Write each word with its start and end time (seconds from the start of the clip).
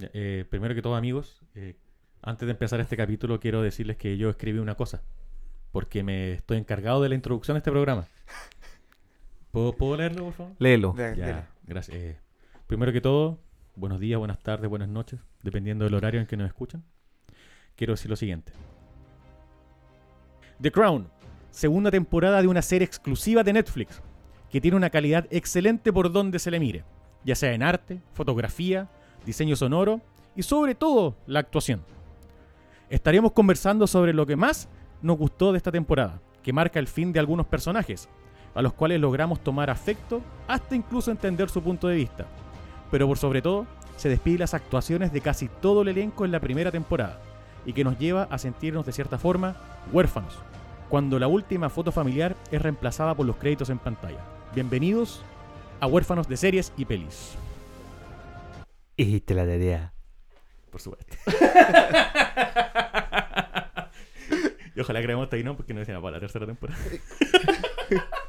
Eh, 0.00 0.44
primero 0.48 0.74
que 0.74 0.82
todo, 0.82 0.94
amigos, 0.94 1.40
eh, 1.54 1.76
antes 2.22 2.46
de 2.46 2.52
empezar 2.52 2.80
este 2.80 2.96
capítulo, 2.96 3.40
quiero 3.40 3.62
decirles 3.62 3.96
que 3.96 4.16
yo 4.16 4.30
escribí 4.30 4.58
una 4.58 4.74
cosa. 4.74 5.02
Porque 5.72 6.02
me 6.02 6.32
estoy 6.32 6.58
encargado 6.58 7.02
de 7.02 7.08
la 7.08 7.14
introducción 7.14 7.56
a 7.56 7.58
este 7.58 7.70
programa. 7.70 8.06
¿Puedo, 9.50 9.72
¿puedo 9.72 9.96
leerlo, 9.96 10.24
por 10.24 10.32
favor? 10.32 10.52
Léelo. 10.58 10.94
Ya, 10.96 11.48
gracias. 11.64 11.96
Eh, 11.96 12.16
primero 12.66 12.92
que 12.92 13.00
todo, 13.00 13.38
buenos 13.76 14.00
días, 14.00 14.18
buenas 14.18 14.38
tardes, 14.38 14.68
buenas 14.68 14.88
noches, 14.88 15.20
dependiendo 15.42 15.84
del 15.84 15.94
horario 15.94 16.20
en 16.20 16.26
que 16.26 16.36
nos 16.36 16.46
escuchan. 16.46 16.84
Quiero 17.76 17.92
decir 17.92 18.10
lo 18.10 18.16
siguiente. 18.16 18.52
The 20.60 20.72
Crown, 20.72 21.08
segunda 21.50 21.90
temporada 21.90 22.42
de 22.42 22.48
una 22.48 22.62
serie 22.62 22.84
exclusiva 22.84 23.44
de 23.44 23.52
Netflix, 23.52 24.02
que 24.50 24.60
tiene 24.60 24.76
una 24.76 24.90
calidad 24.90 25.26
excelente 25.30 25.92
por 25.92 26.10
donde 26.10 26.38
se 26.38 26.50
le 26.50 26.58
mire, 26.58 26.84
ya 27.24 27.34
sea 27.34 27.52
en 27.52 27.62
arte, 27.62 28.00
fotografía, 28.12 28.88
diseño 29.28 29.56
sonoro 29.56 30.00
y 30.34 30.42
sobre 30.42 30.74
todo 30.74 31.14
la 31.26 31.40
actuación. 31.40 31.82
Estaremos 32.88 33.32
conversando 33.32 33.86
sobre 33.86 34.14
lo 34.14 34.24
que 34.24 34.36
más 34.36 34.70
nos 35.02 35.18
gustó 35.18 35.52
de 35.52 35.58
esta 35.58 35.70
temporada, 35.70 36.22
que 36.42 36.54
marca 36.54 36.78
el 36.78 36.88
fin 36.88 37.12
de 37.12 37.20
algunos 37.20 37.44
personajes, 37.44 38.08
a 38.54 38.62
los 38.62 38.72
cuales 38.72 38.98
logramos 38.98 39.40
tomar 39.40 39.68
afecto 39.68 40.22
hasta 40.46 40.74
incluso 40.74 41.10
entender 41.10 41.50
su 41.50 41.62
punto 41.62 41.88
de 41.88 41.96
vista. 41.96 42.24
Pero 42.90 43.06
por 43.06 43.18
sobre 43.18 43.42
todo, 43.42 43.66
se 43.98 44.08
despide 44.08 44.38
las 44.38 44.54
actuaciones 44.54 45.12
de 45.12 45.20
casi 45.20 45.48
todo 45.60 45.82
el 45.82 45.88
elenco 45.88 46.24
en 46.24 46.32
la 46.32 46.40
primera 46.40 46.72
temporada, 46.72 47.20
y 47.66 47.74
que 47.74 47.84
nos 47.84 47.98
lleva 47.98 48.28
a 48.30 48.38
sentirnos 48.38 48.86
de 48.86 48.92
cierta 48.92 49.18
forma 49.18 49.56
huérfanos, 49.92 50.38
cuando 50.88 51.18
la 51.18 51.28
última 51.28 51.68
foto 51.68 51.92
familiar 51.92 52.34
es 52.50 52.62
reemplazada 52.62 53.14
por 53.14 53.26
los 53.26 53.36
créditos 53.36 53.68
en 53.68 53.78
pantalla. 53.78 54.24
Bienvenidos 54.54 55.20
a 55.80 55.86
Huérfanos 55.86 56.28
de 56.28 56.38
Series 56.38 56.72
y 56.78 56.86
Pelis. 56.86 57.36
Y 59.00 59.20
te 59.20 59.32
la 59.32 59.46
tarea. 59.46 59.92
Por 60.72 60.80
supuesto. 60.80 61.16
y 64.74 64.80
ojalá 64.80 65.00
creemos 65.00 65.22
hasta 65.22 65.36
ahí 65.36 65.44
no, 65.44 65.56
porque 65.56 65.72
no 65.72 65.78
decía 65.78 66.00
para 66.00 66.16
la 66.16 66.20
tercera 66.20 66.46
temporada. 66.46 66.80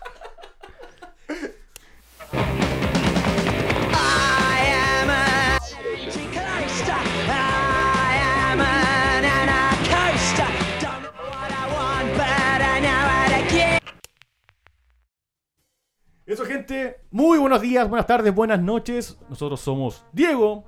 Eso, 16.29 16.45
gente. 16.45 16.97
Muy 17.09 17.39
buenos 17.39 17.59
días, 17.59 17.89
buenas 17.89 18.05
tardes, 18.05 18.31
buenas 18.35 18.61
noches. 18.61 19.17
Nosotros 19.29 19.59
somos 19.61 20.05
Diego, 20.13 20.63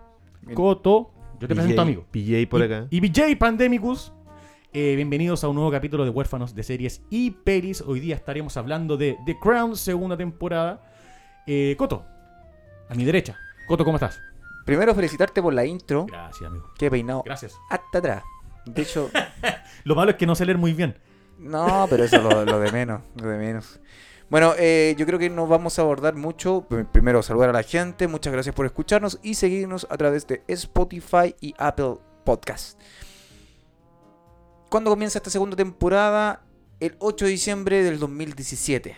Coto. 0.56 1.12
Yo 1.40 1.48
te 1.48 1.54
presento, 1.54 1.84
amigo. 1.84 2.04
PJ 2.10 2.48
por 2.50 2.62
y, 2.62 2.64
acá. 2.64 2.88
Y 2.90 3.00
BJ 3.00 3.38
Pandemicus. 3.38 4.12
Eh, 4.74 4.96
bienvenidos 4.96 5.44
a 5.44 5.50
un 5.50 5.56
nuevo 5.58 5.70
capítulo 5.70 6.04
de 6.04 6.10
Huérfanos 6.10 6.56
de 6.56 6.64
Series 6.64 7.04
y 7.12 7.30
Pelis. 7.30 7.82
Hoy 7.82 8.00
día 8.00 8.16
estaremos 8.16 8.58
hablando 8.58 8.98
de 8.98 9.20
The 9.28 9.38
Crown, 9.40 9.76
segunda 9.76 10.18
temporada. 10.18 10.82
Eh, 11.46 11.76
Coto, 11.78 12.08
a 12.90 12.96
mi 12.96 13.06
derecha. 13.06 13.38
Coto, 13.68 13.86
¿cómo 13.86 13.98
estás? 13.98 14.20
Primero 14.66 14.96
felicitarte 14.96 15.44
por 15.44 15.54
la 15.54 15.64
intro. 15.64 16.08
Gracias, 16.08 16.50
amigo. 16.50 16.72
He 16.80 16.90
peinado 16.90 17.22
Gracias. 17.24 17.56
hasta 17.70 18.00
atrás. 18.00 18.24
De 18.66 18.82
hecho, 18.82 19.12
Lo 19.84 19.94
malo 19.94 20.10
es 20.10 20.18
que 20.18 20.26
no 20.26 20.34
sé 20.34 20.44
leer 20.44 20.58
muy 20.58 20.74
bien. 20.74 20.98
no, 21.38 21.86
pero 21.88 22.04
eso 22.04 22.16
es 22.16 22.24
lo, 22.24 22.46
lo 22.46 22.60
de 22.60 22.72
menos. 22.72 23.04
Lo 23.22 23.30
de 23.30 23.38
menos. 23.38 23.80
Bueno, 24.32 24.54
eh, 24.58 24.96
yo 24.98 25.06
creo 25.06 25.20
que 25.20 25.30
nos 25.30 25.50
vamos 25.50 25.78
a 25.78 25.82
abordar 25.82 26.16
mucho. 26.16 26.66
Pr- 26.70 26.88
Primero, 26.90 27.22
saludar 27.22 27.50
a 27.50 27.54
la 27.54 27.64
gente. 27.64 28.08
Muchas 28.08 28.32
gracias 28.32 28.56
por 28.56 28.66
escucharnos 28.66 29.20
y 29.22 29.34
seguirnos 29.36 29.86
a 29.90 29.98
través 29.98 30.26
de 30.26 30.42
Spotify 30.48 31.36
y 31.42 31.54
Apple 31.58 31.96
Podcast. 32.24 32.80
¿Cuándo 34.70 34.90
comienza 34.90 35.20
esta 35.20 35.30
segunda 35.30 35.58
temporada? 35.58 36.46
El 36.80 36.96
8 37.00 37.26
de 37.26 37.32
diciembre 37.32 37.84
del 37.84 38.00
2017. 38.00 38.96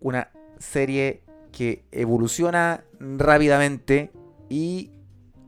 Una 0.00 0.32
serie 0.58 1.22
que 1.52 1.84
evoluciona 1.92 2.82
rápidamente 2.98 4.10
y 4.48 4.90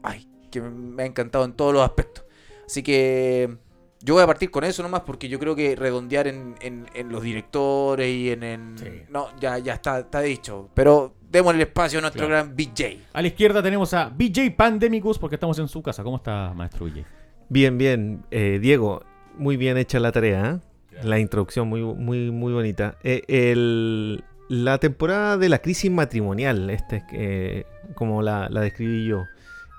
ay, 0.04 0.28
que 0.52 0.60
me 0.60 1.02
ha 1.02 1.06
encantado 1.06 1.44
en 1.44 1.54
todos 1.54 1.74
los 1.74 1.82
aspectos. 1.82 2.24
Así 2.66 2.84
que 2.84 3.58
yo 4.02 4.14
voy 4.14 4.22
a 4.22 4.26
partir 4.26 4.50
con 4.50 4.64
eso 4.64 4.82
nomás 4.82 5.02
porque 5.02 5.28
yo 5.28 5.38
creo 5.38 5.54
que 5.54 5.76
redondear 5.76 6.26
en, 6.26 6.54
en- 6.60 6.86
en 6.94 7.08
los 7.10 7.22
directores 7.22 8.08
y 8.08 8.30
en... 8.30 8.42
en- 8.42 8.78
Sí. 8.78 8.86
No, 9.10 9.28
ya, 9.40 9.58
ya 9.58 9.74
está, 9.74 10.00
está 10.00 10.20
dicho. 10.20 10.68
Pero 10.74 11.14
demos 11.30 11.54
el 11.54 11.60
espacio 11.60 11.98
a 11.98 12.02
nuestro 12.02 12.26
Claro. 12.26 12.44
gran 12.46 12.56
BJ. 12.56 12.98
A 13.12 13.20
la 13.22 13.28
izquierda 13.28 13.62
tenemos 13.62 13.92
a 13.94 14.08
BJ 14.08 14.50
Pandemicus 14.56 15.18
porque 15.18 15.36
estamos 15.36 15.58
en 15.58 15.68
su 15.68 15.82
casa. 15.82 16.02
¿Cómo 16.02 16.16
está, 16.16 16.52
maestro 16.54 16.86
BJ? 16.86 17.04
Bien, 17.48 17.76
bien. 17.78 18.24
Eh, 18.30 18.58
Diego, 18.60 19.02
muy 19.36 19.56
bien 19.56 19.76
hecha 19.76 20.00
la 20.00 20.12
tarea. 20.12 20.60
¿eh? 20.92 21.00
La 21.04 21.18
introducción 21.18 21.68
muy, 21.68 21.82
muy, 21.82 22.30
muy 22.30 22.52
bonita. 22.52 22.96
Eh, 23.02 23.22
el- 23.28 24.24
la 24.48 24.78
temporada 24.78 25.36
de 25.36 25.48
la 25.48 25.58
crisis 25.60 25.90
matrimonial, 25.90 26.70
este, 26.70 27.04
eh, 27.12 27.66
como 27.94 28.20
la, 28.22 28.48
la 28.50 28.60
describí 28.62 29.04
yo, 29.06 29.26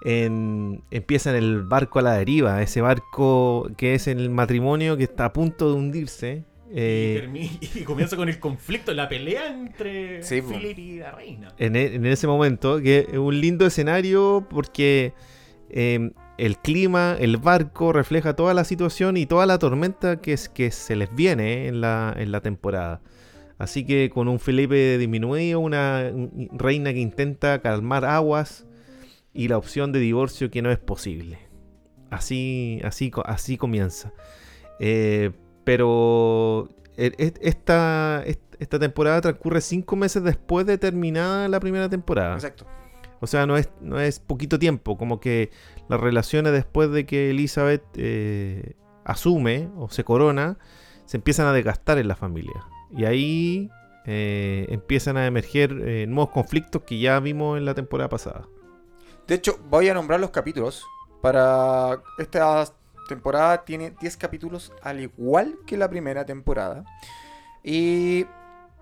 en- 0.04 0.84
empieza 0.92 1.30
en 1.32 1.38
el 1.38 1.62
barco 1.64 2.00
a 2.00 2.02
la 2.02 2.14
deriva, 2.14 2.62
ese 2.62 2.82
barco 2.82 3.70
que 3.78 3.94
es 3.96 4.08
en 4.08 4.20
el 4.20 4.30
matrimonio 4.30 4.98
que 4.98 5.04
está 5.04 5.26
a 5.26 5.34
punto 5.34 5.70
de 5.72 5.76
hundirse. 5.78 6.44
eh, 6.74 7.30
y, 7.34 7.60
y 7.80 7.84
comienza 7.84 8.16
con 8.16 8.30
el 8.30 8.40
conflicto, 8.40 8.94
la 8.94 9.10
pelea 9.10 9.48
entre 9.48 10.24
Sí. 10.24 10.42
Philip 10.42 10.78
y 10.80 10.98
la 11.00 11.12
reina. 11.12 11.50
en, 11.58 11.76
e- 11.76 11.96
en 11.96 12.06
ese 12.06 12.28
momento, 12.28 12.80
que 12.82 13.08
es 13.12 13.18
un 13.18 13.40
lindo 13.42 13.66
escenario 13.66 14.48
porque 14.50 15.14
eh, 15.70 16.12
el 16.38 16.58
clima, 16.58 17.16
el 17.20 17.38
barco 17.38 17.94
refleja 17.94 18.36
toda 18.36 18.54
la 18.54 18.64
situación 18.64 19.18
y 19.18 19.26
toda 19.26 19.46
la 19.46 19.60
tormenta 19.60 20.22
que, 20.22 20.34
es, 20.34 20.50
que 20.50 20.72
se 20.72 20.96
les 20.96 21.14
viene 21.14 21.68
en 21.68 21.82
la, 21.82 22.14
en 22.18 22.32
la 22.32 22.42
temporada. 22.42 23.02
Así 23.60 23.86
que 23.86 24.10
con 24.10 24.28
un 24.28 24.40
Felipe 24.40 24.98
disminuido, 24.98 25.60
una 25.60 26.10
un- 26.12 26.50
reina 26.54 26.92
que 26.94 27.00
intenta 27.00 27.62
calmar 27.62 28.06
aguas 28.06 28.66
y 29.34 29.48
la 29.48 29.58
opción 29.58 29.92
de 29.92 30.00
divorcio 30.00 30.50
que 30.52 30.62
no 30.62 30.72
es 30.72 30.80
posible. 30.80 31.40
Así, 32.10 32.82
así, 32.84 33.12
así 33.26 33.58
comienza. 33.58 34.12
Eh, 34.80 35.32
pero 35.64 36.70
e- 36.98 37.14
e- 37.18 37.34
esta, 37.42 38.24
est- 38.26 38.56
esta 38.60 38.80
temporada 38.80 39.22
transcurre 39.22 39.62
cinco 39.62 39.96
meses 39.96 40.24
después 40.24 40.66
de 40.66 40.78
terminada 40.78 41.48
la 41.48 41.60
primera 41.60 41.88
temporada. 41.90 42.36
Exacto. 42.36 42.66
O 43.22 43.28
sea, 43.28 43.46
no 43.46 43.56
es, 43.56 43.70
no 43.82 44.00
es 44.00 44.20
poquito 44.20 44.60
tiempo. 44.60 44.98
Como 44.98 45.20
que 45.20 45.52
las 45.88 46.00
relaciones 46.00 46.52
después 46.54 46.92
de 46.92 47.06
que 47.06 47.30
Elizabeth 47.30 47.84
eh, 47.96 48.74
asume 49.06 49.70
o 49.78 49.90
se 49.90 50.04
corona, 50.04 50.58
se 51.06 51.18
empiezan 51.18 51.46
a 51.48 51.54
desgastar 51.54 51.98
en 52.00 52.08
la 52.08 52.16
familia. 52.16 52.66
Y 52.98 53.06
ahí 53.06 53.70
eh, 54.06 54.66
empiezan 54.70 55.16
a 55.18 55.28
emerger 55.28 55.72
eh, 55.86 56.08
nuevos 56.08 56.32
conflictos 56.32 56.82
que 56.82 57.00
ya 57.00 57.20
vimos 57.20 57.58
en 57.58 57.66
la 57.66 57.76
temporada 57.76 58.10
pasada. 58.10 58.48
De 59.32 59.38
hecho, 59.38 59.58
voy 59.70 59.88
a 59.88 59.94
nombrar 59.94 60.20
los 60.20 60.32
capítulos. 60.32 60.86
Para 61.22 62.04
esta 62.18 62.66
temporada 63.08 63.64
tiene 63.64 63.92
10 63.92 64.18
capítulos 64.18 64.74
al 64.82 65.00
igual 65.00 65.58
que 65.66 65.78
la 65.78 65.90
primera 65.90 66.26
temporada. 66.26 66.84
Y 67.64 68.26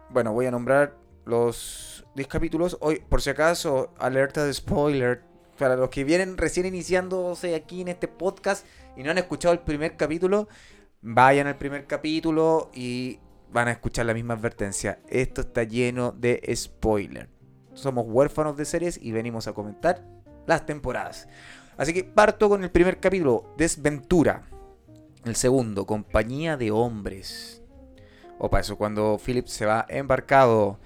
bueno, 0.10 0.34
voy 0.34 0.48
a 0.48 0.52
nombrar 0.52 0.96
los 1.26 2.04
10 2.16 2.28
capítulos. 2.28 2.80
Hoy, 2.82 3.00
por 3.08 3.22
si 3.22 3.30
acaso, 3.30 3.94
alerta 4.00 4.44
de 4.44 4.52
spoiler. 4.52 5.22
Para 5.60 5.76
los 5.76 5.90
que 5.90 6.04
vienen 6.04 6.36
recién 6.36 6.66
iniciándose 6.66 7.54
aquí 7.54 7.81
en 7.81 7.90
este 7.90 8.08
podcast 8.08 8.66
y 8.98 9.04
no 9.04 9.12
han 9.12 9.20
escuchado 9.20 9.54
el 9.54 9.60
primer 9.60 9.98
capítulo, 9.98 10.48
vayan 11.04 11.46
al 11.46 11.60
primer 11.60 11.86
capítulo 11.86 12.72
y 12.74 13.20
van 13.52 13.68
a 13.68 13.74
escuchar 13.74 14.08
la 14.08 14.16
misma 14.16 14.34
advertencia. 14.34 14.98
Esto 15.10 15.42
está 15.42 15.62
lleno 15.62 16.12
de 16.12 16.42
spoiler. 16.56 17.30
Somos 17.76 18.08
huérfanos 18.08 18.58
de 18.58 18.66
series 18.66 19.00
y 19.00 19.12
venimos 19.12 19.48
a 19.48 19.54
comentar 19.54 20.19
las 20.47 20.66
temporadas. 20.66 21.27
Así 21.77 21.94
que 21.94 22.03
parto 22.03 22.50
con 22.50 22.63
el 22.63 22.71
primer 22.71 23.00
capítulo, 23.00 23.53
Desventura. 23.57 24.44
El 25.25 25.36
segundo, 25.36 25.86
Compañía 25.86 26.57
de 26.57 26.71
Hombres. 26.71 27.62
Opa, 28.38 28.59
eso 28.59 28.77
cuando 28.77 29.19
Philip 29.24 29.47
se 29.47 29.65
va 29.65 29.86
embarcado. 29.89 30.80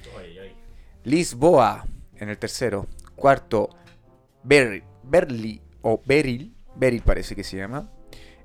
Lisboa 1.03 1.85
en 2.15 2.29
el 2.29 2.37
tercero. 2.37 2.87
Cuarto, 3.15 3.69
Ber 4.43 4.83
Berli 5.03 5.61
o 5.81 6.01
Beryl. 6.05 6.53
Beryl 6.75 7.01
parece 7.01 7.35
que 7.35 7.43
se 7.43 7.57
llama. 7.57 7.91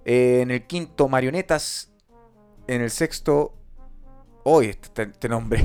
Eh, 0.04 0.40
en 0.42 0.50
el 0.50 0.66
quinto, 0.66 1.08
Marionetas. 1.08 1.92
En 2.66 2.82
el 2.82 2.90
sexto, 2.90 3.54
hoy 4.44 4.66
este, 4.66 5.02
este 5.02 5.28
nombre 5.28 5.64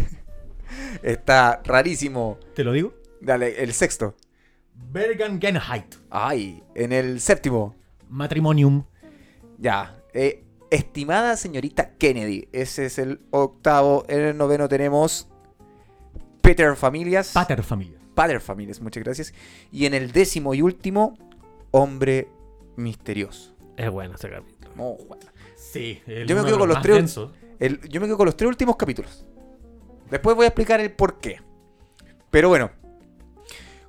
está 1.03 1.61
rarísimo. 1.65 2.39
¿Te 2.55 2.63
lo 2.63 2.71
digo? 2.71 2.93
Dale, 3.19 3.61
el 3.61 3.73
sexto. 3.73 4.15
Bergen 4.75 5.39
Genheit. 5.39 5.95
Ay, 6.09 6.63
en 6.75 6.91
el 6.91 7.19
séptimo. 7.19 7.75
Matrimonium. 8.09 8.83
Ya. 9.57 9.97
eh, 10.13 10.43
estimada 10.69 11.35
señorita 11.37 11.91
Kennedy. 11.97 12.47
Ese 12.51 12.85
es 12.85 12.97
el 12.99 13.21
octavo. 13.31 14.05
En 14.07 14.21
el 14.21 14.37
noveno 14.37 14.67
tenemos 14.67 15.27
Peter 16.41 16.75
Familias. 16.75 17.31
Pater 17.33 17.63
Familia. 17.63 17.97
Spider 18.15 18.41
Families, 18.41 18.79
muchas 18.81 19.03
gracias. 19.03 19.33
Y 19.71 19.85
en 19.87 19.93
el 19.95 20.11
décimo 20.11 20.53
y 20.53 20.61
último, 20.61 21.17
Hombre 21.71 22.27
Misterioso. 22.75 23.55
Es 23.75 23.89
bueno 23.89 24.13
ese 24.15 24.29
capítulo. 24.29 24.71
Bueno. 24.75 25.25
Sí, 25.55 25.99
el- 26.05 26.27
Yo 26.27 26.35
me 26.35 26.43
quedo 26.45 26.59
con 26.59 26.69
los 26.69 26.81
tres-. 26.81 27.17
El- 27.59 27.79
yo 27.89 27.99
me 28.01 28.05
quedo 28.07 28.17
con 28.17 28.27
los 28.27 28.37
tres 28.37 28.47
últimos 28.49 28.75
capítulos. 28.75 29.25
Después 30.11 30.35
voy 30.35 30.45
a 30.45 30.49
explicar 30.49 30.79
el 30.79 30.91
por 30.91 31.19
qué. 31.19 31.39
Pero 32.29 32.49
bueno, 32.49 32.69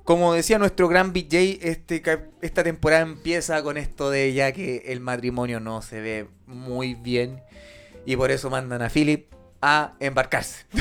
como 0.05 0.33
decía 0.33 0.57
nuestro 0.59 0.87
gran 0.87 1.11
BJ, 1.11 1.59
este, 1.61 2.01
esta 2.41 2.63
temporada 2.63 3.01
empieza 3.01 3.61
con 3.63 3.75
esto 3.77 4.09
de 4.09 4.33
ya 4.33 4.53
que 4.53 4.83
el 4.85 5.01
matrimonio 5.01 5.59
no 5.59 5.81
se 5.81 5.99
ve 5.99 6.27
muy 6.47 6.93
bien. 6.93 7.41
Y 8.05 8.15
por 8.15 8.31
eso 8.31 8.49
mandan 8.49 8.81
a 8.83 8.89
Philip 8.89 9.25
a 9.61 9.95
embarcarse. 9.99 10.65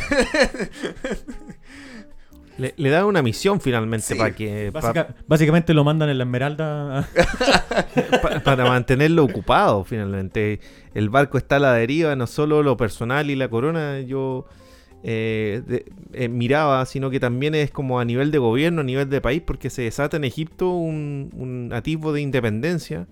Le, 2.56 2.73
le 2.76 2.88
da 2.91 3.05
una 3.05 3.21
misión 3.21 3.61
finalmente 3.61 4.06
Sí. 4.06 4.15
para 4.15 4.32
que 4.32 4.71
pa- 4.73 4.81
Básica- 4.81 5.15
básicamente 5.27 5.75
lo 5.75 5.82
mandan 5.82 6.09
en 6.09 6.19
la 6.19 6.25
Esmeralda. 6.25 7.09
pa- 8.23 8.41
para 8.44 8.67
mantenerlo 8.67 9.25
ocupado 9.25 9.82
finalmente. 9.82 10.61
El 10.94 11.09
barco 11.11 11.37
está 11.37 11.56
a 11.56 11.59
la 11.59 11.73
deriva, 11.73 12.15
no 12.15 12.29
solo 12.29 12.62
lo 12.62 12.77
personal 12.77 13.29
y 13.29 13.35
la 13.35 13.49
corona 13.49 13.99
yo 14.03 14.47
eh, 15.06 15.62
de- 15.67 15.85
eh, 16.15 16.29
miraba, 16.29 16.85
sino 16.87 17.11
que 17.11 17.21
también 17.21 17.55
es 17.55 17.71
como 17.71 18.01
a 18.01 18.05
nivel 18.06 18.31
de 18.31 18.39
gobierno, 18.39 18.81
a 18.81 18.85
nivel 18.85 19.11
de 19.11 19.21
país, 19.21 19.43
porque 19.45 19.69
se 19.69 19.83
desata 19.83 20.17
en 20.17 20.25
Egipto 20.25 20.71
un, 20.71 21.31
un 21.37 21.71
atisbo 21.75 22.12
de 22.15 22.23
independencia. 22.23 23.06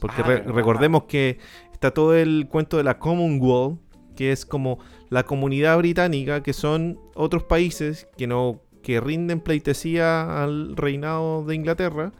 Porque 0.00 0.22
Ah, 0.22 0.26
re- 0.26 0.42
recordemos 0.42 1.04
que 1.04 1.38
está 1.72 1.90
todo 1.90 2.14
el 2.14 2.46
cuento 2.48 2.76
de 2.76 2.84
la 2.84 2.98
Commonwealth, 2.98 3.78
que 4.14 4.30
es 4.30 4.46
como 4.46 4.78
la 5.10 5.24
comunidad 5.24 5.76
británica, 5.78 6.42
que 6.42 6.52
son 6.52 6.98
otros 7.14 7.42
países 7.42 8.06
que 8.16 8.26
no 8.26 8.60
que 8.82 9.00
rinden 9.00 9.40
pleitesía 9.40 10.44
al 10.44 10.76
reinado 10.76 11.44
de 11.44 11.56
Inglaterra, 11.56 12.12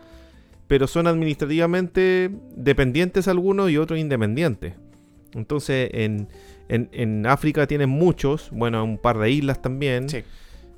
pero 0.67 0.89
son 0.89 1.07
administrativamente 1.07 2.29
dependientes 2.57 3.29
algunos 3.29 3.71
y 3.71 3.77
otros 3.79 4.01
independientes. 4.01 4.75
Entonces, 5.33 5.91
en, 5.93 6.29
en- 6.69 6.89
en 6.93 7.27
África 7.27 7.67
tienen 7.67 7.89
muchos, 7.91 8.51
bueno, 8.53 8.83
un 8.85 8.99
par 8.99 9.19
de 9.19 9.31
islas 9.31 9.61
también. 9.63 10.09
Sí. 10.09 10.19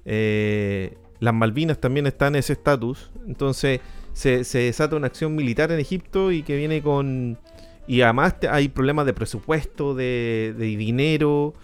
Eh, 0.04 0.94
las 1.20 1.34
Malvinas 1.34 1.80
también 1.80 2.06
están 2.06 2.34
en 2.34 2.40
ese 2.40 2.52
estatus. 2.54 3.10
Entonces, 3.26 3.80
se, 4.12 4.44
se 4.44 4.58
desata 4.58 4.96
una 4.96 5.06
acción 5.08 5.34
militar 5.34 5.70
en 5.72 5.80
Egipto 5.80 6.32
y 6.32 6.42
que 6.42 6.56
viene 6.56 6.82
con... 6.82 7.38
Y 7.86 8.02
además 8.02 8.36
hay 8.50 8.68
problemas 8.68 9.06
de 9.06 9.14
presupuesto, 9.14 9.94
de, 9.94 10.54
de 10.58 10.66
dinero. 10.76 11.54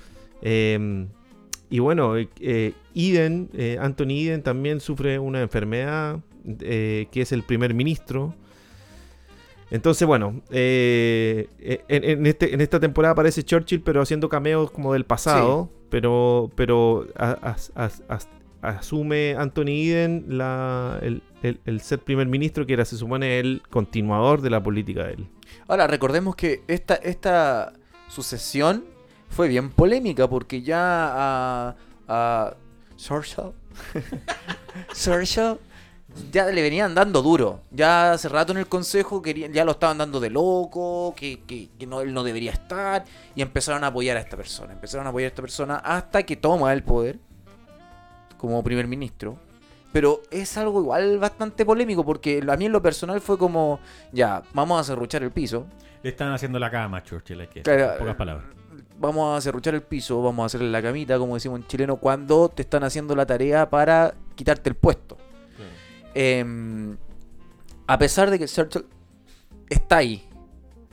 eh, 0.42 1.06
y 1.70 1.78
bueno, 1.80 2.16
eh, 2.16 2.28
eh, 2.40 2.72
Eden, 2.94 3.48
eh, 3.54 3.78
Anthony 3.80 4.26
Eden 4.28 4.42
también 4.42 4.78
sufre 4.80 5.18
una 5.18 5.40
enfermedad, 5.40 6.20
eh, 6.60 7.06
que 7.10 7.22
es 7.22 7.32
el 7.32 7.42
primer 7.42 7.74
ministro. 7.74 8.34
Entonces, 9.74 10.06
bueno, 10.06 10.40
eh, 10.50 11.48
eh, 11.58 11.84
en, 11.88 12.04
en 12.04 12.26
este, 12.26 12.54
en 12.54 12.60
esta 12.60 12.78
temporada 12.78 13.10
aparece 13.12 13.42
Churchill, 13.42 13.82
pero 13.82 14.00
haciendo 14.02 14.28
cameos 14.28 14.70
como 14.70 14.92
del 14.92 15.04
pasado. 15.04 15.68
Pero, 15.90 16.50
pero 16.54 17.08
a- 17.16 17.32
as- 17.42 17.72
as- 17.74 18.02
as- 18.08 18.28
asume 18.62 19.34
Anthony 19.36 19.90
Eden 19.90 20.24
la, 20.28 20.98
el, 21.02 21.22
el- 21.42 21.58
el 21.66 21.80
ser 21.80 21.98
primer 21.98 22.28
ministro, 22.28 22.66
que 22.66 22.72
era, 22.74 22.84
se 22.84 22.96
supone, 22.96 23.40
el 23.40 23.62
continuador 23.68 24.42
de 24.42 24.50
la 24.50 24.62
política 24.62 25.04
de 25.08 25.14
él. 25.14 25.26
Ahora, 25.66 25.88
recordemos 25.88 26.36
que 26.36 26.62
esta, 26.68 26.94
esta 26.94 27.72
sucesión 28.08 28.84
fue 29.28 29.48
bien 29.48 29.70
polémica 29.70 30.28
porque 30.28 30.62
ya 30.62 30.78
a, 30.80 31.76
a 32.06 32.54
Churchill, 32.96 33.50
Churchill 34.94 35.56
ya 36.32 36.46
le 36.46 36.62
venían 36.62 36.94
dando 36.94 37.22
duro. 37.22 37.60
Ya 37.70 38.12
hace 38.12 38.28
rato 38.28 38.52
en 38.52 38.58
el 38.58 38.66
consejo 38.66 39.20
querían, 39.22 39.52
ya 39.52 39.64
lo 39.64 39.72
estaban 39.72 39.98
dando 39.98 40.20
de 40.20 40.30
loco, 40.30 41.14
que, 41.16 41.40
que- 41.46 41.68
que 41.78 41.86
no, 41.86 42.00
él 42.00 42.12
no 42.14 42.22
debería 42.24 42.52
estar. 42.52 43.04
Y 43.34 43.42
empezaron 43.42 43.84
a 43.84 43.88
apoyar 43.88 44.16
a 44.16 44.20
esta 44.20 44.36
persona. 44.36 44.72
Empezaron 44.72 45.06
a 45.06 45.10
apoyar 45.10 45.26
a 45.26 45.28
esta 45.28 45.42
persona 45.42 45.76
hasta 45.76 46.22
que 46.22 46.36
toma 46.36 46.72
el 46.72 46.82
poder 46.82 47.18
como 48.38 48.62
primer 48.62 48.86
ministro. 48.86 49.36
Pero 49.92 50.22
es 50.30 50.56
algo 50.58 50.80
igual 50.80 51.18
bastante 51.18 51.64
polémico 51.64 52.04
porque 52.04 52.42
a 52.48 52.56
mí 52.56 52.66
en 52.66 52.72
lo 52.72 52.82
personal 52.82 53.20
fue 53.20 53.38
como, 53.38 53.78
ya, 54.12 54.42
vamos 54.52 54.80
a 54.80 54.84
cerruchar 54.84 55.22
el 55.22 55.30
piso. 55.30 55.66
Le 56.02 56.10
están 56.10 56.32
haciendo 56.32 56.58
la 56.58 56.70
cama 56.70 57.02
Churchill, 57.02 57.40
hay 57.40 57.46
que 57.46 57.62
Claro, 57.62 57.92
en 57.92 57.98
pocas 58.00 58.16
palabras. 58.16 58.44
Vamos 58.98 59.38
a 59.38 59.40
cerruchar 59.40 59.74
el 59.74 59.82
piso, 59.82 60.20
vamos 60.22 60.42
a 60.42 60.46
hacerle 60.46 60.70
la 60.70 60.82
camita, 60.82 61.16
como 61.18 61.34
decimos 61.34 61.60
en 61.60 61.66
chileno, 61.68 61.96
cuando 61.96 62.48
te 62.48 62.62
están 62.62 62.82
haciendo 62.84 63.14
la 63.14 63.24
tarea 63.24 63.70
para 63.70 64.14
quitarte 64.34 64.68
el 64.68 64.74
puesto. 64.76 65.03
Em, 66.14 66.96
a 67.86 67.98
pesar 67.98 68.30
de 68.30 68.38
que 68.38 68.46
Churchill 68.46 68.86
está 69.68 69.98
ahí, 69.98 70.28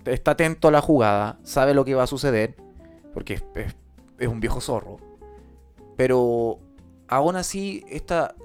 está 0.06 0.32
atento 0.32 0.68
a 0.68 0.72
la 0.72 0.82
jugada, 0.82 1.40
sabe 1.44 1.74
lo 1.74 1.86
que 1.86 1.94
va 1.94 2.04
a 2.04 2.08
suceder, 2.08 2.56
porque 3.14 3.42
es, 4.20 4.28
un 4.28 4.40
viejo 4.40 4.60
zorro. 4.62 4.98
Pero 5.96 6.60
aún 7.08 7.36
así, 7.36 7.84
esta, 7.88 8.36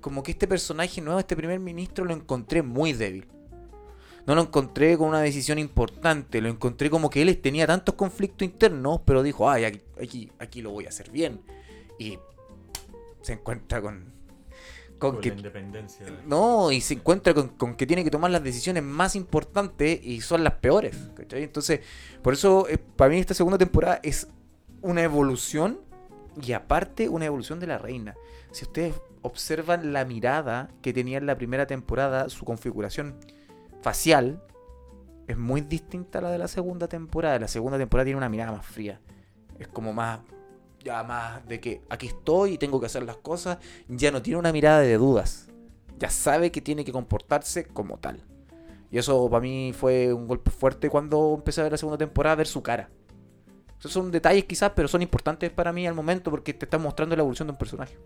como 0.00 0.22
que 0.22 0.32
este 0.32 0.48
personaje 0.48 1.00
nuevo, 1.00 1.20
este 1.20 1.36
primer 1.36 1.60
ministro, 1.60 2.04
lo 2.04 2.14
encontré 2.14 2.62
muy 2.62 2.92
débil. 2.92 3.28
No 4.26 4.34
lo 4.36 4.42
encontré 4.42 4.96
con 4.96 5.08
una 5.08 5.20
decisión 5.20 5.58
importante, 5.58 6.40
lo 6.40 6.48
encontré 6.48 6.88
como 6.88 7.10
que 7.10 7.22
él 7.22 7.38
tenía 7.40 7.66
tantos 7.66 7.96
conflictos 7.96 8.46
internos, 8.46 9.00
pero 9.04 9.22
dijo, 9.22 9.50
ay, 9.50 9.64
aquí, 9.64 9.80
aquí, 10.00 10.32
aquí 10.38 10.62
lo 10.62 10.70
voy 10.70 10.86
a 10.86 10.90
hacer 10.90 11.10
bien. 11.10 11.40
Y 11.98 12.18
se 13.20 13.32
encuentra 13.32 13.82
con, 13.82 14.11
con 15.02 15.14
Con 15.14 15.20
que 15.20 15.30
la 15.30 15.36
independencia. 15.36 16.06
no, 16.26 16.70
y 16.70 16.80
se 16.80 16.94
encuentra 16.94 17.34
con, 17.34 17.48
con 17.48 17.74
que 17.74 17.86
tiene 17.88 18.04
que 18.04 18.10
tomar 18.10 18.30
las 18.30 18.44
decisiones 18.44 18.84
más 18.84 19.16
importantes 19.16 20.00
y 20.04 20.20
son 20.20 20.44
las 20.44 20.54
peores. 20.54 20.96
¿cachai? 21.16 21.42
Entonces, 21.42 21.80
por 22.22 22.34
eso, 22.34 22.68
eh, 22.68 22.78
para 22.78 23.10
mí 23.10 23.18
esta 23.18 23.34
segunda 23.34 23.58
temporada 23.58 23.98
es 24.04 24.28
una 24.80 25.02
evolución 25.02 25.80
y 26.40 26.52
aparte 26.52 27.08
una 27.08 27.24
evolución 27.24 27.58
de 27.58 27.66
la 27.66 27.78
reina. 27.78 28.14
Si 28.52 28.64
ustedes 28.64 28.94
observan 29.22 29.92
la 29.92 30.04
mirada 30.04 30.68
que 30.82 30.92
tenía 30.92 31.18
en 31.18 31.26
la 31.26 31.36
primera 31.36 31.66
temporada, 31.66 32.28
su 32.28 32.44
configuración 32.44 33.16
facial 33.80 34.40
es 35.26 35.36
muy 35.36 35.62
distinta 35.62 36.20
a 36.20 36.22
la 36.22 36.30
de 36.30 36.38
la 36.38 36.48
segunda 36.48 36.86
temporada. 36.86 37.40
La 37.40 37.48
segunda 37.48 37.76
temporada 37.76 38.04
tiene 38.04 38.18
una 38.18 38.28
mirada 38.28 38.52
más 38.52 38.64
fría. 38.64 39.00
Es 39.58 39.66
como 39.66 39.92
más, 39.92 40.20
ya 40.84 41.02
más 41.02 41.46
de 41.48 41.60
que 41.60 41.82
aquí 41.88 42.06
estoy 42.08 42.52
y 42.54 42.58
tengo 42.58 42.80
que 42.80 42.86
hacer 42.86 43.02
las 43.04 43.16
cosas. 43.16 43.58
Ya 43.88 44.10
no 44.10 44.22
tiene 44.22 44.38
una 44.38 44.52
mirada 44.52 44.80
de 44.80 44.96
dudas. 44.96 45.48
Ya 45.98 46.10
sabe 46.10 46.50
que 46.50 46.60
tiene 46.60 46.84
que 46.84 46.92
comportarse 46.92 47.64
como 47.64 47.98
tal. 47.98 48.20
Y 48.90 48.98
eso 48.98 49.28
para 49.30 49.40
mí 49.40 49.72
fue 49.74 50.12
un 50.12 50.26
golpe 50.26 50.50
fuerte 50.50 50.90
cuando 50.90 51.34
empecé 51.36 51.60
a 51.60 51.64
ver 51.64 51.72
la 51.72 51.78
segunda 51.78 51.98
temporada, 51.98 52.36
ver 52.36 52.46
su 52.46 52.62
cara. 52.62 52.90
Esos 53.78 53.92
son 53.92 54.10
detalles 54.10 54.44
quizás, 54.44 54.72
pero 54.76 54.86
son 54.88 55.02
importantes 55.02 55.50
para 55.50 55.72
mí 55.72 55.86
al 55.86 55.94
momento 55.94 56.30
porque 56.30 56.52
te 56.54 56.66
están 56.66 56.82
mostrando 56.82 57.16
la 57.16 57.22
evolución 57.22 57.48
de 57.48 57.52
un 57.52 57.58
personaje. 57.58 57.96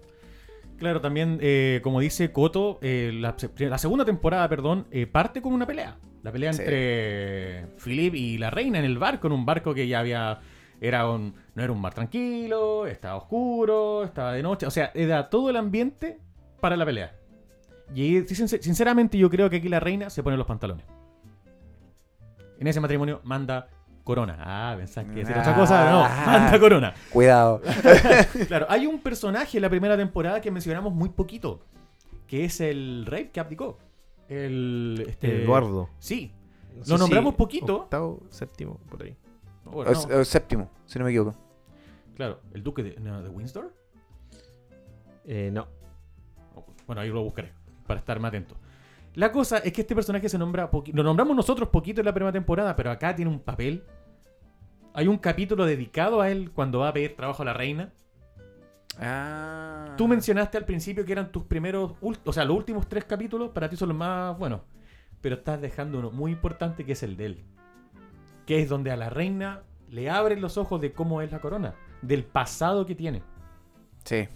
Claro, 0.79 1.01
también, 1.01 1.39
eh, 1.41 1.81
como 1.83 2.01
dice 2.01 2.33
Coto, 2.33 2.79
eh, 2.83 3.11
la, 3.15 3.35
se- 3.39 3.51
la 3.69 3.79
segunda 3.79 4.05
temporada, 4.05 4.49
perdón, 4.49 4.87
eh, 4.91 5.07
parte 5.07 5.41
con 5.43 5.53
una 5.55 5.67
pelea. 5.67 5.97
La 6.23 6.33
pelea 6.33 6.53
Sí. 6.53 6.63
entre 6.63 7.67
Philip 7.83 8.15
y 8.15 8.39
la 8.39 8.51
reina 8.51 8.79
en 8.79 8.85
el 8.85 8.99
barco, 8.99 9.27
en 9.27 9.33
un 9.33 9.47
barco 9.47 9.75
que 9.75 9.87
ya 9.89 10.01
había. 10.01 10.41
Era 10.81 11.09
un, 11.11 11.35
no 11.55 11.63
era 11.63 11.73
un 11.73 11.81
mar 11.81 11.95
tranquilo, 11.95 12.87
estaba 12.87 13.17
oscuro, 13.17 14.05
estaba 14.05 14.33
de 14.33 14.43
noche. 14.43 14.67
O 14.67 14.71
sea, 14.71 14.91
era 14.95 15.31
todo 15.31 15.51
el 15.51 15.57
ambiente 15.57 16.19
para 16.61 16.77
la 16.77 16.85
pelea. 16.85 17.15
Y 17.95 18.21
sinceramente, 18.27 19.17
yo 19.17 19.31
creo 19.31 19.49
que 19.49 19.57
aquí 19.57 19.69
la 19.69 19.81
reina 19.81 20.11
se 20.11 20.23
pone 20.23 20.37
los 20.37 20.47
pantalones. 20.47 20.85
En 22.59 22.67
ese 22.67 22.81
matrimonio 22.81 23.21
manda 23.25 23.69
corona. 24.05 24.37
Ah, 24.41 24.75
pensás 24.77 25.05
que 25.05 25.13
decir 25.21 25.37
otra 25.37 25.55
cosa. 25.55 25.91
No, 25.91 26.05
Ah. 26.05 26.23
manda 26.27 26.59
corona. 26.59 26.95
Cuidado. 27.11 27.61
Claro, 28.49 28.67
hay 28.69 28.87
un 28.87 29.01
personaje 29.01 29.59
en 29.59 29.63
la 29.63 29.71
primera 29.71 29.97
temporada 29.97 30.41
que 30.41 30.51
mencionamos 30.51 30.93
muy 30.95 31.09
poquito, 31.11 31.61
que 32.27 32.45
es 32.45 32.61
el 32.61 33.05
rey 33.07 33.27
que 33.33 33.41
abdicó. 33.41 33.79
El 34.29 35.05
este, 35.07 35.43
Eduardo. 35.45 35.89
Sí. 35.99 36.33
No 36.75 36.79
Lo 36.81 36.85
sé 36.85 36.99
nombramos 36.99 37.33
si 37.35 37.39
poquito. 37.39 37.77
Octavo, 37.83 38.23
séptimo, 38.31 38.79
por 38.91 39.03
ahí. 39.03 39.17
Bueno, 39.71 39.91
Es- 39.91 40.07
no, 40.09 40.21
es 40.21 40.29
séptimo, 40.29 40.71
si 40.87 40.99
no 40.99 41.05
me 41.05 41.11
equivoco. 41.11 41.35
claro, 42.15 42.41
el 42.55 42.63
duque 42.63 42.83
de, 42.83 43.01
no, 43.01 43.23
de 43.23 43.29
Windsor. 43.29 43.73
Eh, 45.25 45.51
no. 45.53 45.67
Bueno, 46.87 47.03
ahí 47.03 47.09
lo 47.09 47.23
buscaré 47.23 47.53
para 47.87 47.99
estar 48.01 48.19
más 48.21 48.29
atento. 48.29 48.55
La 49.15 49.33
cosa 49.33 49.59
es 49.59 49.73
que 49.73 49.81
este 49.81 49.95
personaje 49.95 50.29
se 50.29 50.39
nombra 50.39 50.71
poquito. 50.71 50.97
Lo 50.97 51.03
nombramos 51.03 51.35
nosotros 51.35 51.69
poquito 51.71 52.01
en 52.01 52.05
la 52.05 52.13
primera 52.15 52.33
temporada, 52.33 52.77
pero 52.77 52.91
acá 52.91 53.15
tiene 53.17 53.31
un 53.31 53.41
papel. 53.41 53.83
Hay 54.95 55.09
un 55.09 55.19
capítulo 55.19 55.65
dedicado 55.67 56.21
a 56.21 56.31
él 56.31 56.51
cuando 56.53 56.81
va 56.81 56.89
a 56.89 56.93
pedir 56.93 57.17
trabajo 57.17 57.43
a 57.43 57.47
la 57.47 57.53
reina. 57.55 57.93
Ah. 58.99 59.95
Tú 59.97 60.09
mencionaste 60.09 60.57
al 60.59 60.65
principio 60.65 61.05
que 61.05 61.13
eran 61.13 61.31
tus 61.33 61.45
primeros, 61.45 61.93
o 62.01 62.33
sea, 62.33 62.45
los 62.45 62.57
últimos 62.57 62.89
tres 62.89 63.05
capítulos 63.05 63.51
para 63.51 63.69
ti 63.69 63.77
son 63.77 63.89
los 63.89 63.97
más 63.99 64.39
buenos. 64.39 64.61
Pero 65.21 65.37
estás 65.37 65.61
dejando 65.61 65.99
uno 65.99 66.11
muy 66.11 66.31
importante 66.33 66.85
que 66.85 66.93
es 66.93 67.03
el 67.03 67.17
de 67.17 67.27
él. 67.27 67.45
Que 68.47 68.63
es 68.63 68.69
donde 68.69 68.91
a 68.91 68.97
la 68.97 69.11
reina 69.11 69.63
le 69.91 70.09
abren 70.09 70.41
los 70.41 70.57
ojos 70.57 70.81
de 70.81 70.93
cómo 70.93 71.21
es 71.23 71.31
la 71.33 71.41
corona, 71.41 71.75
del 72.03 72.25
pasado 72.25 72.87
que 72.87 72.95
tiene. 72.95 73.23
Sí. 74.05 74.29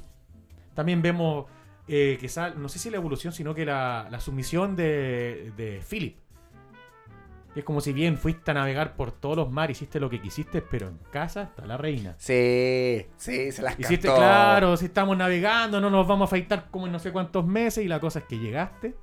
También 0.75 1.00
vemos 1.02 1.47
eh, 1.88 2.17
que 2.21 2.29
sal- 2.29 2.61
no 2.61 2.69
sé 2.69 2.79
si 2.79 2.90
la 2.90 2.97
evolución, 2.97 3.33
sino 3.33 3.55
que 3.55 3.64
la, 3.64 4.09
la 4.11 4.21
sumisión 4.21 4.76
de, 4.76 5.52
de 5.57 5.81
Philip. 5.88 6.17
Es 7.57 7.64
como 7.64 7.81
si 7.81 7.93
bien 7.93 8.17
fuiste 8.17 8.52
a 8.52 8.55
navegar 8.55 8.95
por 8.95 9.11
todos 9.11 9.37
los 9.37 9.50
mares, 9.50 9.79
hiciste 9.79 9.99
lo 9.99 10.09
que 10.09 10.21
quisiste, 10.23 10.62
pero 10.62 10.87
en 10.87 10.99
casa 11.11 11.43
está 11.43 11.67
la 11.67 11.76
reina. 11.76 12.14
Sí, 12.17 13.07
sí, 13.17 13.50
se 13.50 13.62
las 13.62 13.76
Hiciste, 13.79 14.07
cantó. 14.07 14.21
claro, 14.21 14.76
si 14.76 14.85
estamos 14.85 15.17
navegando, 15.17 15.81
no 15.81 15.90
nos 15.90 16.07
vamos 16.07 16.26
a 16.26 16.29
afeitar 16.29 16.69
como 16.71 16.87
en 16.87 16.93
no 16.93 17.00
sé 17.00 17.11
cuántos 17.11 17.45
meses, 17.45 17.85
y 17.85 17.88
la 17.88 17.99
cosa 17.99 18.21
es 18.21 18.26
que 18.26 18.38
llegaste. 18.38 18.95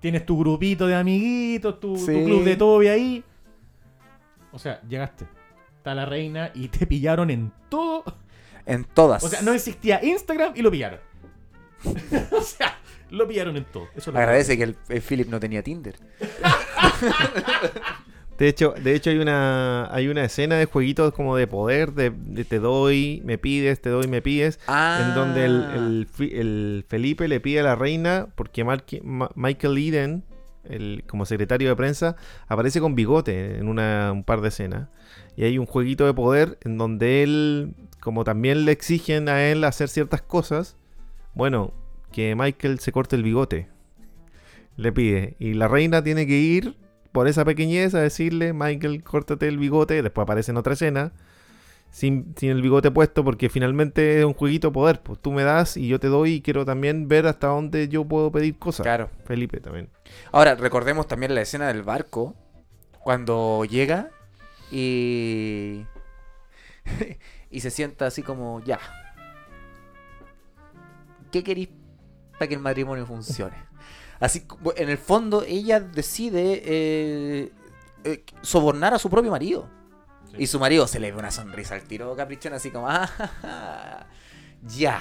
Tienes 0.00 0.26
tu 0.26 0.38
grupito 0.38 0.86
de 0.86 0.96
amiguitos, 0.96 1.80
tu, 1.80 1.94
club 1.94 2.44
de 2.44 2.56
Toby 2.56 2.88
ahí. 2.88 3.24
O 4.56 4.58
sea, 4.58 4.80
llegaste. 4.88 5.26
Está 5.76 5.94
la 5.94 6.04
reina 6.06 6.50
y 6.54 6.68
te 6.68 6.86
pillaron 6.86 7.30
en 7.30 7.52
todo. 7.68 8.02
En 8.64 8.82
todas. 8.84 9.22
O 9.22 9.28
sea, 9.28 9.42
no 9.42 9.52
existía 9.52 10.02
Instagram 10.04 10.52
y 10.56 10.62
lo 10.62 10.70
pillaron. 10.70 10.98
o 12.32 12.40
sea, 12.40 12.78
lo 13.10 13.28
pillaron 13.28 13.56
en 13.56 13.64
todo. 13.66 13.84
Eso 13.94 14.10
es 14.10 14.14
lo 14.14 14.18
Agradece 14.18 14.56
que 14.56 14.64
el, 14.64 14.76
el 14.88 15.00
Philip 15.02 15.28
no 15.28 15.38
tenía 15.38 15.62
Tinder. 15.62 15.94
De 18.38 18.48
hecho, 18.48 18.74
de 18.78 18.94
hecho 18.94 19.08
hay 19.08 19.16
una 19.18 19.88
hay 19.94 20.08
una 20.08 20.22
escena 20.24 20.56
de 20.56 20.66
jueguitos 20.66 21.14
como 21.14 21.36
de 21.36 21.46
poder, 21.46 21.92
de, 21.94 22.10
de 22.10 22.44
te 22.44 22.58
doy, 22.58 23.22
me 23.24 23.38
pides, 23.38 23.80
te 23.80 23.88
doy, 23.88 24.08
me 24.08 24.20
pides, 24.20 24.60
Ah. 24.66 25.02
en 25.08 25.14
donde 25.14 25.46
el, 25.46 26.06
el 26.20 26.84
Felipe 26.86 27.28
le 27.28 27.40
pide 27.40 27.60
a 27.60 27.62
la 27.62 27.76
reina, 27.76 28.28
porque 28.34 28.62
Ma- 28.62 29.30
Michael 29.36 29.78
Eden, 29.78 30.24
como 31.06 31.26
secretario 31.26 31.68
de 31.68 31.76
prensa, 31.76 32.16
aparece 32.48 32.80
con 32.80 32.94
bigote 32.94 33.58
en 33.58 33.68
una, 33.68 34.12
un 34.12 34.24
par 34.24 34.40
de 34.40 34.48
escenas. 34.48 34.88
Y 35.36 35.44
hay 35.44 35.58
un 35.58 35.66
jueguito 35.66 36.06
de 36.06 36.14
poder 36.14 36.58
en 36.62 36.78
donde 36.78 37.22
él, 37.22 37.74
como 38.00 38.24
también 38.24 38.64
le 38.64 38.72
exigen 38.72 39.28
a 39.28 39.44
él 39.44 39.64
hacer 39.64 39.88
ciertas 39.88 40.22
cosas, 40.22 40.76
bueno, 41.34 41.74
que 42.12 42.34
Michael 42.34 42.78
se 42.78 42.92
corte 42.92 43.16
el 43.16 43.22
bigote. 43.22 43.68
Le 44.76 44.92
pide. 44.92 45.36
Y 45.38 45.54
la 45.54 45.68
reina 45.68 46.02
tiene 46.02 46.26
que 46.26 46.38
ir 46.38 46.76
por 47.12 47.28
esa 47.28 47.44
pequeñez 47.44 47.94
a 47.94 48.00
decirle, 48.00 48.52
Michael, 48.52 49.02
córtate 49.02 49.48
el 49.48 49.58
bigote. 49.58 50.02
Después 50.02 50.22
aparece 50.22 50.50
en 50.50 50.56
otra 50.56 50.74
escena. 50.74 51.12
Sin, 51.96 52.34
sin 52.36 52.50
el 52.50 52.60
bigote 52.60 52.90
puesto, 52.90 53.24
porque 53.24 53.48
finalmente 53.48 54.18
es 54.18 54.24
un 54.26 54.34
jueguito 54.34 54.68
de 54.68 54.72
poder. 54.74 55.00
Pues 55.00 55.18
tú 55.18 55.32
me 55.32 55.44
das 55.44 55.78
y 55.78 55.88
yo 55.88 55.98
te 55.98 56.08
doy 56.08 56.34
y 56.34 56.42
quiero 56.42 56.66
también 56.66 57.08
ver 57.08 57.26
hasta 57.26 57.46
dónde 57.46 57.88
yo 57.88 58.04
puedo 58.04 58.30
pedir 58.30 58.58
cosas. 58.58 58.84
Claro. 58.84 59.08
Felipe 59.24 59.60
también. 59.60 59.88
Ahora, 60.30 60.56
recordemos 60.56 61.08
también 61.08 61.34
la 61.34 61.40
escena 61.40 61.68
del 61.68 61.82
barco. 61.82 62.34
Cuando 63.02 63.64
llega 63.64 64.10
y. 64.70 65.86
y 67.50 67.60
se 67.60 67.70
sienta 67.70 68.04
así 68.04 68.22
como, 68.22 68.62
ya. 68.62 68.78
¿Qué 71.32 71.42
queréis 71.42 71.70
para 72.32 72.46
que 72.46 72.56
el 72.56 72.60
matrimonio 72.60 73.06
funcione? 73.06 73.56
Así, 74.20 74.46
en 74.76 74.90
el 74.90 74.98
fondo, 74.98 75.44
ella 75.48 75.80
decide 75.80 76.60
eh, 76.62 77.52
eh, 78.04 78.22
sobornar 78.42 78.92
a 78.92 78.98
su 78.98 79.08
propio 79.08 79.30
marido. 79.30 79.70
Sí. 80.36 80.42
Y 80.42 80.46
su 80.46 80.58
marido 80.60 80.86
se 80.86 81.00
le 81.00 81.10
ve 81.12 81.18
una 81.18 81.30
sonrisa 81.30 81.74
al 81.74 81.82
tiro 81.82 82.14
caprichón, 82.16 82.52
así 82.52 82.70
como, 82.70 82.88
ah, 82.88 83.06
ja, 83.06 83.26
ja, 83.42 84.06
ya, 84.62 85.00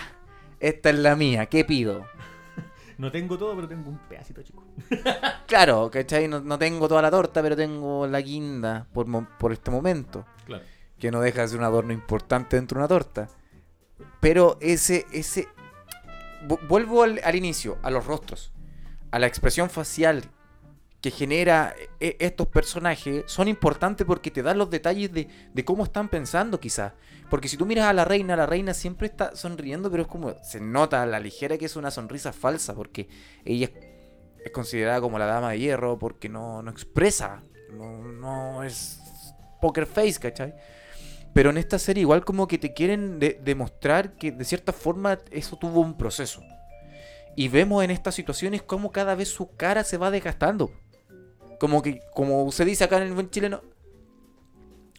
esta 0.59 0.89
es 0.89 0.99
la 0.99 1.15
mía, 1.15 1.45
¿qué 1.47 1.63
pido? 1.65 2.05
No 2.97 3.11
tengo 3.11 3.37
todo, 3.37 3.53
pero 3.55 3.67
tengo 3.67 3.89
un 3.89 3.97
pedacito 4.07 4.41
chico. 4.41 4.63
Claro, 5.47 5.91
¿cachai? 5.91 6.29
No, 6.29 6.39
no 6.39 6.57
tengo 6.57 6.87
toda 6.87 7.01
la 7.01 7.11
torta, 7.11 7.41
pero 7.41 7.53
tengo 7.55 8.07
la 8.07 8.21
guinda 8.21 8.87
por, 8.93 9.05
por 9.37 9.51
este 9.51 9.69
momento. 9.69 10.25
Claro. 10.45 10.63
Que 10.97 11.11
no 11.11 11.19
deja 11.19 11.41
de 11.41 11.49
ser 11.49 11.59
un 11.59 11.65
adorno 11.65 11.91
importante 11.91 12.55
dentro 12.55 12.77
de 12.77 12.83
una 12.83 12.87
torta. 12.87 13.27
Pero 14.21 14.57
ese, 14.61 15.05
ese... 15.11 15.49
vu- 16.47 16.57
Vuelvo 16.69 17.03
al, 17.03 17.19
al 17.23 17.35
inicio, 17.35 17.77
a 17.83 17.91
los 17.91 18.05
rostros. 18.05 18.53
A 19.11 19.19
la 19.19 19.27
expresión 19.27 19.69
facial 19.69 20.23
que 21.05 21.11
genera 21.11 21.75
e- 21.99 22.17
estos 22.19 22.47
personajes 22.47 23.25
son 23.27 23.47
importantes 23.47 24.07
porque 24.07 24.31
te 24.31 24.41
dan 24.41 24.57
los 24.57 24.71
detalles 24.71 25.11
de, 25.13 25.27
cómo 25.63 25.83
están 25.83 26.09
pensando 26.09 26.59
quizás. 26.59 26.93
Porque 27.29 27.47
si 27.47 27.57
tú 27.57 27.67
miras 27.67 27.85
a 27.85 27.93
la 27.93 28.05
reina, 28.05 28.35
la 28.35 28.47
reina 28.47 28.73
siempre 28.73 29.05
está 29.05 29.35
sonriendo, 29.35 29.91
pero 29.91 30.01
es 30.01 30.07
como 30.09 30.33
se 30.43 30.59
nota 30.59 31.03
a 31.03 31.05
la 31.05 31.19
ligera 31.19 31.59
que 31.59 31.65
es 31.65 31.75
una 31.75 31.91
sonrisa 31.91 32.33
falsa 32.33 32.73
porque 32.73 33.07
ella 33.43 33.69
es 34.43 34.51
considerada 34.51 34.99
como 34.99 35.19
la 35.19 35.27
dama 35.27 35.51
de 35.51 35.59
hierro 35.59 35.99
porque 35.99 36.27
no, 36.27 36.63
no 36.63 36.71
expresa, 36.71 37.43
no, 37.71 37.99
no 38.01 38.63
es 38.63 38.99
poker 39.61 39.85
face, 39.85 40.19
¿cachai? 40.19 40.55
Pero 41.35 41.51
en 41.51 41.57
esta 41.59 41.77
serie 41.77 42.01
igual 42.01 42.25
como 42.25 42.47
que 42.47 42.57
te 42.57 42.73
quieren 42.73 43.19
de- 43.19 43.39
demostrar 43.43 44.15
que 44.15 44.31
de 44.31 44.43
cierta 44.43 44.73
forma 44.73 45.19
eso 45.29 45.55
tuvo 45.55 45.81
un 45.81 45.97
proceso. 45.99 46.41
Y 47.35 47.49
vemos 47.49 47.83
en 47.83 47.91
estas 47.91 48.15
situaciones 48.15 48.63
cómo 48.63 48.91
cada 48.91 49.13
vez 49.13 49.27
su 49.29 49.55
cara 49.55 49.83
se 49.83 49.97
va 49.97 50.09
desgastando. 50.09 50.71
Como 51.59 51.81
que, 51.81 52.01
como 52.13 52.51
se 52.51 52.65
dice 52.65 52.83
acá 52.83 52.97
en 52.97 53.03
el 53.03 53.13
buen 53.13 53.29
chileno, 53.29 53.61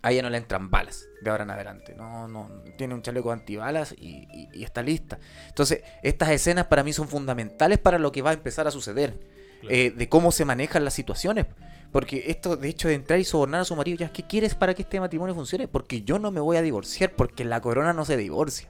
a 0.02 0.12
ella 0.12 0.22
no 0.22 0.30
le 0.30 0.38
entran 0.38 0.70
balas 0.70 1.08
de 1.20 1.30
ahora 1.30 1.42
en 1.44 1.50
adelante. 1.50 1.94
No, 1.96 2.28
no, 2.28 2.48
tiene 2.78 2.94
un 2.94 3.02
chaleco 3.02 3.32
antibalas 3.32 3.92
y, 3.98 4.28
y- 4.32 4.48
y 4.52 4.64
está 4.64 4.82
lista. 4.82 5.18
Entonces, 5.48 5.82
estas 6.02 6.30
escenas 6.30 6.66
para 6.66 6.84
mí 6.84 6.92
son 6.92 7.08
fundamentales 7.08 7.78
para 7.78 7.98
lo 7.98 8.12
que 8.12 8.22
va 8.22 8.30
a 8.30 8.34
empezar 8.34 8.66
a 8.66 8.70
suceder. 8.70 9.18
Claro. 9.60 9.74
eh, 9.74 9.90
de 9.90 10.08
cómo 10.10 10.32
se 10.32 10.44
manejan 10.44 10.84
las 10.84 10.92
situaciones. 10.94 11.46
Porque 11.90 12.24
esto, 12.26 12.56
de 12.56 12.68
hecho, 12.68 12.88
de 12.88 12.94
entrar 12.94 13.18
y 13.18 13.24
sobornar 13.24 13.62
a 13.62 13.64
su 13.64 13.74
marido, 13.74 13.96
ya, 13.98 14.12
¿qué 14.12 14.22
quieres 14.22 14.54
para 14.54 14.74
que 14.74 14.82
este 14.82 15.00
matrimonio 15.00 15.34
funcione? 15.34 15.66
Porque 15.66 16.02
yo 16.02 16.18
no 16.18 16.30
me 16.30 16.40
voy 16.40 16.58
a 16.58 16.62
divorciar, 16.62 17.12
porque 17.12 17.44
la 17.44 17.60
corona 17.62 17.92
no 17.94 18.04
se 18.04 18.16
divorcia. 18.18 18.68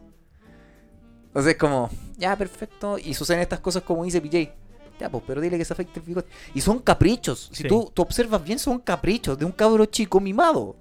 Entonces, 1.26 1.52
es 1.54 1.58
como, 1.58 1.90
ya, 2.16 2.36
perfecto. 2.36 2.98
Y 2.98 3.14
suceden 3.14 3.40
estas 3.42 3.60
cosas 3.60 3.82
como 3.82 4.04
dice 4.04 4.20
PJ. 4.20 4.54
Ya, 4.98 5.10
pues, 5.10 5.22
pero 5.26 5.40
dile 5.40 5.58
que 5.58 5.64
se 5.64 5.72
afecte 5.72 6.00
el 6.00 6.06
bigote. 6.06 6.28
Y 6.54 6.60
son 6.60 6.78
caprichos. 6.78 7.50
Si 7.52 7.62
Sí. 7.62 7.68
tú, 7.68 7.90
tú 7.92 8.02
observas 8.02 8.42
bien, 8.42 8.58
son 8.58 8.78
caprichos 8.78 9.38
de 9.38 9.44
un 9.44 9.52
cabro 9.52 9.84
chico 9.86 10.20
mimado. 10.20 10.76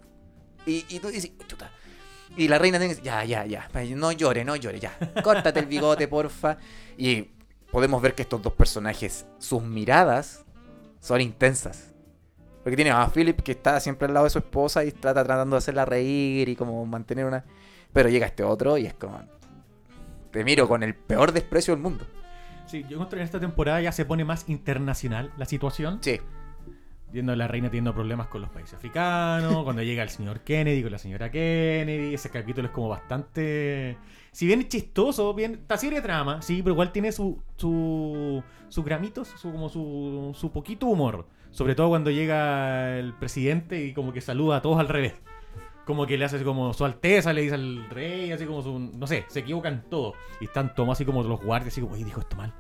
Y, 0.66 0.86
y 0.90 1.00
tú 1.00 1.10
dices, 1.10 1.32
chuta. 1.48 1.70
Y 2.38 2.48
la 2.48 2.58
reina 2.58 2.80
tiene 2.80 2.96
que 2.96 3.02
ya, 3.02 3.24
ya, 3.26 3.46
ya. 3.46 3.70
No 3.96 4.12
llore, 4.12 4.44
no 4.46 4.56
llore, 4.56 4.80
ya. 4.80 4.98
Córtate 5.24 5.60
el 5.60 5.66
bigote, 5.66 6.08
porfa. 6.08 6.58
Y 6.98 7.30
podemos 7.72 8.02
ver 8.02 8.16
que 8.16 8.22
estos 8.24 8.42
dos 8.42 8.54
personajes, 8.54 9.26
sus 9.38 9.62
miradas 9.64 10.46
son 11.02 11.22
intensas. 11.22 11.94
Porque 12.64 12.76
tiene 12.78 12.92
a 12.92 13.08
Philip 13.10 13.42
que 13.42 13.52
está 13.52 13.80
siempre 13.80 14.08
al 14.08 14.14
lado 14.14 14.24
de 14.24 14.32
su 14.32 14.40
esposa 14.40 14.84
y 14.84 14.92
trata 14.92 15.24
tratando 15.24 15.56
de 15.56 15.60
hacerla 15.60 15.86
reír 15.86 16.50
y 16.50 16.56
como 16.56 16.86
mantener 16.86 17.26
una... 17.26 17.46
Pero 17.94 18.10
llega 18.10 18.26
este 18.26 18.44
otro 18.44 18.78
y 18.78 18.86
es 18.88 18.94
como... 18.96 19.22
Te 20.32 20.44
miro 20.44 20.68
con 20.68 20.82
el 20.84 20.96
peor 20.96 21.32
desprecio 21.32 21.74
del 21.76 21.84
mundo. 21.84 22.06
Sí, 22.66 22.84
yo 22.84 22.96
encuentro 22.96 23.18
que 23.18 23.22
en 23.22 23.26
esta 23.26 23.40
temporada 23.40 23.82
ya 23.82 23.92
se 23.92 24.06
pone 24.06 24.26
más 24.26 24.50
internacional 24.50 25.32
la 25.38 25.46
situación. 25.46 26.00
Sí. 26.02 26.20
Viendo 27.12 27.32
a 27.32 27.36
la 27.36 27.48
reina 27.48 27.70
teniendo 27.70 27.94
problemas 27.94 28.28
con 28.28 28.42
los 28.42 28.50
países 28.50 28.74
africanos, 28.74 29.64
cuando 29.64 29.84
llega 29.84 30.04
el 30.04 30.10
señor 30.10 30.42
Kennedy 30.42 30.82
con 30.82 30.92
la 30.92 30.98
señora 30.98 31.32
Kennedy, 31.32 32.14
ese 32.14 32.30
capítulo 32.30 32.68
es 32.68 32.74
como 32.74 32.90
bastante... 32.90 33.98
Si 34.32 34.46
bien 34.46 34.62
es 34.62 34.68
chistoso, 34.68 35.34
bien, 35.34 35.54
está 35.54 35.78
serie 35.78 36.00
de 36.00 36.04
trama, 36.04 36.42
sí, 36.42 36.62
pero 36.62 36.74
igual 36.74 36.92
tiene 36.92 37.14
su, 37.14 37.42
su, 37.56 38.44
sus 38.68 38.84
gramitos, 38.84 39.30
su, 39.30 39.52
como 39.52 39.70
su, 39.70 40.36
su 40.36 40.52
poquito 40.52 40.88
humor. 40.88 41.28
Sobre 41.52 41.74
todo 41.74 41.88
cuando 41.88 42.12
llega 42.12 43.00
el 43.00 43.14
presidente 43.14 43.86
y 43.86 43.94
como 43.94 44.12
que 44.12 44.20
saluda 44.20 44.58
a 44.58 44.62
todos 44.62 44.78
al 44.78 44.90
revés. 44.90 45.14
Como 45.86 46.08
que 46.08 46.18
le 46.18 46.26
hace 46.26 46.44
como 46.44 46.74
su 46.74 46.84
alteza, 46.84 47.32
le 47.32 47.42
dice 47.42 47.56
al 47.56 47.90
rey, 47.90 48.32
así 48.32 48.46
como 48.46 48.62
su... 48.62 48.80
No 48.80 49.06
sé, 49.06 49.26
se 49.28 49.42
equivocan 49.42 49.86
todos. 49.90 50.16
Y 50.42 50.46
están 50.46 50.74
todos 50.74 50.90
así 50.90 51.06
como 51.06 51.22
los 51.24 51.42
guardias, 51.42 51.74
así 51.74 51.82
como, 51.82 51.94
oye, 51.94 52.04
dijo 52.04 52.20
esto 52.22 52.36
mal. 52.36 52.54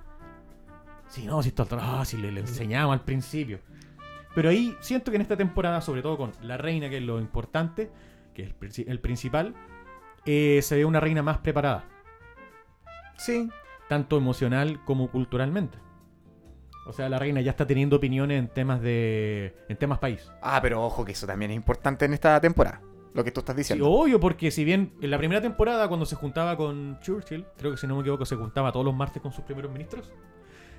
Sí, 1.07 1.25
no, 1.25 1.41
si 1.41 1.49
esto 1.49 1.67
ah, 1.79 2.03
si 2.05 2.17
le, 2.17 2.31
le 2.31 2.41
enseñamos 2.41 2.93
al 2.93 3.03
principio. 3.03 3.59
Pero 4.35 4.49
ahí 4.49 4.75
siento 4.81 5.11
que 5.11 5.15
en 5.15 5.21
esta 5.21 5.37
temporada, 5.37 5.81
sobre 5.81 6.01
todo 6.01 6.17
con 6.17 6.31
la 6.41 6.57
reina, 6.57 6.89
que 6.89 6.97
es 6.97 7.03
lo 7.03 7.19
importante, 7.19 7.89
que 8.33 8.43
es 8.43 8.79
el, 8.79 8.89
el 8.89 8.99
principal, 8.99 9.55
eh, 10.25 10.59
se 10.61 10.75
ve 10.75 10.85
una 10.85 10.99
reina 10.99 11.23
más 11.23 11.37
preparada, 11.39 11.85
Sí. 13.17 13.49
tanto 13.87 14.17
emocional 14.17 14.83
como 14.83 15.09
culturalmente. 15.09 15.77
O 16.87 16.93
sea, 16.93 17.09
la 17.09 17.17
reina 17.17 17.41
ya 17.41 17.51
está 17.51 17.65
teniendo 17.65 17.95
opiniones 17.95 18.37
en 18.37 18.47
temas 18.47 18.81
de. 18.81 19.55
en 19.69 19.77
temas 19.77 19.99
país. 19.99 20.31
Ah, 20.41 20.59
pero 20.61 20.83
ojo 20.83 21.03
que 21.03 21.13
eso 21.13 21.25
también 21.25 21.51
es 21.51 21.57
importante 21.57 22.05
en 22.05 22.13
esta 22.13 22.39
temporada. 22.39 22.81
Lo 23.15 23.23
que 23.23 23.31
tú 23.31 23.39
estás 23.39 23.55
Sí, 23.55 23.61
diciendo. 23.61 23.89
obvio, 23.89 24.19
porque 24.19 24.51
si 24.51 24.63
bien 24.63 24.91
en 25.01 25.09
la 25.09 25.17
primera 25.17 25.41
temporada, 25.41 25.87
cuando 25.87 26.05
se 26.05 26.15
juntaba 26.15 26.55
con 26.57 26.99
Churchill, 26.99 27.45
creo 27.57 27.71
que 27.71 27.77
si 27.77 27.87
no 27.87 27.95
me 27.95 28.01
equivoco, 28.01 28.25
se 28.25 28.35
juntaba 28.35 28.71
todos 28.71 28.85
los 28.85 28.93
martes 28.95 29.21
con 29.21 29.31
sus 29.31 29.43
primeros 29.45 29.71
ministros. 29.71 30.11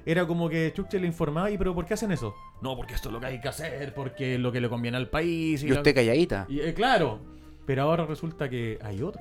Era 0.05 0.25
como 0.27 0.49
que 0.49 0.73
Churchill 0.73 1.01
le 1.01 1.07
informaba, 1.09 1.51
¿y 1.51 1.59
pero 1.59 1.75
por 1.75 1.85
qué 1.87 1.95
hacen 1.95 2.13
eso? 2.13 2.35
No, 2.63 2.77
porque 2.77 2.95
esto 2.95 3.09
es 3.09 3.13
lo 3.15 3.19
que 3.21 3.27
hay 3.27 3.41
que 3.41 3.49
hacer, 3.49 3.93
porque 3.95 4.35
es 4.35 4.41
lo 4.41 4.53
que 4.53 4.61
le 4.61 4.69
conviene 4.69 4.97
al 4.99 5.09
país. 5.09 5.63
y 5.65 5.73
usted 5.73 5.95
calladita. 5.95 6.47
Y, 6.49 6.61
eh, 6.61 6.75
claro, 6.75 7.19
pero 7.65 7.83
ahora 7.83 8.05
resulta 8.07 8.49
que 8.49 8.79
hay 8.83 9.03
otro. 9.03 9.21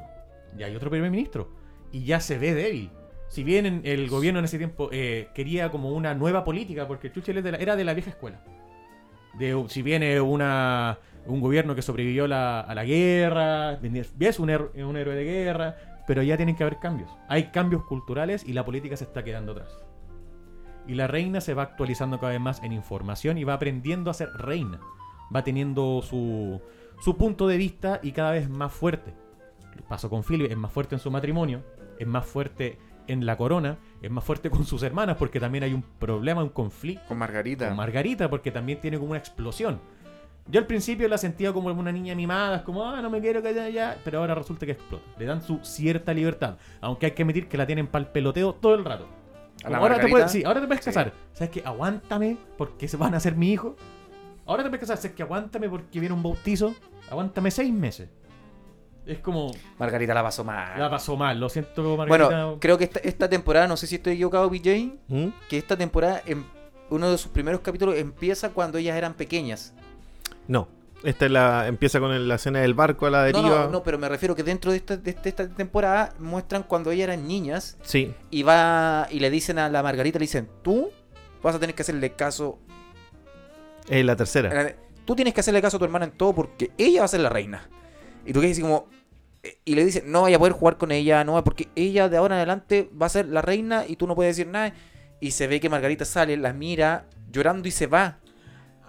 Y 0.58 0.62
hay 0.64 0.76
otro 0.76 0.90
primer 0.92 1.10
ministro. 1.10 1.50
Y 1.92 2.04
ya 2.04 2.20
se 2.20 2.38
ve 2.38 2.54
débil. 2.54 2.92
Si 3.30 3.44
bien 3.44 3.66
en- 3.66 3.82
el 3.86 4.08
gobierno 4.10 4.40
en 4.40 4.46
ese 4.46 4.58
tiempo 4.60 4.90
eh, 4.92 5.30
quería 5.34 5.72
como 5.72 5.90
una 5.92 6.14
nueva 6.14 6.44
política, 6.44 6.88
porque 6.88 7.12
Churchill 7.12 7.38
es 7.40 7.44
de 7.44 7.54
la- 7.54 7.58
era 7.58 7.76
de 7.76 7.84
la 7.84 7.94
vieja 7.96 8.12
escuela. 8.12 8.44
De, 9.40 9.66
si 9.70 9.82
viene 9.82 10.22
una, 10.22 11.00
un 11.28 11.42
gobierno 11.42 11.76
que 11.76 11.82
sobrevivió 11.82 12.28
la- 12.28 12.60
a 12.62 12.76
la 12.76 12.84
guerra, 12.86 13.74
es 14.20 14.40
un, 14.40 14.50
her- 14.50 14.72
un 14.84 14.98
héroe 14.98 15.16
de 15.16 15.24
guerra, 15.24 15.76
pero 16.08 16.22
ya 16.24 16.38
tienen 16.38 16.56
que 16.56 16.64
haber 16.64 16.80
cambios. 16.80 17.10
Hay 17.28 17.46
cambios 17.52 17.84
culturales 17.86 18.44
y 18.48 18.54
la 18.54 18.64
política 18.66 18.96
se 18.98 19.06
está 19.06 19.24
quedando 19.24 19.54
atrás. 19.54 19.78
Y 20.88 20.94
la 20.94 21.08
reina 21.08 21.42
se 21.42 21.54
va 21.56 21.64
actualizando 21.64 22.20
cada 22.20 22.32
vez 22.34 22.42
más 22.42 22.62
en 22.64 22.72
información 22.72 23.38
y 23.38 23.44
va 23.44 23.54
aprendiendo 23.56 24.12
a 24.12 24.14
ser 24.14 24.30
reina. 24.38 24.80
Va 25.36 25.44
teniendo 25.44 26.02
su, 26.04 26.62
su 27.02 27.18
punto 27.18 27.48
de 27.48 27.58
vista 27.58 28.00
y 28.04 28.12
cada 28.12 28.32
vez 28.32 28.48
más 28.50 28.72
fuerte. 28.72 29.14
Pasó 29.90 30.10
con 30.10 30.24
Philip, 30.24 30.52
es 30.52 30.58
más 30.58 30.72
fuerte 30.72 30.96
en 30.96 31.00
su 31.00 31.10
matrimonio, 31.10 31.64
es 32.00 32.06
más 32.08 32.26
fuerte 32.26 32.78
en 33.08 33.26
la 33.26 33.36
corona, 33.38 33.78
es 34.02 34.10
más 34.12 34.24
fuerte 34.24 34.50
con 34.50 34.66
sus 34.66 34.82
hermanas 34.84 35.18
porque 35.18 35.40
también 35.40 35.64
hay 35.64 35.74
un 35.74 35.82
problema, 35.82 36.42
un 36.44 36.50
conflicto 36.50 37.04
Con 37.08 37.18
Margarita. 37.18 37.68
con 37.68 37.78
Margarita 37.78 38.30
porque 38.30 38.52
también 38.52 38.80
tiene 38.80 38.98
como 38.98 39.10
una 39.12 39.20
explosión. 39.20 39.80
Yo 40.48 40.60
al 40.60 40.68
principio 40.68 41.08
la 41.08 41.18
sentía 41.18 41.52
como 41.52 41.70
una 41.70 41.92
niña 41.92 42.14
mimada, 42.14 42.58
es 42.58 42.62
como, 42.62 42.88
ah, 42.88 43.02
no 43.02 43.10
me 43.10 43.20
quiero 43.20 43.42
callar 43.42 43.72
ya, 43.72 43.98
pero 44.04 44.20
ahora 44.20 44.36
resulta 44.36 44.66
que 44.66 44.74
explota. 44.74 45.04
Le 45.18 45.26
dan 45.26 45.42
su 45.42 45.60
cierta 45.64 46.14
libertad, 46.14 46.58
aunque 46.82 47.08
hay 47.08 47.12
que 47.14 47.24
admitir 47.24 47.48
que 47.48 47.58
la 47.58 47.66
tienen 47.66 47.88
para 47.88 48.06
el 48.06 48.12
peloteo 48.12 48.54
todo 48.54 48.76
el 48.76 48.86
rato. 48.86 49.08
¿A 49.64 49.70
la 49.70 49.78
Como, 49.78 49.82
ahora, 49.90 50.00
te 50.00 50.08
puedes, 50.08 50.32
sí, 50.32 50.44
ahora 50.44 50.62
te 50.62 50.68
puedes 50.68 50.84
Sí. 50.84 50.90
casar. 50.92 51.14
¿Sabes 51.34 51.50
qué? 51.50 51.64
Aguántame 51.66 52.38
porque 52.58 52.88
se 52.88 52.98
van 52.98 53.16
a 53.16 53.20
ser 53.20 53.36
mi 53.36 53.52
hijo. 53.52 53.76
Ahora 54.46 54.62
te 54.62 54.70
puedes 54.70 54.82
casar. 54.82 54.98
¿Sabes 54.98 55.16
qué? 55.16 55.24
Aguántame 55.24 55.68
porque 55.68 56.00
viene 56.00 56.14
un 56.14 56.22
bautizo. 56.22 56.76
Aguántame 57.10 57.50
seis 57.50 57.74
meses. 57.74 58.10
Es 59.08 59.20
como, 59.20 59.52
Margarita 59.80 60.14
la 60.14 60.22
pasó 60.24 60.44
mal. 60.44 60.80
la 60.80 60.90
pasó 60.90 61.16
mal, 61.16 61.40
lo 61.40 61.48
siento, 61.50 61.96
Margarita. 61.98 62.26
Bueno, 62.28 62.58
creo 62.60 62.78
que 62.78 62.84
esta, 62.86 63.00
esta 63.00 63.30
temporada, 63.30 63.68
no 63.68 63.78
sé 63.78 63.88
si 63.88 63.96
estoy 63.96 64.14
equivocado, 64.14 64.50
BJ, 64.50 64.94
¿Mm? 65.08 65.28
que 65.50 65.58
esta 65.58 65.78
temporada, 65.78 66.22
en 66.26 66.44
uno 66.90 67.10
de 67.12 67.18
sus 67.18 67.32
primeros 67.32 67.62
capítulos, 67.62 67.96
empieza 67.98 68.50
cuando 68.52 68.78
ellas 68.78 68.96
eran 68.98 69.14
pequeñas. 69.16 69.74
No. 70.48 70.68
Esta 71.04 71.26
es 71.26 71.32
la, 71.32 71.68
empieza 71.68 72.00
con 72.00 72.12
el- 72.12 72.28
la 72.28 72.36
escena 72.36 72.62
del 72.62 72.74
barco 72.74 73.06
a 73.06 73.10
la 73.12 73.20
No, 73.20 73.26
deriva. 73.26 73.66
no, 73.66 73.70
no, 73.70 73.84
pero 73.84 74.00
me 74.00 74.10
refiero 74.10 74.34
que 74.36 74.42
dentro 74.44 74.72
de 74.72 74.78
esta, 74.78 74.98
de 74.98 75.12
esta- 75.12 75.30
esta 75.30 75.48
temporada 75.50 76.14
muestran 76.20 76.64
cuando 76.64 76.90
ellas 76.92 77.04
eran 77.10 77.28
niñas 77.28 77.78
Sí, 77.84 78.14
y 78.32 78.42
va 78.44 79.08
y 79.12 79.20
le 79.20 79.30
dicen 79.30 79.60
a 79.60 79.70
la 79.70 79.84
Margarita, 79.84 80.18
le 80.18 80.24
dicen, 80.24 80.50
tú 80.64 80.90
vas 81.44 81.54
a 81.56 81.60
tener 81.60 81.76
que 81.76 81.84
hacerle 81.84 82.14
caso, 82.14 82.58
es 83.88 84.04
la 84.04 84.16
tercera. 84.16 84.76
tú 85.06 85.16
tienes 85.16 85.34
que 85.36 85.42
hacerle 85.42 85.62
caso 85.62 85.78
a 85.78 85.80
tu 85.80 85.86
hermana 85.86 86.06
en 86.06 86.12
todo 86.12 86.34
porque 86.34 86.72
ella 86.78 87.02
va 87.02 87.06
a 87.06 87.10
ser 87.10 87.20
la 87.20 87.30
reina. 87.30 87.70
Y 88.26 88.34
tú 88.34 88.40
quedas 88.42 88.54
así 88.54 88.62
como, 88.64 88.88
eh, 89.44 89.60
y 89.64 89.76
le 89.76 89.86
dicen, 89.86 90.12
no 90.12 90.24
vaya 90.24 90.38
a 90.38 90.40
poder 90.40 90.54
jugar 90.54 90.78
con 90.78 90.92
ella, 90.92 91.24
no, 91.24 91.44
porque 91.44 91.68
ella 91.76 92.10
de 92.10 92.18
ahora 92.18 92.34
en 92.36 92.38
adelante 92.40 92.90
va 93.00 93.06
a 93.06 93.10
ser 93.10 93.28
la 93.28 93.44
reina 93.44 93.86
y 93.88 93.96
tú 93.98 94.08
no 94.08 94.16
puedes 94.16 94.36
decir 94.36 94.52
nada. 94.52 94.74
Y 95.20 95.32
se 95.32 95.46
ve 95.46 95.60
que 95.60 95.70
Margarita 95.70 96.04
sale, 96.06 96.36
la 96.38 96.52
mira 96.54 97.06
llorando 97.32 97.68
y 97.68 97.72
se 97.72 97.86
va. 97.86 98.18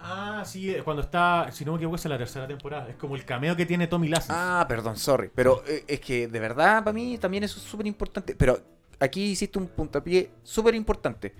Ah, 0.01 0.43
sí, 0.45 0.69
eh, 0.69 0.83
cuando 0.83 1.01
está, 1.01 1.51
si 1.51 1.65
no 1.65 1.73
me 1.73 1.77
equivoco, 1.77 1.95
es 1.95 2.05
en 2.05 2.11
la 2.11 2.17
tercera 2.17 2.47
temporada. 2.47 2.89
Es 2.89 2.95
como 2.95 3.15
el 3.15 3.25
cameo 3.25 3.55
que 3.55 3.65
tiene 3.65 3.87
Tommy 3.87 4.07
Lassie. 4.07 4.33
Ah, 4.35 4.65
perdón, 4.67 4.97
sorry. 4.97 5.29
Pero 5.33 5.63
eh, 5.67 5.83
es 5.87 5.99
que 5.99 6.27
de 6.27 6.39
verdad 6.39 6.83
para 6.83 6.93
mí 6.93 7.17
también 7.17 7.43
eso 7.43 7.59
es 7.59 7.65
súper 7.65 7.87
importante. 7.87 8.35
Pero 8.35 8.59
aquí 8.99 9.31
hiciste 9.31 9.59
un 9.59 9.67
puntapié 9.67 10.31
súper 10.43 10.75
importante. 10.75 11.33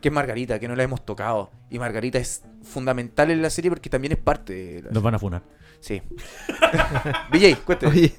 Que 0.00 0.08
es 0.08 0.14
Margarita, 0.14 0.58
que 0.58 0.68
no 0.68 0.76
la 0.76 0.82
hemos 0.82 1.04
tocado. 1.04 1.50
Y 1.70 1.78
Margarita 1.78 2.18
es 2.18 2.42
fundamental 2.62 3.30
en 3.30 3.40
la 3.40 3.50
serie 3.50 3.70
porque 3.70 3.88
también 3.88 4.12
es 4.12 4.18
parte 4.18 4.52
de 4.52 4.82
la 4.82 4.90
Nos 4.90 5.02
van 5.02 5.14
a 5.14 5.18
funar. 5.18 5.42
Sí. 5.84 6.00
BJ, 7.30 7.56
cuéntame. 7.66 7.92
Oye, 7.92 8.12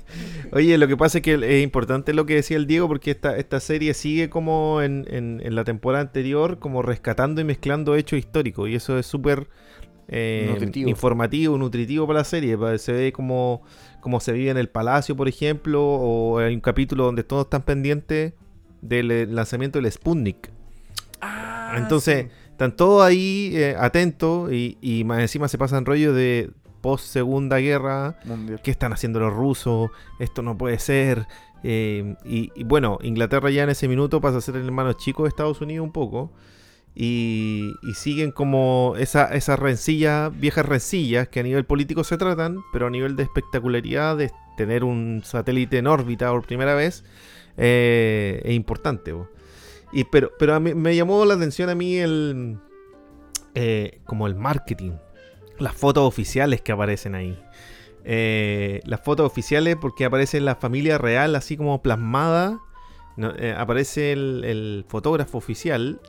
oye, 0.52 0.78
lo 0.78 0.88
que 0.88 0.96
pasa 0.96 1.18
es 1.18 1.24
que 1.24 1.34
es 1.34 1.64
importante 1.64 2.14
lo 2.14 2.28
que 2.28 2.36
decía 2.36 2.58
el 2.58 2.68
Diego 2.68 2.88
porque 2.88 3.10
esta, 3.10 3.36
esta 3.38 3.60
serie 3.60 3.96
sigue 3.96 4.30
como 4.30 4.84
en, 4.84 5.08
en- 5.10 5.42
en 5.44 5.56
la 5.56 5.64
temporada 5.64 6.04
anterior, 6.04 6.60
como 6.60 6.84
rescatando 6.84 7.42
y 7.42 7.44
mezclando 7.44 7.96
hechos 7.96 8.20
históricos. 8.20 8.70
Y 8.70 8.76
eso 8.76 9.00
es 9.00 9.08
súper 9.08 9.48
eh, 10.10 10.50
Nutritivo. 10.52 10.90
informativo, 10.90 11.58
nutritivo 11.58 12.06
para 12.06 12.20
la 12.20 12.24
serie. 12.26 12.56
Se 12.78 12.92
ve 12.94 13.12
como, 13.12 13.64
como 14.00 14.20
se 14.20 14.32
vive 14.34 14.52
en 14.52 14.58
el 14.58 14.70
palacio, 14.70 15.16
por 15.16 15.28
ejemplo, 15.28 15.82
o 15.84 16.38
hay 16.38 16.54
un 16.54 16.62
capítulo 16.62 17.06
donde 17.06 17.24
todos 17.24 17.46
están 17.46 17.64
pendientes 17.64 18.34
del 18.84 19.10
eh, 19.10 19.26
lanzamiento 19.26 19.82
del 19.82 19.92
Sputnik. 19.92 20.52
Ah, 21.20 21.74
Entonces, 21.78 22.26
sí. 22.26 22.32
están 22.52 22.76
todos 22.76 23.04
ahí 23.04 23.54
eh, 23.56 23.76
atentos 23.80 24.54
y, 24.54 24.78
y 24.82 25.04
más 25.04 25.20
encima 25.22 25.48
se 25.48 25.58
pasan 25.58 25.84
rollo 25.86 26.14
de 26.14 26.52
post 26.86 27.06
Segunda 27.08 27.58
Guerra. 27.58 28.20
Mundial. 28.26 28.62
¿Qué 28.64 28.70
están 28.70 28.94
haciendo 28.94 29.20
los 29.20 29.34
rusos? 29.34 29.90
Esto 30.20 30.42
no 30.44 30.56
puede 30.58 30.78
ser. 30.78 31.26
Eh, 31.64 32.16
y, 32.24 32.52
y 32.56 32.64
bueno, 32.64 33.00
Inglaterra 33.02 33.50
ya 33.50 33.64
en 33.64 33.70
ese 33.72 33.88
minuto 33.88 34.22
pasa 34.22 34.38
a 34.38 34.42
ser 34.42 34.56
el 34.56 34.66
hermano 34.66 34.94
chico 34.94 35.24
de 35.24 35.30
Estados 35.30 35.62
Unidos 35.62 35.84
un 35.84 35.92
poco. 35.92 36.32
Y, 36.94 37.72
y 37.82 37.94
siguen 37.96 38.32
como 38.32 38.94
esa- 38.98 39.34
esas 39.34 39.58
rencillas, 39.60 40.32
viejas 40.40 40.66
rencillas 40.66 41.28
que 41.28 41.40
a 41.40 41.44
nivel 41.44 41.66
político 41.66 42.04
se 42.04 42.18
tratan, 42.18 42.60
pero 42.72 42.88
a 42.88 42.90
nivel 42.90 43.16
de 43.16 43.24
espectacularidad, 43.24 44.16
de 44.16 44.32
tener 44.56 44.84
un 44.84 45.22
satélite 45.26 45.80
en 45.80 45.88
órbita 45.88 46.30
por 46.32 46.46
primera 46.46 46.74
vez, 46.76 47.04
eh, 47.58 48.42
es 48.46 48.54
importante. 48.54 49.12
po. 49.12 49.28
Y, 49.92 50.04
pero 50.06 50.32
pero 50.40 50.54
a 50.56 50.60
mí, 50.60 50.74
me 50.74 50.96
llamó 50.96 51.26
la 51.26 51.34
atención 51.34 51.70
a 51.70 51.76
mí 51.76 51.98
el 51.98 52.60
eh, 53.56 54.00
como 54.06 54.28
el 54.28 54.36
marketing, 54.36 54.94
las 55.60 55.74
fotos 55.74 56.04
oficiales 56.08 56.62
que 56.62 56.72
aparecen 56.72 57.16
ahí. 57.16 57.38
Eh, 58.04 58.82
las 58.86 59.02
fotos 59.02 59.26
oficiales 59.26 59.78
porque 59.80 60.06
aparece 60.06 60.40
la 60.40 60.56
familia 60.56 60.98
real 60.98 61.36
así 61.36 61.58
como 61.58 61.82
plasmada. 61.82 62.60
No, 63.18 63.34
eh, 63.36 63.56
aparece 63.58 64.12
el, 64.12 64.44
el 64.46 64.86
fotógrafo 64.88 65.38
oficial 65.38 66.00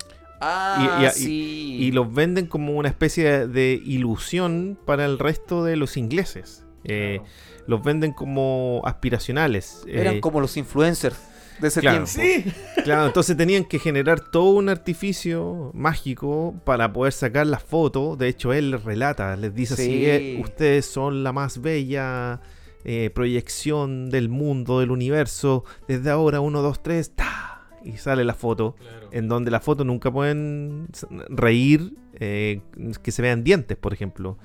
Ah, 0.41 0.99
y- 1.01 1.07
y- 1.07 1.11
sí. 1.11 1.77
y 1.81 1.93
los 1.93 2.13
venden 2.13 2.47
como 2.47 2.73
una 2.75 2.89
especie 2.89 3.47
de, 3.47 3.81
ilusión 3.85 4.79
para 4.85 5.05
el 5.07 5.19
resto 5.19 5.65
de 5.65 5.77
los 5.77 5.97
ingleses. 5.97 6.65
Eh, 6.85 7.21
Los 7.67 7.83
venden 7.83 8.13
como 8.13 8.83
aspiracionales. 8.85 9.83
Eran 9.89 10.21
como 10.21 10.41
los 10.41 10.57
influencers 10.57 11.17
de 11.61 11.69
ese 11.69 11.81
claro. 11.81 12.05
tiempo. 12.05 12.51
Claro, 12.85 13.07
entonces 13.07 13.37
tenían 13.37 13.65
que 13.65 13.79
generar 13.81 14.21
todo 14.21 14.51
un 14.51 14.69
artificio 14.69 15.73
mágico 15.75 16.55
para 16.65 16.93
poder 16.93 17.13
sacar 17.13 17.47
las 17.49 17.63
fotos. 17.65 18.17
De 18.17 18.29
hecho, 18.29 18.53
él 18.53 18.71
les 18.71 18.85
relata, 18.85 19.35
les 19.37 19.53
dice 19.55 19.75
así, 19.75 19.83
Sí. 19.85 20.07
eh, 20.07 20.41
ustedes 20.41 20.87
son 20.87 21.25
la 21.25 21.33
más 21.33 21.61
bella 21.61 22.41
eh, 22.85 23.11
proyección 23.13 24.11
del 24.11 24.29
mundo, 24.29 24.79
del 24.79 24.93
universo. 24.93 25.65
Desde 25.89 26.11
ahora, 26.11 26.39
uno, 26.41 26.63
dos, 26.63 26.81
tres, 26.83 27.11
¡ta! 27.17 27.67
Y 27.83 27.97
sale 27.97 28.23
la 28.25 28.35
foto, 28.35 28.77
en 29.11 29.27
donde 29.29 29.51
la 29.51 29.59
foto 29.61 29.85
nunca 29.85 30.13
pueden 30.13 30.87
reír, 31.29 31.95
eh, 32.15 32.61
que 33.03 33.11
se 33.11 33.23
vean 33.23 33.43
dientes, 33.43 33.77
por 33.77 33.93
ejemplo. 33.93 34.39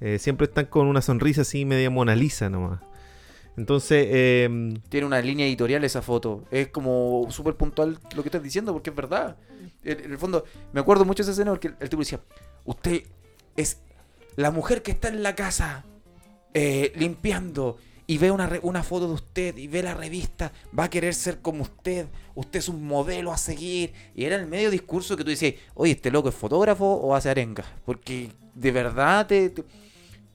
Eh, 0.00 0.18
siempre 0.18 0.46
están 0.46 0.66
con 0.66 0.86
una 0.88 1.02
sonrisa 1.02 1.42
así 1.42 1.64
media 1.64 1.88
Mona 1.90 2.14
Lisa 2.16 2.50
nomás. 2.50 2.80
Entonces, 3.56 4.06
eh, 4.10 4.74
Tiene 4.88 5.06
una 5.06 5.20
línea 5.20 5.46
editorial 5.46 5.82
esa 5.84 6.02
foto. 6.02 6.44
Es 6.50 6.68
como 6.68 7.26
súper 7.30 7.54
puntual 7.54 7.98
lo 8.14 8.22
que 8.22 8.28
estás 8.28 8.42
diciendo 8.42 8.72
porque 8.72 8.90
es 8.90 8.96
verdad. 8.96 9.36
En, 9.82 10.12
el 10.12 10.18
fondo, 10.18 10.44
me 10.72 10.80
acuerdo 10.80 11.04
mucho 11.04 11.22
de 11.22 11.30
esa 11.30 11.32
escena 11.32 11.52
porque 11.52 11.68
el, 11.68 11.76
el 11.80 11.88
tipo 11.88 12.00
decía, 12.02 12.20
usted 12.64 13.04
es 13.56 13.78
la 14.36 14.50
mujer 14.50 14.82
que 14.82 14.90
está 14.90 15.08
en 15.08 15.22
la 15.22 15.34
casa 15.34 15.84
eh, 16.54 16.92
limpiando 16.96 17.78
y 18.06 18.18
ve 18.18 18.30
una, 18.30 18.48
una 18.62 18.82
foto 18.82 19.08
de 19.08 19.14
usted 19.14 19.56
y 19.56 19.66
ve 19.66 19.82
la 19.82 19.94
revista, 19.94 20.52
va 20.78 20.84
a 20.84 20.90
querer 20.90 21.12
ser 21.14 21.40
como 21.40 21.62
usted, 21.62 22.06
usted 22.34 22.60
es 22.60 22.68
un 22.68 22.86
modelo 22.86 23.32
a 23.32 23.36
seguir. 23.38 23.92
Y 24.14 24.24
era 24.24 24.36
el 24.36 24.46
medio 24.46 24.70
discurso 24.70 25.16
que 25.16 25.24
tú 25.24 25.30
decías, 25.30 25.54
oye, 25.74 25.92
este 25.92 26.10
loco 26.10 26.28
es 26.28 26.34
fotógrafo 26.34 26.84
o 26.84 27.14
hace 27.14 27.30
arenga. 27.30 27.64
Porque 27.84 28.30
de 28.54 28.70
verdad 28.70 29.26
te- 29.26 29.52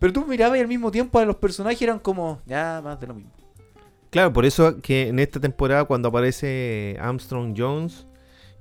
Pero 0.01 0.13
tú 0.13 0.25
mirabas 0.25 0.57
y 0.57 0.61
al 0.61 0.67
mismo 0.67 0.89
tiempo 0.89 1.19
a 1.19 1.25
los 1.25 1.35
personajes 1.35 1.79
eran 1.79 1.99
como, 1.99 2.41
ya, 2.47 2.81
más 2.83 2.99
de 2.99 3.05
lo 3.05 3.13
mismo. 3.13 3.31
Claro, 4.09 4.33
por 4.33 4.45
eso 4.45 4.81
que 4.81 5.09
en 5.09 5.19
esta 5.19 5.39
temporada 5.39 5.85
cuando 5.85 6.09
aparece 6.09 6.97
Armstrong 6.99 7.53
Jones, 7.55 8.07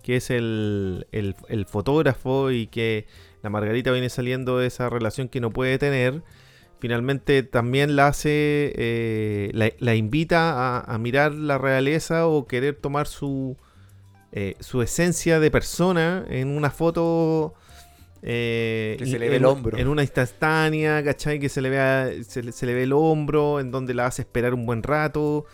que 0.03 0.17
es 0.17 0.29
el, 0.29 1.07
el- 1.13 1.65
fotógrafo 1.65 2.51
y 2.51 2.67
que 2.67 3.07
la 3.43 3.49
Margarita 3.49 3.91
viene 3.91 4.11
saliendo 4.11 4.59
de 4.59 4.67
esa 4.67 4.91
relación 4.91 5.29
que 5.29 5.41
no 5.41 5.51
puede 5.51 5.79
tener, 5.79 6.23
finalmente 6.79 7.43
también 7.43 7.97
la 7.97 8.09
hace, 8.09 8.75
eh, 8.77 9.51
la, 9.55 9.71
la 9.79 9.95
invita 9.95 10.53
a, 10.53 10.95
a 10.95 10.99
mirar 10.99 11.33
la 11.33 11.57
realeza 11.57 12.27
o 12.27 12.47
querer 12.47 12.75
tomar 12.75 13.07
su, 13.07 13.57
eh, 14.33 14.57
su 14.61 14.83
esencia 14.83 15.41
de 15.41 15.51
persona 15.51 16.23
en 16.29 16.49
una 16.55 16.71
foto... 16.71 17.55
eh, 18.23 18.97
Que 18.99 19.07
se 19.07 19.19
le 19.19 19.29
ve 19.29 19.37
en- 19.37 19.43
el 19.43 19.47
hombro. 19.47 19.79
En 19.79 19.89
una 19.89 20.03
instantánea, 20.03 21.03
¿cachai? 21.03 21.39
Que 21.41 21.49
se 21.49 21.61
le, 21.61 21.71
vea, 21.71 22.11
se, 22.23 22.43
le- 22.43 22.53
se 22.53 22.67
le 22.67 22.75
ve 22.75 22.83
el 22.85 22.93
hombro, 22.93 23.61
en 23.61 23.71
donde 23.71 23.95
la 23.95 24.07
hace 24.07 24.23
esperar 24.23 24.53
un 24.55 24.67
buen 24.67 24.83
rato, 24.83 25.47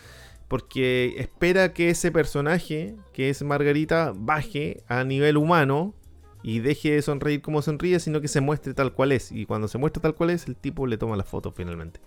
porque 0.49 1.15
espera 1.19 1.73
que 1.73 1.91
ese 1.91 2.11
personaje, 2.13 2.95
que 3.13 3.31
es 3.31 3.43
Margarita, 3.43 4.13
baje 4.17 4.83
a 4.89 5.05
nivel 5.05 5.37
humano 5.37 5.95
y 6.43 6.61
deje 6.61 6.93
de 6.93 7.03
sonreír 7.03 7.41
como 7.43 7.63
sonríe, 7.63 7.99
sino 7.99 8.21
que 8.21 8.29
se 8.29 8.41
muestre 8.41 8.73
tal 8.75 8.93
cual 8.93 9.13
es. 9.13 9.33
Y 9.33 9.47
cuando 9.47 9.67
se 9.69 9.79
muestra 9.79 10.01
tal 10.03 10.15
cual 10.15 10.31
es, 10.31 10.47
el 10.47 10.55
tipo 10.57 10.87
le 10.87 10.99
toma 10.99 11.17
la 11.17 11.25
foto 11.25 11.51
finalmente. 11.53 12.01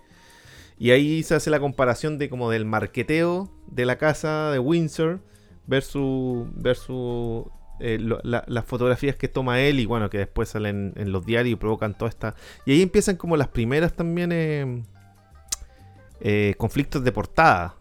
Y 0.78 0.92
ahí 0.92 1.22
se 1.22 1.34
hace 1.34 1.50
la 1.50 1.60
comparación 1.60 2.16
de 2.16 2.30
como 2.30 2.50
del 2.50 2.64
marqueteo 2.64 3.50
de 3.66 3.84
la 3.84 3.98
casa 3.98 4.50
de 4.50 4.58
Windsor 4.58 5.20
versus, 5.66 6.46
versus 6.54 7.44
eh, 7.80 7.98
lo- 8.00 8.20
la- 8.22 8.44
las 8.46 8.64
fotografías 8.64 9.16
que 9.16 9.28
toma 9.28 9.60
él 9.60 9.80
y 9.80 9.86
bueno, 9.86 10.08
que 10.10 10.18
después 10.18 10.48
salen 10.50 10.92
en 10.96 11.12
los 11.12 11.24
diarios 11.26 11.52
y 11.54 11.56
provocan 11.56 11.96
toda 11.96 12.08
esta... 12.08 12.34
Y 12.66 12.72
ahí 12.72 12.82
empiezan 12.82 13.16
como 13.16 13.36
las 13.36 13.48
primeras 13.48 13.94
también 13.94 14.30
eh, 14.32 14.82
eh, 16.20 16.54
conflictos 16.58 17.02
de 17.04 17.12
portada. 17.12 17.74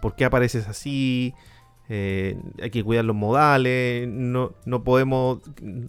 ¿por 0.00 0.14
qué 0.14 0.24
apareces 0.24 0.68
así? 0.68 1.34
Hay 1.88 2.70
que 2.70 2.84
cuidar 2.84 3.04
los 3.04 3.16
modales, 3.16 4.06
no, 4.08 4.54
no 4.64 4.84
podemos, 4.84 5.40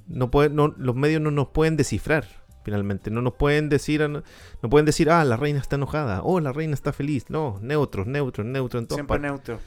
no 0.07 0.31
puede- 0.31 0.49
no- 0.49 0.73
los 0.77 0.95
medios 0.95 1.21
no 1.21 1.29
nos 1.31 1.49
pueden 1.49 1.77
descifrar 1.77 2.25
finalmente, 2.63 3.10
no 3.12 3.21
nos 3.21 3.36
pueden 3.36 3.69
decir, 3.69 4.01
no, 4.10 4.23
no 4.62 4.69
pueden 4.69 4.86
decir, 4.86 5.10
ah, 5.10 5.23
la 5.23 5.38
reina 5.38 5.60
está 5.60 5.77
enojada, 5.77 6.21
oh, 6.23 6.39
la 6.41 6.51
reina 6.51 6.73
está 6.73 6.91
feliz, 6.91 7.29
no, 7.29 7.60
neutros, 7.62 8.07
neutros, 8.07 8.45
neutros 8.45 8.83
en 8.83 8.89
Siempre 8.89 9.19
neutro. 9.19 9.60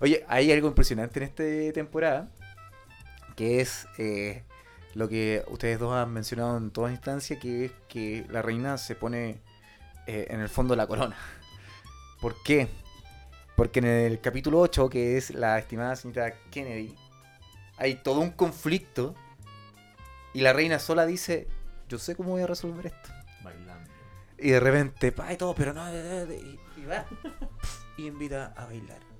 Oye, 0.00 0.24
hay 0.26 0.50
algo 0.50 0.66
impresionante 0.66 1.20
en 1.20 1.24
esta 1.24 1.44
temporada, 1.72 2.30
que 3.34 3.60
es 3.60 3.86
eh, 3.98 4.44
lo 4.94 5.08
que 5.08 5.44
ustedes 5.48 5.78
dos 5.78 5.94
han 5.94 6.12
mencionado 6.12 6.56
en 6.56 6.70
toda 6.70 6.90
instancia, 6.90 7.38
que 7.38 7.66
es 7.66 7.72
que 7.88 8.26
la 8.28 8.42
reina 8.42 8.78
se 8.78 8.94
pone 8.94 9.40
eh, 10.06 10.26
en 10.30 10.40
el 10.40 10.48
fondo 10.48 10.72
de 10.72 10.78
la 10.78 10.86
corona. 10.86 11.16
¿Por 12.20 12.42
qué? 12.42 12.68
Porque 13.56 13.80
en 13.80 13.86
el 13.86 14.20
capítulo 14.20 14.60
8, 14.60 14.88
que 14.88 15.16
es 15.16 15.30
la 15.30 15.58
estimada 15.58 15.96
señorita 15.96 16.32
Kennedy, 16.50 16.94
hay 17.76 17.96
todo 17.96 18.20
un 18.20 18.30
conflicto 18.30 19.14
y 20.34 20.40
la 20.40 20.52
reina 20.52 20.78
sola 20.78 21.04
dice, 21.04 21.48
yo 21.88 21.98
sé 21.98 22.16
cómo 22.16 22.30
voy 22.30 22.42
a 22.42 22.46
resolver 22.46 22.86
esto. 22.86 23.10
Bailando. 23.42 23.90
Y 24.38 24.50
de 24.50 24.60
repente, 24.60 25.12
pa, 25.12 25.32
y 25.32 25.36
todo, 25.36 25.54
pero 25.54 25.72
no, 25.72 25.86
y 25.92 26.84
va, 26.86 27.06
y 27.96 28.06
invita 28.06 28.52
a 28.56 28.66
bailar. 28.66 29.11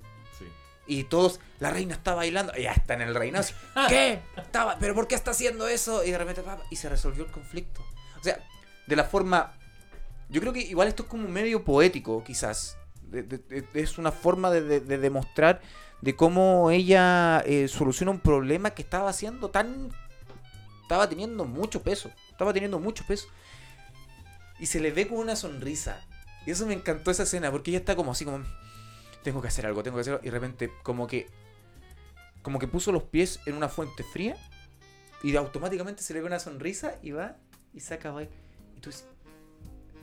Y 0.86 1.04
todos, 1.04 1.38
la 1.60 1.70
reina 1.70 1.94
está 1.94 2.14
bailando, 2.14 2.52
y 2.58 2.62
ya 2.62 2.72
está 2.72 2.94
en 2.94 3.02
el 3.02 3.14
reinado. 3.14 3.46
¿Qué? 3.88 4.20
Estaba, 4.36 4.78
¿Pero 4.78 4.94
por 4.94 5.06
qué 5.06 5.14
está 5.14 5.30
haciendo 5.30 5.68
eso? 5.68 6.04
Y 6.04 6.10
de 6.10 6.18
repente, 6.18 6.42
y 6.70 6.76
se 6.76 6.88
resolvió 6.88 7.24
el 7.24 7.30
conflicto. 7.30 7.84
O 8.20 8.22
sea, 8.22 8.38
de 8.86 8.96
la 8.96 9.04
forma. 9.04 9.54
Yo 10.28 10.40
creo 10.40 10.52
que 10.52 10.60
igual 10.60 10.88
esto 10.88 11.02
es 11.04 11.08
como 11.08 11.28
medio 11.28 11.64
poético, 11.64 12.24
quizás. 12.24 12.76
De- 13.02 13.22
de- 13.22 13.38
de- 13.38 13.68
es 13.74 13.98
una 13.98 14.10
forma 14.10 14.50
de 14.50 14.80
demostrar 14.80 15.60
de 16.00 16.16
cómo 16.16 16.70
ella 16.70 17.42
eh, 17.46 17.68
soluciona 17.68 18.10
un 18.10 18.18
problema 18.20 18.70
que 18.70 18.82
estaba 18.82 19.08
haciendo 19.10 19.50
tan. 19.50 19.90
Estaba 20.82 21.08
teniendo 21.08 21.44
mucho 21.44 21.82
peso. 21.82 22.10
Estaba 22.30 22.52
teniendo 22.52 22.78
mucho 22.80 23.04
peso. 23.06 23.28
Y 24.58 24.66
se 24.66 24.80
le 24.80 24.90
ve 24.90 25.06
con 25.06 25.18
una 25.18 25.36
sonrisa. 25.36 26.00
Y 26.46 26.50
eso 26.50 26.66
me 26.66 26.74
encantó 26.74 27.10
esa 27.10 27.22
escena, 27.22 27.50
porque 27.50 27.70
ella 27.70 27.78
está 27.78 27.94
como 27.94 28.12
así 28.12 28.24
como 28.24 28.42
tengo 29.22 29.40
que 29.40 29.48
hacer 29.48 29.66
algo, 29.66 29.82
tengo 29.82 29.96
que 29.96 30.02
hacerlo. 30.02 30.20
Y 30.22 30.26
de 30.26 30.30
repente, 30.30 30.72
como 30.82 31.06
que. 31.06 31.26
Como 32.42 32.58
que 32.58 32.66
puso 32.66 32.90
los 32.90 33.04
pies 33.04 33.40
en 33.46 33.54
una 33.54 33.68
fuente 33.68 34.02
fría. 34.02 34.36
Y 35.22 35.34
automáticamente 35.36 36.02
se 36.02 36.12
le 36.14 36.20
ve 36.20 36.26
una 36.26 36.40
sonrisa 36.40 36.98
y 37.02 37.12
va 37.12 37.36
y 37.72 37.80
saca 37.80 38.10
baile. 38.10 38.32
Y 38.76 38.80
tú 38.80 38.90
dices, 38.90 39.06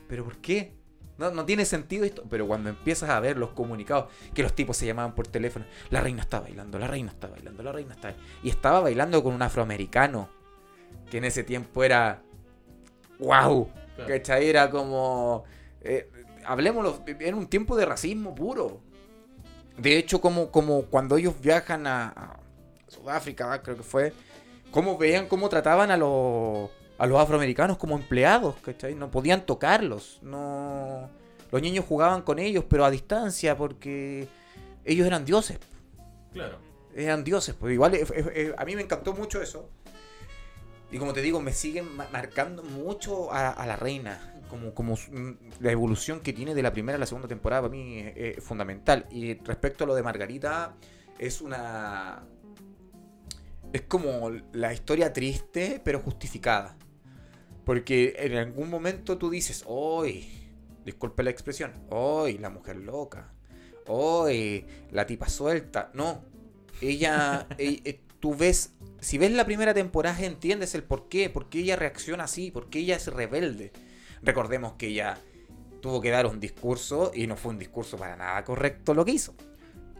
¿pero 0.08 0.24
por 0.24 0.38
qué? 0.38 0.74
No, 1.18 1.30
no 1.30 1.44
tiene 1.44 1.66
sentido 1.66 2.04
esto. 2.04 2.24
Pero 2.30 2.46
cuando 2.46 2.70
empiezas 2.70 3.10
a 3.10 3.20
ver 3.20 3.36
los 3.36 3.50
comunicados, 3.50 4.10
que 4.32 4.42
los 4.42 4.54
tipos 4.54 4.78
se 4.78 4.86
llamaban 4.86 5.14
por 5.14 5.26
teléfono, 5.26 5.66
la 5.90 6.00
reina 6.00 6.22
está 6.22 6.40
bailando, 6.40 6.78
la 6.78 6.86
reina 6.86 7.10
está 7.10 7.28
bailando, 7.28 7.62
la 7.62 7.72
reina 7.72 7.94
está. 7.94 8.14
Y 8.42 8.48
estaba 8.48 8.80
bailando 8.80 9.22
con 9.22 9.34
un 9.34 9.42
afroamericano. 9.42 10.30
Que 11.10 11.18
en 11.18 11.24
ese 11.24 11.44
tiempo 11.44 11.84
era. 11.84 12.22
¡Wow! 13.18 13.70
Claro. 13.96 14.08
¿Cachai? 14.08 14.48
Era 14.48 14.70
como. 14.70 15.44
eh, 15.82 16.08
hablemoslo, 16.46 17.04
era 17.06 17.36
un 17.36 17.46
tiempo 17.48 17.76
de 17.76 17.84
racismo 17.84 18.34
puro. 18.34 18.80
De 19.80 19.96
hecho, 19.96 20.20
como, 20.20 20.50
como 20.50 20.82
cuando 20.82 21.16
ellos 21.16 21.34
viajan 21.40 21.86
a, 21.86 22.08
a 22.08 22.36
Sudáfrica, 22.88 23.62
creo 23.62 23.76
que 23.76 23.82
fue, 23.82 24.12
cómo 24.70 24.98
veían 24.98 25.26
cómo 25.26 25.48
trataban 25.48 25.90
a 25.90 25.96
los, 25.96 26.68
a 26.98 27.06
los 27.06 27.18
afroamericanos 27.18 27.78
como 27.78 27.96
empleados, 27.96 28.56
¿cachai? 28.62 28.94
No 28.94 29.10
podían 29.10 29.46
tocarlos, 29.46 30.18
no... 30.22 31.08
Los 31.50 31.62
niños 31.62 31.84
jugaban 31.88 32.22
con 32.22 32.38
ellos, 32.38 32.64
pero 32.68 32.84
a 32.84 32.90
distancia, 32.90 33.56
porque 33.56 34.28
ellos 34.84 35.04
eran 35.06 35.24
dioses, 35.24 35.58
Claro. 36.32 36.58
eran 36.94 37.24
dioses. 37.24 37.56
Pues 37.58 37.72
igual, 37.74 37.94
eh, 37.94 38.06
eh, 38.14 38.32
eh, 38.34 38.54
a 38.56 38.64
mí 38.64 38.76
me 38.76 38.82
encantó 38.82 39.14
mucho 39.14 39.42
eso. 39.42 39.68
Y 40.92 40.98
como 40.98 41.12
te 41.12 41.22
digo, 41.22 41.40
me 41.40 41.52
siguen 41.52 41.96
ma- 41.96 42.06
marcando 42.12 42.62
mucho 42.62 43.32
a, 43.32 43.48
a 43.50 43.66
la 43.66 43.74
reina. 43.74 44.32
Como, 44.50 44.74
como 44.74 44.94
mm, 44.94 45.60
la 45.60 45.72
evolución 45.72 46.20
que 46.20 46.32
tiene 46.32 46.54
de 46.54 46.62
la 46.62 46.72
primera 46.72 46.96
a 46.96 46.98
la 46.98 47.06
segunda 47.06 47.28
temporada 47.28 47.62
para 47.62 47.72
mí 47.72 48.00
es, 48.00 48.36
es 48.38 48.44
fundamental. 48.44 49.06
Y 49.10 49.34
respecto 49.34 49.84
a 49.84 49.86
lo 49.86 49.94
de 49.94 50.02
Margarita, 50.02 50.76
es 51.18 51.40
una. 51.40 52.24
Es 53.72 53.82
como 53.82 54.30
la 54.52 54.72
historia 54.72 55.12
triste, 55.12 55.80
pero 55.84 56.00
justificada. 56.00 56.76
Porque 57.64 58.16
en 58.18 58.36
algún 58.36 58.68
momento 58.68 59.18
tú 59.18 59.30
dices, 59.30 59.64
¡Uy! 59.66 60.26
Disculpe 60.84 61.22
la 61.22 61.30
expresión. 61.30 61.72
¡Uy! 61.90 62.38
La 62.38 62.50
mujer 62.50 62.76
loca. 62.76 63.32
¡Uy! 63.86 64.64
La 64.90 65.06
tipa 65.06 65.28
suelta. 65.28 65.90
No. 65.94 66.24
Ella. 66.80 67.46
eh, 67.58 67.80
eh, 67.84 68.00
tú 68.18 68.34
ves. 68.34 68.72
Si 69.00 69.18
ves 69.18 69.30
la 69.32 69.44
primera 69.44 69.74
temporada, 69.74 70.24
entiendes 70.24 70.74
el 70.74 70.82
por 70.82 71.08
qué. 71.08 71.30
Por 71.30 71.48
qué 71.48 71.60
ella 71.60 71.76
reacciona 71.76 72.24
así. 72.24 72.50
Por 72.50 72.70
qué 72.70 72.80
ella 72.80 72.96
es 72.96 73.06
rebelde. 73.06 73.72
Recordemos 74.22 74.74
que 74.74 74.88
ella 74.88 75.16
tuvo 75.80 76.00
que 76.00 76.10
dar 76.10 76.26
un 76.26 76.40
discurso 76.40 77.10
y 77.14 77.26
no 77.26 77.36
fue 77.36 77.52
un 77.52 77.58
discurso 77.58 77.96
para 77.96 78.16
nada 78.16 78.44
correcto 78.44 78.94
lo 78.94 79.04
que 79.04 79.12
hizo. 79.12 79.34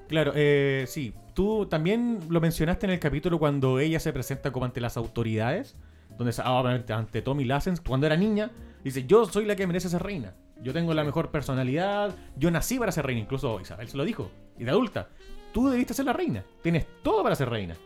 Claro, 0.08 0.32
eh, 0.34 0.84
sí. 0.86 1.14
Tú 1.34 1.66
también 1.66 2.20
lo 2.28 2.40
mencionaste 2.40 2.86
en 2.86 2.92
el 2.92 2.98
capítulo 2.98 3.38
cuando 3.38 3.78
ella 3.78 4.00
se 4.00 4.12
presenta 4.12 4.50
como 4.50 4.66
ante 4.66 4.80
las 4.80 4.96
autoridades, 4.96 5.76
donde 6.18 6.34
ah, 6.38 6.82
ante 6.88 7.22
Tommy 7.22 7.44
Lassens, 7.44 7.80
cuando 7.80 8.06
era 8.06 8.16
niña, 8.16 8.50
dice, 8.82 9.06
yo 9.06 9.24
soy 9.24 9.46
la 9.46 9.56
que 9.56 9.66
merece 9.66 9.88
ser 9.88 10.02
reina. 10.02 10.34
Yo 10.62 10.72
tengo 10.72 10.92
la 10.92 11.04
mejor 11.04 11.30
personalidad, 11.30 12.14
yo 12.36 12.50
nací 12.50 12.78
para 12.78 12.92
ser 12.92 13.06
reina, 13.06 13.22
incluso 13.22 13.60
Isabel 13.60 13.88
se 13.88 13.96
lo 13.96 14.04
dijo, 14.04 14.30
y 14.58 14.64
de 14.64 14.70
adulta, 14.70 15.08
tú 15.54 15.70
debiste 15.70 15.94
ser 15.94 16.04
la 16.04 16.12
reina, 16.12 16.44
tienes 16.62 16.86
todo 17.02 17.22
para 17.22 17.36
ser 17.36 17.48
reina. 17.48 17.76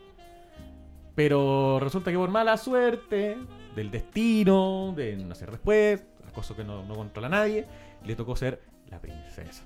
Pero 1.14 1.78
resulta 1.78 2.10
que 2.10 2.16
por 2.16 2.30
mala 2.30 2.56
suerte, 2.56 3.36
del 3.76 3.90
destino, 3.90 4.92
de 4.96 5.16
nacer 5.16 5.50
después, 5.52 6.02
las 6.34 6.44
cosas 6.44 6.56
que 6.56 6.64
no, 6.64 6.82
no 6.84 6.94
controla 6.96 7.28
nadie, 7.28 7.64
le 8.04 8.16
tocó 8.16 8.34
ser 8.34 8.60
la 8.90 9.00
princesa. 9.00 9.62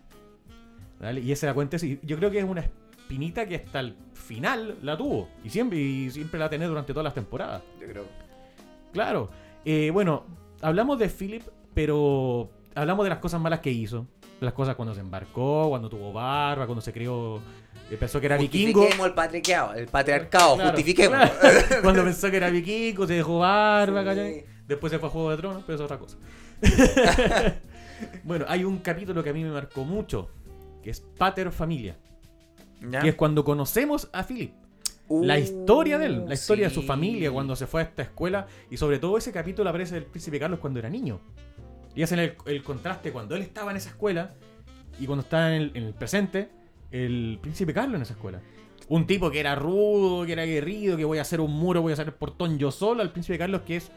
¿Vale? 1.00 1.20
Y 1.20 1.32
esa 1.32 1.46
la 1.46 1.54
cuenta. 1.54 1.76
Yo 1.78 2.16
creo 2.18 2.30
que 2.30 2.38
es 2.38 2.44
una 2.44 2.60
espinita 2.60 3.46
que 3.46 3.56
hasta 3.56 3.80
el 3.80 3.96
final 4.12 4.76
la 4.82 4.96
tuvo. 4.98 5.28
Y 5.44 5.48
siempre, 5.50 5.78
y 5.78 6.10
siempre 6.10 6.38
la 6.38 6.44
va 6.44 6.46
a 6.48 6.50
tener 6.50 6.68
durante 6.68 6.92
todas 6.92 7.04
las 7.04 7.14
temporadas. 7.14 7.62
Yo 7.80 7.86
creo. 7.88 8.04
Claro. 8.92 9.30
Eh, 9.64 9.90
bueno, 9.92 10.24
hablamos 10.60 10.98
de 10.98 11.08
Philip, 11.08 11.42
pero 11.72 12.50
hablamos 12.74 13.04
de 13.04 13.10
las 13.10 13.18
cosas 13.18 13.40
malas 13.40 13.60
que 13.60 13.70
hizo. 13.70 14.06
Las 14.40 14.52
cosas 14.52 14.76
cuando 14.76 14.94
se 14.94 15.00
embarcó, 15.00 15.68
cuando 15.70 15.88
tuvo 15.88 16.12
barba, 16.12 16.66
cuando 16.66 16.80
se 16.82 16.92
creó. 16.92 17.38
eh, 17.90 17.96
Pensó 17.98 18.20
que 18.20 18.26
era 18.26 18.36
vikingo. 18.36 18.86
El 19.04 19.14
patriarcado, 19.14 19.74
el 19.74 19.86
patriarcado, 19.86 20.54
Claro, 20.56 20.70
justifiquemos. 20.70 21.18
claro. 21.30 21.60
Cuando 21.82 22.04
pensó 22.04 22.30
que 22.30 22.36
era 22.36 22.50
vikingo, 22.50 23.06
se 23.06 23.14
dejó 23.14 23.38
barba, 23.38 24.14
Sí. 24.14 24.44
Después 24.66 24.92
se 24.92 24.98
fue 24.98 25.08
a 25.08 25.12
Juego 25.12 25.30
de 25.30 25.36
Tronos, 25.38 25.62
pero 25.66 25.76
es 25.76 25.80
otra 25.80 25.98
cosa. 25.98 26.18
bueno, 28.24 28.44
hay 28.48 28.64
un 28.64 28.78
capítulo 28.78 29.22
que 29.22 29.30
a 29.30 29.32
mí 29.32 29.42
me 29.44 29.50
marcó 29.50 29.84
mucho, 29.84 30.30
que 30.82 30.90
es 30.90 31.00
Pater 31.00 31.50
Familia, 31.52 31.96
¿Ya? 32.80 33.00
que 33.00 33.10
es 33.10 33.14
cuando 33.14 33.44
conocemos 33.44 34.08
a 34.12 34.24
Philip. 34.24 34.52
La 35.10 35.38
historia 35.38 35.98
de 35.98 36.06
él, 36.06 36.24
la 36.26 36.34
historia 36.34 36.68
de 36.68 36.74
su 36.74 36.80
Uh, 36.80 36.82
familia 36.82 37.30
cuando 37.32 37.56
se 37.56 37.66
fue 37.66 37.80
a 37.80 37.84
esta 37.84 38.02
escuela 38.02 38.46
y 38.70 38.76
sobre 38.76 38.98
todo 38.98 39.16
ese 39.16 39.32
capítulo 39.32 39.70
aparece 39.70 39.96
el 39.96 40.04
príncipe 40.04 40.38
Carlos 40.38 40.60
cuando 40.60 40.78
era 40.78 40.90
niño. 40.90 41.20
Y 41.94 42.02
hacen 42.02 42.18
el, 42.18 42.36
el 42.44 42.62
contraste 42.62 43.10
cuando 43.10 43.34
él 43.34 43.40
estaba 43.40 43.70
en 43.70 43.78
esa 43.78 43.88
escuela 43.88 44.34
y 45.00 45.06
cuando 45.06 45.22
está 45.22 45.54
en 45.54 45.62
el, 45.62 45.70
en 45.74 45.84
el 45.84 45.94
presente 45.94 46.50
el 46.90 47.38
príncipe 47.40 47.72
Carlos 47.72 47.96
en 47.96 48.02
esa 48.02 48.12
escuela. 48.12 48.40
Un 48.88 49.06
tipo 49.06 49.30
que 49.30 49.40
era 49.40 49.54
rudo, 49.54 50.26
que 50.26 50.32
era 50.32 50.42
aguerrido, 50.42 50.96
que 50.96 51.04
voy 51.04 51.18
a 51.18 51.22
hacer 51.22 51.40
un 51.40 51.52
muro, 51.52 51.80
voy 51.80 51.92
a 51.92 51.94
hacer 51.94 52.08
el 52.08 52.14
portón 52.14 52.58
yo 52.58 52.70
solo, 52.70 53.00
al 53.00 53.10
príncipe 53.10 53.38
Carlos 53.38 53.62
que 53.62 53.76
es 53.76 53.90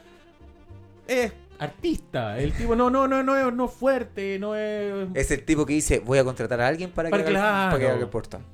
es 1.08 1.34
artista. 1.64 2.38
El 2.40 2.54
tipo 2.54 2.76
no 2.76 2.90
no 2.90 3.08
no 3.08 3.24
no 3.24 3.36
es 3.38 3.54
no 3.54 3.66
es 3.66 3.72
fuerte, 3.72 4.38
no 4.40 4.56
es 4.56 5.08
Es 5.14 5.32
el 5.32 5.44
tipo 5.46 5.66
que 5.66 5.74
dice, 5.74 6.00
voy 6.00 6.18
a 6.20 6.24
contratar 6.24 6.60
a 6.62 6.68
alguien 6.68 6.92
para 6.92 7.10
que, 7.10 7.16
haga, 7.38 7.70
para 7.70 7.80
que 7.80 7.86
haga 7.86 7.94
el. 7.96 8.00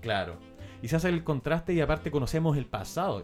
Claro. 0.02 0.36
Y 0.82 0.88
se 0.88 0.96
hace 0.96 1.10
el 1.10 1.24
contraste 1.24 1.74
y 1.74 1.82
aparte 1.82 2.12
conocemos 2.12 2.58
el 2.58 2.66
pasado. 2.66 3.24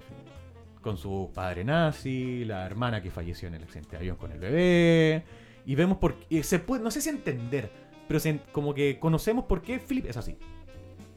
Con 0.81 0.97
su 0.97 1.31
padre 1.33 1.63
nazi, 1.63 2.43
la 2.43 2.65
hermana 2.65 3.01
que 3.01 3.09
falleció 3.09 3.47
en 3.47 3.53
el 3.55 3.63
accidente 3.63 3.91
de 3.91 3.97
avión 3.97 4.17
con 4.17 4.31
el 4.33 4.39
bebé. 4.39 5.23
Y 5.65 5.75
vemos 5.75 5.97
por 5.97 6.15
qué. 6.15 6.43
Se 6.43 6.59
puede, 6.59 6.83
no 6.83 6.91
sé 6.91 6.99
si 6.99 7.07
entender, 7.09 7.71
pero 8.07 8.19
se- 8.19 8.41
como 8.51 8.73
que 8.73 8.99
conocemos 8.99 9.45
por 9.45 9.61
qué 9.61 9.79
Philip 9.79 10.07
es 10.07 10.17
así. 10.17 10.37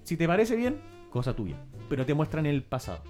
Si 0.05 0.17
te 0.17 0.29
parece 0.29 0.55
bien, 0.55 0.81
cosa 1.11 1.35
tuya. 1.35 1.57
Pero 1.89 2.07
te 2.07 2.15
muestran 2.15 2.47
el 2.47 2.63
pasado. 2.63 3.03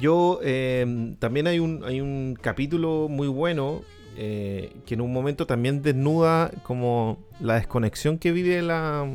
Yo 0.00 0.40
eh, 0.42 1.14
también 1.18 1.46
hay 1.46 1.58
un, 1.58 1.84
hay 1.84 2.00
un 2.00 2.36
capítulo 2.40 3.08
muy 3.08 3.28
bueno 3.28 3.82
eh, 4.16 4.72
que 4.86 4.94
en 4.94 5.00
un 5.00 5.12
momento 5.12 5.46
también 5.46 5.82
desnuda 5.82 6.50
como 6.62 7.18
la 7.40 7.54
desconexión 7.54 8.18
que 8.18 8.32
vive 8.32 8.60
la 8.62 9.06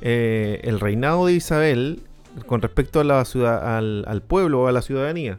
eh, 0.00 0.60
el 0.64 0.78
reinado 0.78 1.26
de 1.26 1.32
Isabel 1.32 2.00
con 2.46 2.60
respecto 2.62 3.00
a 3.00 3.04
la 3.04 3.24
ciudad, 3.24 3.76
al, 3.76 4.04
al 4.06 4.22
pueblo 4.22 4.62
o 4.62 4.66
a 4.68 4.72
la 4.72 4.82
ciudadanía. 4.82 5.38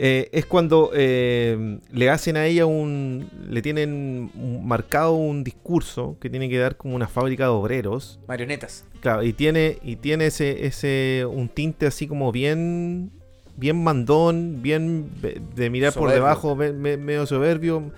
Eh, 0.00 0.28
es 0.32 0.46
cuando 0.46 0.90
eh, 0.94 1.78
le 1.92 2.08
hacen 2.10 2.36
a 2.36 2.46
ella 2.46 2.66
un. 2.66 3.28
Le 3.48 3.60
tienen 3.62 4.30
marcado 4.64 5.12
un 5.14 5.42
discurso 5.44 6.16
que 6.20 6.30
tiene 6.30 6.48
que 6.48 6.56
dar 6.58 6.76
como 6.76 6.94
una 6.94 7.08
fábrica 7.08 7.44
de 7.44 7.50
obreros. 7.50 8.20
Marionetas. 8.28 8.84
Claro, 9.00 9.22
y 9.24 9.32
tiene, 9.32 9.78
y 9.82 9.96
tiene 9.96 10.26
ese, 10.26 10.66
ese. 10.66 11.26
un 11.28 11.48
tinte 11.48 11.86
así 11.86 12.06
como 12.06 12.30
bien. 12.32 13.10
bien 13.56 13.82
mandón, 13.82 14.62
bien 14.62 15.10
de, 15.20 15.40
de 15.56 15.68
mirar 15.70 15.92
por 15.92 16.10
debajo, 16.10 16.54
me- 16.54 16.72
me- 16.72 16.96
medio 16.96 17.26
soberbio, 17.26 17.90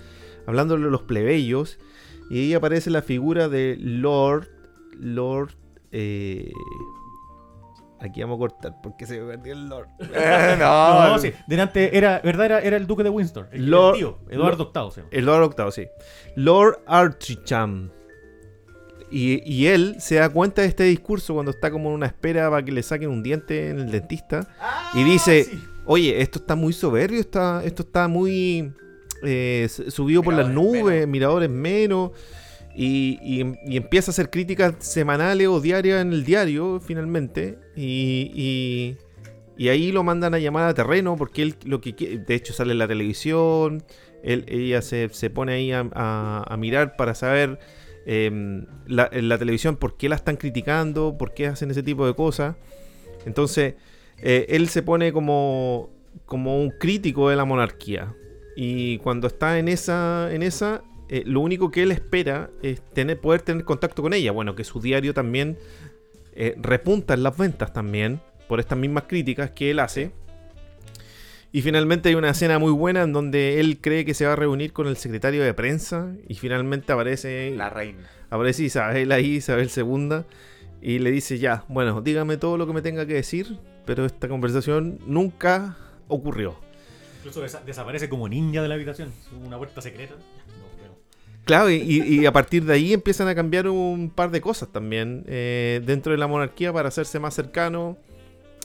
hablándole 0.47 0.87
a 0.87 0.89
los 0.89 1.03
plebeyos. 1.03 1.77
Y 2.31 2.39
ahí 2.39 2.53
aparece 2.55 2.89
la 2.89 3.01
figura 3.03 3.47
de 3.47 3.77
Lord. 3.79 4.47
Lord. 4.99 5.51
eh, 5.91 6.51
aquí 8.01 8.21
vamos 8.21 8.35
a 8.35 8.39
cortar 8.39 8.81
porque 8.81 9.05
se 9.05 9.19
me 9.19 9.27
perdió 9.33 9.53
el 9.53 9.67
Lord. 9.67 9.87
no, 10.59 11.09
No, 11.09 11.19
sí. 11.19 11.31
Delante 11.47 11.97
era, 11.97 12.19
¿verdad? 12.23 12.45
Era, 12.45 12.59
era 12.59 12.77
el 12.77 12.87
duque 12.87 13.03
de 13.03 13.09
Windsor. 13.09 13.47
El, 13.51 13.65
tío, 13.65 14.19
Eduardo 14.29 14.71
VIII. 14.73 14.91
se 14.91 15.01
llama. 15.01 15.09
El 15.11 15.25
Lord 15.25 15.43
Octavo, 15.43 15.71
sí. 15.71 15.87
Lord 16.35 16.79
Archicham. 16.87 17.89
Y, 19.09 19.41
y 19.45 19.67
él 19.67 19.97
se 19.99 20.15
da 20.15 20.29
cuenta 20.29 20.61
de 20.61 20.69
este 20.69 20.85
discurso 20.85 21.33
cuando 21.33 21.51
está 21.51 21.69
como 21.69 21.89
en 21.89 21.95
una 21.95 22.05
espera 22.05 22.49
para 22.49 22.63
que 22.63 22.71
le 22.71 22.81
saquen 22.81 23.09
un 23.09 23.21
diente 23.21 23.69
en 23.69 23.79
el 23.79 23.91
dentista. 23.91 24.47
y 24.93 25.03
dice, 25.03 25.43
sí. 25.43 25.61
oye, 25.85 26.21
esto 26.21 26.39
está 26.39 26.55
muy 26.55 26.71
soberbio, 26.71 27.19
está, 27.19 27.61
esto 27.65 27.83
está 27.83 28.07
muy 28.07 28.71
eh, 29.23 29.67
subido 29.89 30.23
por 30.23 30.33
las 30.33 30.47
Miradores 30.47 30.81
nubes, 30.81 30.93
menos. 30.93 31.07
miradores 31.09 31.49
menos. 31.49 32.11
Y, 32.75 33.41
empieza 33.75 34.11
a 34.11 34.13
hacer 34.13 34.29
críticas 34.29 34.75
semanales 34.79 35.47
o 35.47 35.59
diarias 35.59 36.01
en 36.01 36.13
el 36.13 36.23
diario, 36.23 36.79
finalmente. 36.79 37.57
Y, 37.75 38.97
ahí 39.59 39.91
lo 39.91 40.03
mandan 40.03 40.33
a 40.33 40.39
llamar 40.39 40.67
a 40.67 40.73
terreno 40.73 41.15
porque 41.15 41.43
él 41.43 41.55
lo 41.65 41.81
que 41.81 41.93
quiere, 41.93 42.17
de 42.17 42.33
hecho 42.33 42.51
sale 42.51 42.71
en 42.71 42.79
la 42.79 42.87
televisión, 42.87 43.83
él- 44.23 44.45
ella 44.47 44.81
se, 44.81 45.09
se 45.09 45.29
pone 45.29 45.53
ahí 45.53 45.71
a 45.71 46.55
mirar 46.57 46.95
para 46.95 47.13
saber 47.13 47.59
em, 48.05 48.65
la, 48.87 49.07
en 49.11 49.29
la 49.29 49.37
televisión 49.37 49.77
por 49.77 49.97
qué 49.97 50.09
la 50.09 50.15
están 50.15 50.37
criticando, 50.37 51.15
por 51.17 51.33
qué 51.33 51.47
hacen 51.47 51.71
ese 51.71 51.83
tipo 51.83 52.07
de 52.07 52.15
cosas. 52.15 52.55
Entonces, 53.25 53.75
eh, 54.17 54.45
él 54.49 54.69
se 54.69 54.81
pone 54.83 55.13
como, 55.13 55.89
como 56.25 56.59
un 56.61 56.71
crítico 56.71 57.29
de 57.29 57.35
la 57.35 57.45
monarquía. 57.45 58.15
Y 58.55 58.97
cuando 58.99 59.27
está 59.27 59.59
en 59.59 59.67
esa, 59.67 60.29
en 60.33 60.43
esa 60.43 60.83
eh, 61.11 61.21
lo 61.27 61.41
único 61.41 61.69
que 61.69 61.83
él 61.83 61.91
espera 61.91 62.49
es 62.63 62.81
tener, 62.93 63.19
poder 63.19 63.41
tener 63.43 63.63
contacto 63.65 64.01
con 64.01 64.13
ella. 64.13 64.31
Bueno, 64.31 64.55
que 64.55 64.63
su 64.63 64.79
diario 64.81 65.13
también 65.13 65.57
eh, 66.33 66.55
repunta 66.59 67.13
en 67.13 67.21
las 67.23 67.37
ventas 67.37 67.71
también, 67.73 68.19
por 68.47 68.59
estas 68.59 68.77
mismas 68.77 69.03
críticas 69.07 69.51
que 69.51 69.69
él 69.71 69.79
hace. 69.79 70.11
Y 71.53 71.61
finalmente 71.61 72.07
hay 72.09 72.15
una 72.15 72.29
escena 72.29 72.59
muy 72.59 72.71
buena 72.71 73.01
en 73.03 73.11
donde 73.11 73.59
él 73.59 73.79
cree 73.81 74.05
que 74.05 74.13
se 74.13 74.25
va 74.25 74.33
a 74.33 74.35
reunir 74.37 74.71
con 74.71 74.87
el 74.87 74.95
secretario 74.95 75.43
de 75.43 75.53
prensa 75.53 76.13
y 76.27 76.35
finalmente 76.35 76.93
aparece 76.93 77.53
La 77.57 77.69
reina. 77.69 78.09
Aparece 78.29 78.63
Isabel 78.63 79.11
ahí, 79.11 79.35
Isabel 79.35 79.69
II, 79.75 80.23
y 80.81 80.99
le 80.99 81.11
dice 81.11 81.37
ya, 81.39 81.65
bueno, 81.67 82.01
dígame 82.01 82.37
todo 82.37 82.57
lo 82.57 82.65
que 82.67 82.71
me 82.73 82.81
tenga 82.81 83.05
que 83.05 83.15
decir, 83.15 83.59
pero 83.85 84.05
esta 84.05 84.29
conversación 84.29 84.99
nunca 85.05 85.75
ocurrió. 86.07 86.55
Incluso 87.17 87.43
desa- 87.45 87.63
desaparece 87.65 88.07
como 88.07 88.29
ninja 88.29 88.61
de 88.61 88.69
la 88.69 88.75
habitación. 88.75 89.11
Una 89.45 89.57
puerta 89.57 89.81
secreta. 89.81 90.15
Claro, 91.45 91.69
y, 91.69 91.75
y- 91.75 92.25
a 92.25 92.31
partir 92.31 92.65
de 92.65 92.73
ahí 92.73 92.93
empiezan 92.93 93.27
a 93.27 93.35
cambiar 93.35 93.67
un 93.67 94.09
par 94.09 94.29
de 94.31 94.41
cosas 94.41 94.69
también 94.69 95.23
eh, 95.27 95.81
dentro 95.85 96.11
de 96.11 96.17
la 96.17 96.27
monarquía 96.27 96.71
para 96.71 96.87
hacerse 96.89 97.19
más 97.19 97.33
cercano 97.33 97.97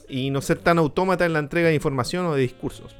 y 0.07 0.29
no 0.29 0.41
ser 0.41 0.59
tan 0.59 0.77
autómata 0.77 1.25
en 1.25 1.33
la 1.33 1.39
entrega 1.39 1.69
de 1.69 1.75
información 1.75 2.25
o 2.27 2.35
de 2.35 2.41
discursos. 2.41 2.95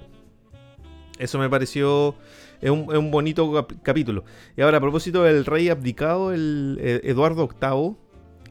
Eso 1.20 1.40
me 1.40 1.50
pareció 1.50 2.16
es 2.60 2.70
un, 2.72 3.12
bonito 3.12 3.52
cap- 3.54 3.74
capítulo. 3.84 4.24
Y 4.56 4.62
ahora, 4.62 4.78
a 4.78 4.82
propósito 4.82 5.24
del 5.24 5.46
rey 5.46 5.70
abdicado, 5.70 6.34
el 6.34 6.78
eh, 6.82 7.02
Eduardo 7.04 7.48
VIII, 7.48 7.96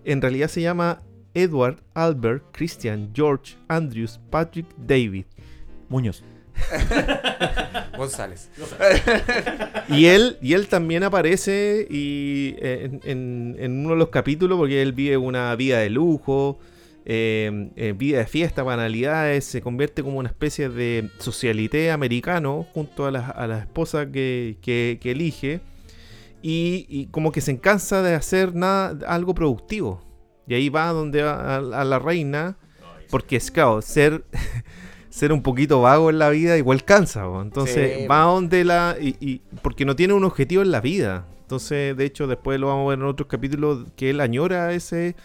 en 0.04 0.22
realidad 0.22 0.48
se 0.48 0.62
llama 0.62 1.02
Edward 1.34 1.82
Albert 1.94 2.44
Christian 2.52 3.10
George 3.14 3.56
Andrews 3.68 4.20
Patrick 4.30 4.66
David. 4.78 5.26
Muñoz. 5.88 6.22
González. 7.96 8.50
Y 9.88 10.06
él, 10.06 10.36
y 10.42 10.52
él 10.54 10.68
también 10.68 11.02
aparece 11.02 11.86
y, 11.90 12.54
eh, 12.58 12.84
en, 12.84 13.00
en- 13.04 13.56
en 13.58 13.80
uno 13.80 13.90
de 13.90 13.96
los 13.96 14.08
capítulos, 14.08 14.58
porque 14.58 14.82
él 14.82 14.92
vive 14.92 15.16
una 15.16 15.54
vida 15.56 15.78
de 15.78 15.90
lujo, 15.90 16.58
eh, 17.04 17.70
eh, 17.76 17.94
vida 17.96 18.18
de 18.18 18.26
fiesta, 18.26 18.62
banalidades, 18.62 19.44
se 19.44 19.60
convierte 19.62 20.02
como 20.02 20.18
una 20.18 20.28
especie 20.28 20.68
de 20.68 21.10
socialité 21.18 21.90
americano 21.90 22.66
junto 22.74 23.06
a 23.06 23.10
la, 23.10 23.28
a 23.28 23.46
la 23.46 23.58
esposa 23.60 24.10
que, 24.10 24.58
que- 24.60 24.98
que 25.00 25.10
elige. 25.12 25.60
Y, 26.42 26.86
y 26.88 27.06
como 27.06 27.32
que 27.32 27.40
se 27.40 27.58
cansa 27.58 28.02
de 28.02 28.14
hacer 28.14 28.54
nada, 28.54 28.96
algo 29.08 29.34
productivo. 29.34 30.04
Y 30.46 30.54
ahí 30.54 30.68
va 30.68 30.88
donde 30.92 31.22
va 31.22 31.56
a, 31.56 31.56
a 31.56 31.84
la 31.84 31.98
reina, 31.98 32.56
porque 33.10 33.36
es 33.36 33.50
claro, 33.50 33.82
ser, 33.82 34.24
ser 35.16 35.32
un 35.32 35.42
poquito 35.42 35.80
vago 35.80 36.10
en 36.10 36.18
la 36.18 36.28
vida 36.28 36.58
igual 36.58 36.84
cansa. 36.84 37.24
po. 37.24 37.40
Entonces 37.40 38.00
Sí, 38.00 38.06
va 38.06 38.20
donde 38.24 38.64
la... 38.64 38.96
Y, 39.00 39.16
y- 39.18 39.40
porque 39.62 39.86
no 39.86 39.96
tiene 39.96 40.12
un 40.12 40.24
objetivo 40.24 40.60
en 40.62 40.70
la 40.70 40.80
vida. 40.82 41.24
Entonces, 41.40 41.96
de 41.96 42.04
hecho, 42.04 42.26
después 42.26 42.60
lo 42.60 42.66
vamos 42.66 42.86
a 42.86 42.90
ver 42.90 42.98
en 42.98 43.06
otros 43.06 43.26
capítulos, 43.26 43.86
que 43.96 44.10
él 44.10 44.20
añora 44.20 44.72
ese, 44.72 45.16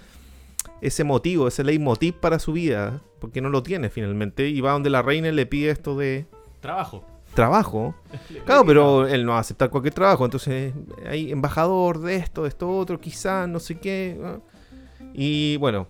ese 0.82 1.04
motivo, 1.04 1.48
ese 1.50 1.64
leitmotiv 1.66 2.14
para 2.14 2.40
su 2.40 2.54
vida, 2.54 3.02
porque 3.20 3.42
no 3.42 3.50
lo 3.50 3.64
tiene 3.64 3.90
finalmente. 3.90 4.48
Y 4.48 4.62
va 4.62 4.72
donde 4.72 4.90
la 4.90 5.02
reina 5.02 5.30
le 5.32 5.46
pide 5.46 5.72
esto 5.72 5.98
de 5.98 6.26
Trabajo. 6.62 7.04
trabajo. 7.34 7.94
Claro, 8.46 8.64
pero 8.66 9.08
él 9.08 9.26
no 9.26 9.32
va 9.32 9.40
a 9.40 9.42
aceptar 9.42 9.70
cualquier 9.70 9.94
trabajo. 9.94 10.24
Entonces, 10.24 10.74
hay 11.06 11.32
embajador 11.34 12.00
de 12.00 12.16
esto, 12.16 12.44
de 12.44 12.48
esto 12.50 12.70
otro, 12.78 12.98
quizás, 13.00 13.50
no 13.50 13.60
sé 13.60 13.78
qué. 13.78 14.18
¿no? 14.18 14.42
Y 15.14 15.58
bueno, 15.58 15.88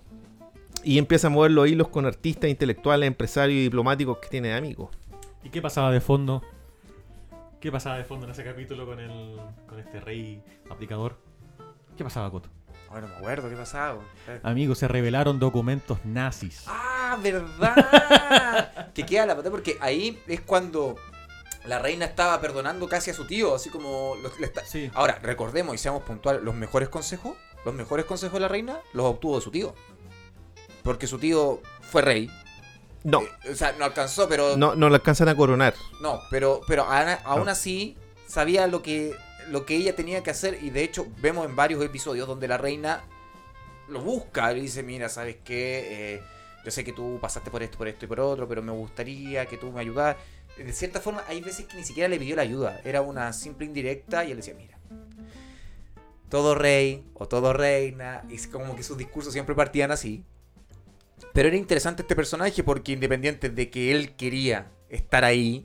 y 0.84 0.98
empieza 0.98 1.28
a 1.28 1.30
mover 1.30 1.50
los 1.52 1.68
hilos 1.68 1.88
con 1.88 2.06
artistas, 2.06 2.50
intelectuales, 2.50 3.06
empresarios 3.06 3.56
y 3.58 3.62
diplomáticos 3.64 4.18
que 4.18 4.28
tiene 4.28 4.48
de 4.48 4.54
amigos. 4.54 4.90
¿Y 5.44 5.50
qué 5.50 5.60
pasaba 5.62 5.90
de 5.90 6.00
fondo? 6.00 6.42
¿Qué 7.60 7.70
pasaba 7.70 7.96
de 7.96 8.04
fondo 8.04 8.26
en 8.26 8.32
ese 8.32 8.42
capítulo 8.44 8.86
con 8.86 8.98
el 8.98 9.36
con 9.68 9.78
este 9.78 10.00
rey 10.00 10.42
aplicador? 10.70 11.16
¿Qué 11.96 12.02
pasaba, 12.04 12.30
Coto? 12.30 12.48
Bueno, 12.90 13.08
me 13.08 13.14
acuerdo 13.16 13.48
qué 13.48 13.56
pasaba. 13.56 14.00
Amigos, 14.42 14.78
se 14.78 14.88
revelaron 14.88 15.38
documentos 15.38 16.04
nazis. 16.04 16.64
Ah, 16.66 17.18
verdad. 17.22 18.90
que 18.94 19.06
queda 19.06 19.26
la 19.26 19.34
patada 19.36 19.50
porque 19.50 19.78
ahí 19.80 20.18
es 20.26 20.40
cuando 20.40 20.96
la 21.66 21.78
reina 21.78 22.04
estaba 22.04 22.40
perdonando 22.40 22.88
casi 22.88 23.10
a 23.10 23.14
su 23.14 23.26
tío, 23.26 23.54
así 23.54 23.70
como 23.70 24.14
lo- 24.22 24.30
le 24.38 24.46
está- 24.46 24.64
Sí. 24.64 24.90
Ahora, 24.94 25.18
recordemos 25.22 25.74
y 25.74 25.78
seamos 25.78 26.02
puntuales, 26.02 26.42
los 26.42 26.54
mejores 26.54 26.88
consejos, 26.88 27.34
los 27.64 27.74
mejores 27.74 28.04
consejos 28.06 28.34
de 28.34 28.40
la 28.40 28.48
reina 28.48 28.78
los 28.92 29.06
obtuvo 29.06 29.36
de 29.36 29.42
su 29.42 29.50
tío. 29.50 29.74
Porque 30.82 31.06
su 31.06 31.18
tío 31.18 31.60
fue 31.80 32.02
rey. 32.02 32.30
No, 33.04 33.22
Eh, 33.22 33.50
o 33.52 33.54
sea, 33.54 33.72
no 33.78 33.84
alcanzó, 33.84 34.28
pero 34.28 34.56
no, 34.56 34.74
no 34.74 34.88
le 34.88 34.94
alcanzan 34.96 35.28
a 35.28 35.34
coronar. 35.36 35.74
No, 36.00 36.20
pero, 36.30 36.60
pero 36.66 36.88
ana- 36.88 37.20
aún 37.24 37.46
No. 37.46 37.50
así 37.50 37.96
sabía 38.28 38.66
lo 38.68 38.82
que, 38.82 39.14
lo 39.50 39.66
que 39.66 39.74
ella 39.76 39.94
tenía 39.96 40.22
que 40.22 40.30
hacer 40.30 40.58
y 40.62 40.70
de 40.70 40.84
hecho 40.84 41.06
vemos 41.20 41.46
en 41.46 41.56
varios 41.56 41.84
episodios 41.84 42.28
donde 42.28 42.46
la 42.48 42.58
reina 42.58 43.02
lo 43.88 44.00
busca 44.00 44.52
y 44.52 44.60
dice, 44.60 44.82
mira, 44.82 45.08
¿sabes 45.08 45.36
qué? 45.44 46.14
Eh, 46.14 46.22
yo 46.64 46.70
sé 46.70 46.84
que 46.84 46.92
tú 46.92 47.18
pasaste 47.20 47.50
por 47.50 47.62
esto, 47.62 47.76
por 47.76 47.88
esto 47.88 48.04
y 48.04 48.08
por 48.08 48.20
otro, 48.20 48.46
pero 48.48 48.62
me 48.62 48.70
gustaría 48.72 49.46
que 49.46 49.56
tú 49.58 49.72
me 49.72 49.80
ayudaras. 49.80 50.16
De 50.56 50.72
cierta 50.72 51.00
forma, 51.00 51.24
hay 51.26 51.40
veces 51.40 51.66
que 51.66 51.76
ni 51.76 51.82
siquiera 51.84 52.08
le 52.08 52.18
pidió 52.18 52.36
la 52.36 52.42
ayuda, 52.42 52.80
era 52.84 53.00
una 53.02 53.32
simple 53.32 53.66
indirecta 53.66 54.24
y 54.24 54.30
él 54.30 54.36
decía, 54.36 54.54
mira, 54.54 54.78
todo 56.28 56.54
rey 56.54 57.04
o 57.14 57.26
todo 57.26 57.52
reina, 57.52 58.22
y 58.28 58.38
como 58.46 58.76
que 58.76 58.82
sus 58.82 58.96
discursos 58.96 59.32
siempre 59.32 59.54
partían 59.54 59.90
así. 59.90 60.24
Pero 61.32 61.48
era 61.48 61.56
interesante 61.56 62.02
este 62.02 62.16
personaje 62.16 62.62
porque 62.62 62.92
independiente 62.92 63.48
de 63.48 63.70
que 63.70 63.92
él 63.92 64.14
quería 64.16 64.70
estar 64.88 65.24
ahí, 65.24 65.64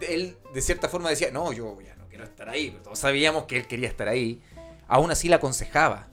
él 0.00 0.36
de 0.52 0.60
cierta 0.62 0.88
forma 0.88 1.10
decía, 1.10 1.30
no, 1.30 1.52
yo 1.52 1.78
ya 1.80 1.94
no 1.96 2.06
quiero 2.08 2.24
estar 2.24 2.48
ahí, 2.48 2.70
pero 2.70 2.82
todos 2.84 2.98
sabíamos 2.98 3.44
que 3.44 3.58
él 3.58 3.66
quería 3.66 3.88
estar 3.88 4.08
ahí. 4.08 4.40
Aún 4.88 5.10
así 5.10 5.28
la 5.28 5.36
aconsejaba. 5.36 6.08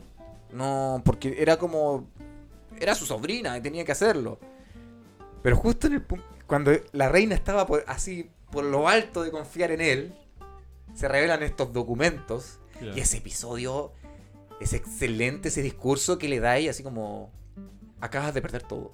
No, 0.52 1.02
porque 1.06 1.36
era 1.39 1.58
como... 1.58 2.08
Era 2.80 2.96
su 2.96 3.06
sobrina 3.06 3.58
y 3.58 3.62
tenía 3.62 3.86
que 3.86 3.92
hacerlo. 3.92 4.39
Pero 5.42 5.56
justo 5.56 5.88
en 5.88 5.94
el 5.94 6.08
pu- 6.08 6.22
cuando 6.48 6.72
la 6.92 7.10
reina 7.10 7.36
estaba 7.36 7.68
por- 7.68 7.84
así 7.88 8.30
por 8.52 8.63
lo 8.63 8.88
alto 8.88 9.24
de 9.24 9.32
confiar 9.32 9.72
en 9.72 9.82
él, 9.82 10.16
se 10.94 11.08
revelan 11.08 11.44
estos 11.44 11.72
documentos 11.74 12.60
y 12.82 13.00
ese 13.00 13.18
episodio 13.18 13.94
es 14.60 14.74
excelente, 14.74 15.48
ese 15.50 15.62
discurso 15.62 16.18
que 16.18 16.28
le 16.28 16.39
da 16.39 16.60
y 16.60 16.68
así 16.68 16.84
como... 16.84 17.32
Acabas 18.04 18.34
de 18.34 18.42
perder 18.42 18.63
todo. 18.63 18.92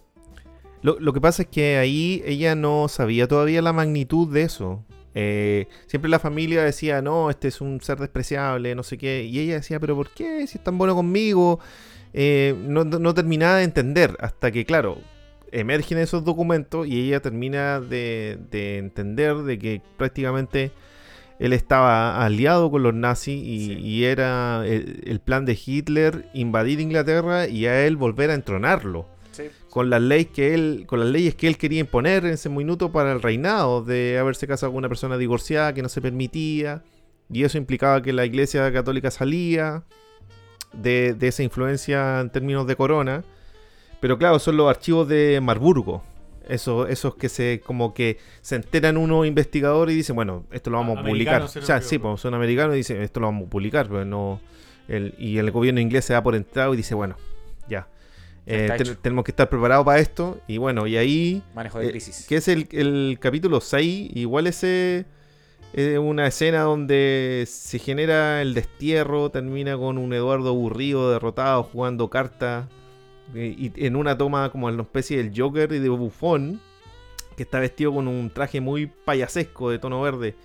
Lo, 0.83 0.99
lo 0.99 1.13
que 1.13 1.19
pasa 1.19 1.41
es 1.41 1.47
que 1.49 1.77
ahí 1.77 2.21
ella 2.27 2.53
no 2.53 2.87
sabía 2.87 3.27
todavía 3.27 3.59
la 3.63 3.73
magnitud 3.73 4.31
de 4.31 4.43
eso. 4.43 4.85
Eh, 5.15 5.67
siempre 5.87 6.11
la 6.11 6.19
familia 6.19 6.63
decía, 6.63 7.01
no, 7.01 7.31
este 7.31 7.47
es 7.47 7.59
un 7.59 7.81
ser 7.81 7.97
despreciable, 7.97 8.75
no 8.75 8.83
sé 8.83 8.99
qué. 8.99 9.23
Y 9.23 9.39
ella 9.39 9.55
decía, 9.55 9.79
pero 9.79 9.95
¿por 9.95 10.11
qué? 10.11 10.45
Si 10.45 10.59
es 10.59 10.63
tan 10.63 10.77
bueno 10.77 10.93
conmigo. 10.93 11.59
Eh, 12.13 12.53
no, 12.67 12.83
no 12.83 13.13
terminaba 13.15 13.55
de 13.55 13.63
entender. 13.63 14.15
Hasta 14.19 14.51
que, 14.51 14.63
claro, 14.63 14.99
emergen 15.51 15.97
esos 15.97 16.23
documentos 16.23 16.85
y 16.85 17.07
ella 17.07 17.19
termina 17.19 17.79
de, 17.79 18.37
de 18.51 18.77
entender 18.77 19.37
de 19.37 19.57
que 19.57 19.81
prácticamente 19.97 20.71
él 21.39 21.53
estaba 21.53 22.23
aliado 22.23 22.69
con 22.69 22.83
los 22.83 22.93
nazis 22.93 23.41
y, 23.41 23.65
Sí. 23.67 23.73
y 23.79 24.03
era 24.03 24.63
el, 24.67 25.01
el 25.05 25.19
plan 25.19 25.45
de 25.45 25.57
Hitler 25.65 26.25
invadir 26.33 26.79
Inglaterra 26.81 27.47
y 27.47 27.65
a 27.65 27.85
él 27.87 27.95
volver 27.95 28.29
a 28.29 28.33
entronarlo 28.35 29.05
Sí. 29.31 29.43
con 29.69 29.89
las 29.89 30.01
leyes 30.01 30.27
que 30.27 30.53
él 30.53 30.83
con 30.85 30.99
las 30.99 31.07
leyes 31.07 31.33
que 31.35 31.47
él 31.47 31.57
quería 31.57 31.79
imponer 31.79 32.25
en 32.25 32.33
ese 32.33 32.49
minuto 32.49 32.91
para 32.91 33.13
el 33.13 33.21
reinado 33.21 33.81
de 33.83 34.17
haberse 34.19 34.47
casado 34.47 34.71
con 34.73 34.79
una 34.79 34.89
persona 34.89 35.17
divorciada 35.17 35.73
que 35.73 35.81
no 35.81 35.87
se 35.89 36.01
permitía 36.01 36.83
y 37.31 37.43
eso 37.43 37.57
implicaba 37.57 38.01
que 38.01 38.11
la 38.11 38.25
iglesia 38.25 38.69
católica 38.73 39.11
salía 39.11 39.83
de, 40.73 41.13
de 41.13 41.27
esa 41.29 41.43
influencia 41.43 42.19
en 42.19 42.29
términos 42.31 42.67
de 42.67 42.75
corona 42.75 43.23
pero 44.01 44.17
claro 44.17 44.39
son 44.39 44.57
los 44.57 44.69
archivos 44.69 45.07
de 45.07 45.39
Marburgo 45.41 46.03
esos, 46.49 46.89
esos 46.89 47.15
que 47.15 47.29
se 47.29 47.61
como 47.65 47.93
que 47.93 48.17
se 48.41 48.55
enteran 48.55 48.97
unos 48.97 49.25
investigadores 49.27 49.93
y 49.93 49.97
dicen 49.97 50.15
bueno 50.15 50.45
esto 50.51 50.69
lo 50.69 50.77
vamos 50.77 50.97
a 50.97 51.03
publicar 51.03 51.41
o 51.43 51.47
sea 51.47 51.81
sí 51.81 51.97
pues 51.99 52.19
son 52.19 52.33
americanos 52.33 52.73
y 52.75 52.77
dicen 52.79 53.01
esto 53.01 53.19
lo 53.19 53.27
vamos 53.27 53.47
a 53.47 53.49
publicar 53.49 53.87
pero 53.87 54.03
no 54.05 54.41
el- 54.87 55.13
y 55.19 55.37
el 55.37 55.51
gobierno 55.51 55.79
inglés 55.79 56.05
se 56.05 56.13
da 56.13 56.23
por 56.23 56.35
entrado 56.35 56.73
y 56.73 56.77
dice 56.77 56.95
bueno 56.95 57.15
ya 57.69 57.87
eh, 58.45 58.67
ten- 58.77 58.97
tenemos 59.01 59.23
que 59.25 59.31
estar 59.31 59.47
preparados 59.47 59.85
para 59.85 59.99
esto. 59.99 60.39
Y 60.47 60.57
bueno, 60.57 60.87
y 60.87 60.97
ahí, 60.97 61.43
Manejo 61.53 61.77
de 61.77 61.87
Eh, 61.87 61.91
crisis. 61.91 62.25
que 62.27 62.37
es 62.37 62.47
el, 62.47 62.67
el 62.71 63.17
capítulo 63.21 63.61
6, 63.61 64.09
igual 64.15 64.47
ese 64.47 65.05
es 65.73 65.99
una 65.99 66.25
escena 66.25 66.61
donde 66.61 67.43
se 67.47 67.77
genera 67.77 68.41
el 68.41 68.55
destierro, 68.55 69.29
termina 69.29 69.77
con 69.77 69.99
un 69.99 70.11
Eduardo 70.13 70.49
aburrido, 70.49 71.11
derrotado, 71.11 71.61
jugando 71.61 72.09
cartas, 72.09 72.65
eh, 72.65 72.78
y 73.35 73.71
en 73.75 73.95
una 73.95 74.17
toma 74.17 74.49
como 74.51 74.67
una 74.67 74.81
especie 74.81 75.17
del 75.17 75.31
Joker 75.35 75.71
y 75.71 75.79
de 75.79 75.89
bufón, 75.89 76.59
que 77.35 77.43
está 77.43 77.59
vestido 77.59 77.93
con 77.93 78.07
un 78.07 78.29
traje 78.29 78.61
muy 78.61 78.87
payasesco 78.87 79.69
de 79.69 79.79
tono 79.79 80.01
verde, 80.01 80.35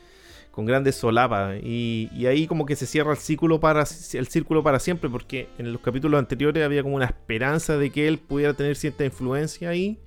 con 0.51 0.67
grandes 0.67 0.95
solapas, 0.95 1.57
y, 1.63 2.09
y 2.15 2.27
ahí 2.27 2.47
como 2.47 2.67
que 2.67 2.77
se 2.77 2.87
cierra 2.87 3.13
el 3.13 3.19
círculo, 3.19 3.59
para, 3.59 3.81
el 3.81 4.27
círculo 4.29 4.63
para 4.63 4.79
siempre, 4.79 5.11
porque 5.11 5.49
en 5.59 5.73
los 5.73 5.81
capítulos 5.81 6.19
anteriores 6.19 6.65
había 6.65 6.83
como 6.83 6.97
una 6.97 7.07
esperanza 7.07 7.77
de 7.77 7.91
que 7.91 8.07
él 8.07 8.19
pudiera 8.19 8.55
tener 8.55 8.77
cierta 8.77 9.05
influencia 9.05 9.71
ahí, 9.71 9.99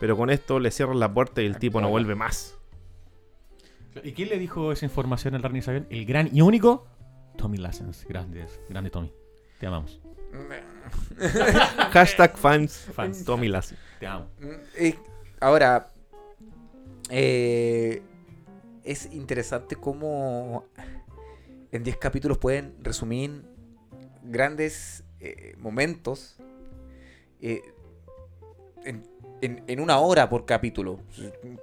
pero 0.00 0.16
con 0.16 0.30
esto 0.30 0.58
le 0.58 0.70
cierran 0.70 0.98
la 0.98 1.12
puerta 1.12 1.42
y 1.42 1.46
el 1.46 1.58
tipo 1.58 1.80
no 1.80 1.90
vuelve 1.90 2.14
más. 2.14 2.58
¿Y 4.02 4.12
quién 4.12 4.30
le 4.30 4.38
dijo 4.38 4.72
esa 4.72 4.86
información 4.86 5.34
al 5.34 5.42
Rani 5.42 5.60
Sabian? 5.60 5.86
El 5.90 6.06
gran 6.06 6.30
y 6.32 6.40
único 6.40 6.86
Tommy 7.36 7.58
Lassens. 7.58 8.04
Grandes, 8.08 8.60
grande 8.68 8.90
Tommy. 8.90 9.12
Te 9.60 9.66
amamos. 9.66 10.01
Hashtag 11.92 12.36
fans, 12.36 12.88
Fans. 12.94 13.24
Tommy 13.24 13.48
Lassie. 13.48 13.76
Te 14.00 14.06
amo. 14.06 14.26
Eh, 14.76 14.96
ahora, 15.40 15.92
eh, 17.10 18.02
es 18.84 19.12
interesante 19.12 19.76
cómo 19.76 20.66
en 21.70 21.82
10 21.84 21.96
capítulos 21.98 22.38
pueden 22.38 22.74
resumir 22.82 23.44
grandes 24.22 25.04
eh, 25.20 25.54
momentos 25.58 26.36
eh, 27.40 27.62
en, 28.84 29.06
en- 29.40 29.62
en 29.66 29.80
una 29.80 29.98
hora 29.98 30.28
por 30.28 30.44
capítulo. 30.46 31.00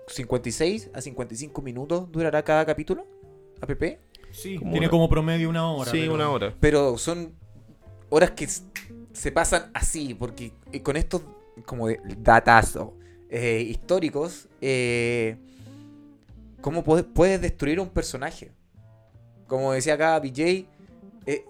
56 0.07 0.91
a 0.93 1.01
55 1.01 1.61
minutos 1.61 2.11
durará 2.11 2.43
cada 2.43 2.65
capítulo. 2.65 3.05
APP. 3.61 3.99
Sí, 4.31 4.57
Como 4.57 4.71
tiene 4.71 4.85
una- 4.85 4.91
como 4.91 5.09
promedio 5.09 5.49
una 5.49 5.69
hora. 5.71 5.89
sí, 5.91 5.99
pero- 6.01 6.13
una 6.13 6.29
hora. 6.29 6.53
Pero 6.59 6.97
son 6.97 7.33
horas 8.09 8.31
que 8.31 8.47
se 9.13 9.31
pasan 9.31 9.71
así, 9.73 10.13
porque 10.13 10.53
eh, 10.71 10.81
con 10.81 10.97
estos 10.97 11.21
como 11.65 11.87
de 11.87 11.99
datazo 12.17 12.95
eh, 13.29 13.61
históricos, 13.61 14.47
eh, 14.61 15.37
¿cómo 16.61 16.83
puedes, 16.83 17.05
puedes 17.05 17.41
destruir 17.41 17.79
un 17.79 17.89
personaje? 17.89 18.51
Como 19.47 19.73
decía 19.73 19.95
acá 19.95 20.19
BJ, 20.19 20.65
eh, 21.25 21.45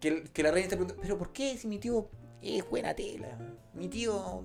que, 0.00 0.24
que 0.24 0.42
la 0.42 0.50
reina 0.50 0.68
te 0.68 0.76
pregunta, 0.76 1.00
pero 1.00 1.18
¿por 1.18 1.32
qué 1.32 1.56
si 1.56 1.66
mi 1.66 1.78
tío 1.78 2.08
es 2.42 2.68
buena 2.68 2.94
tela? 2.94 3.38
Mi 3.74 3.88
tío 3.88 4.44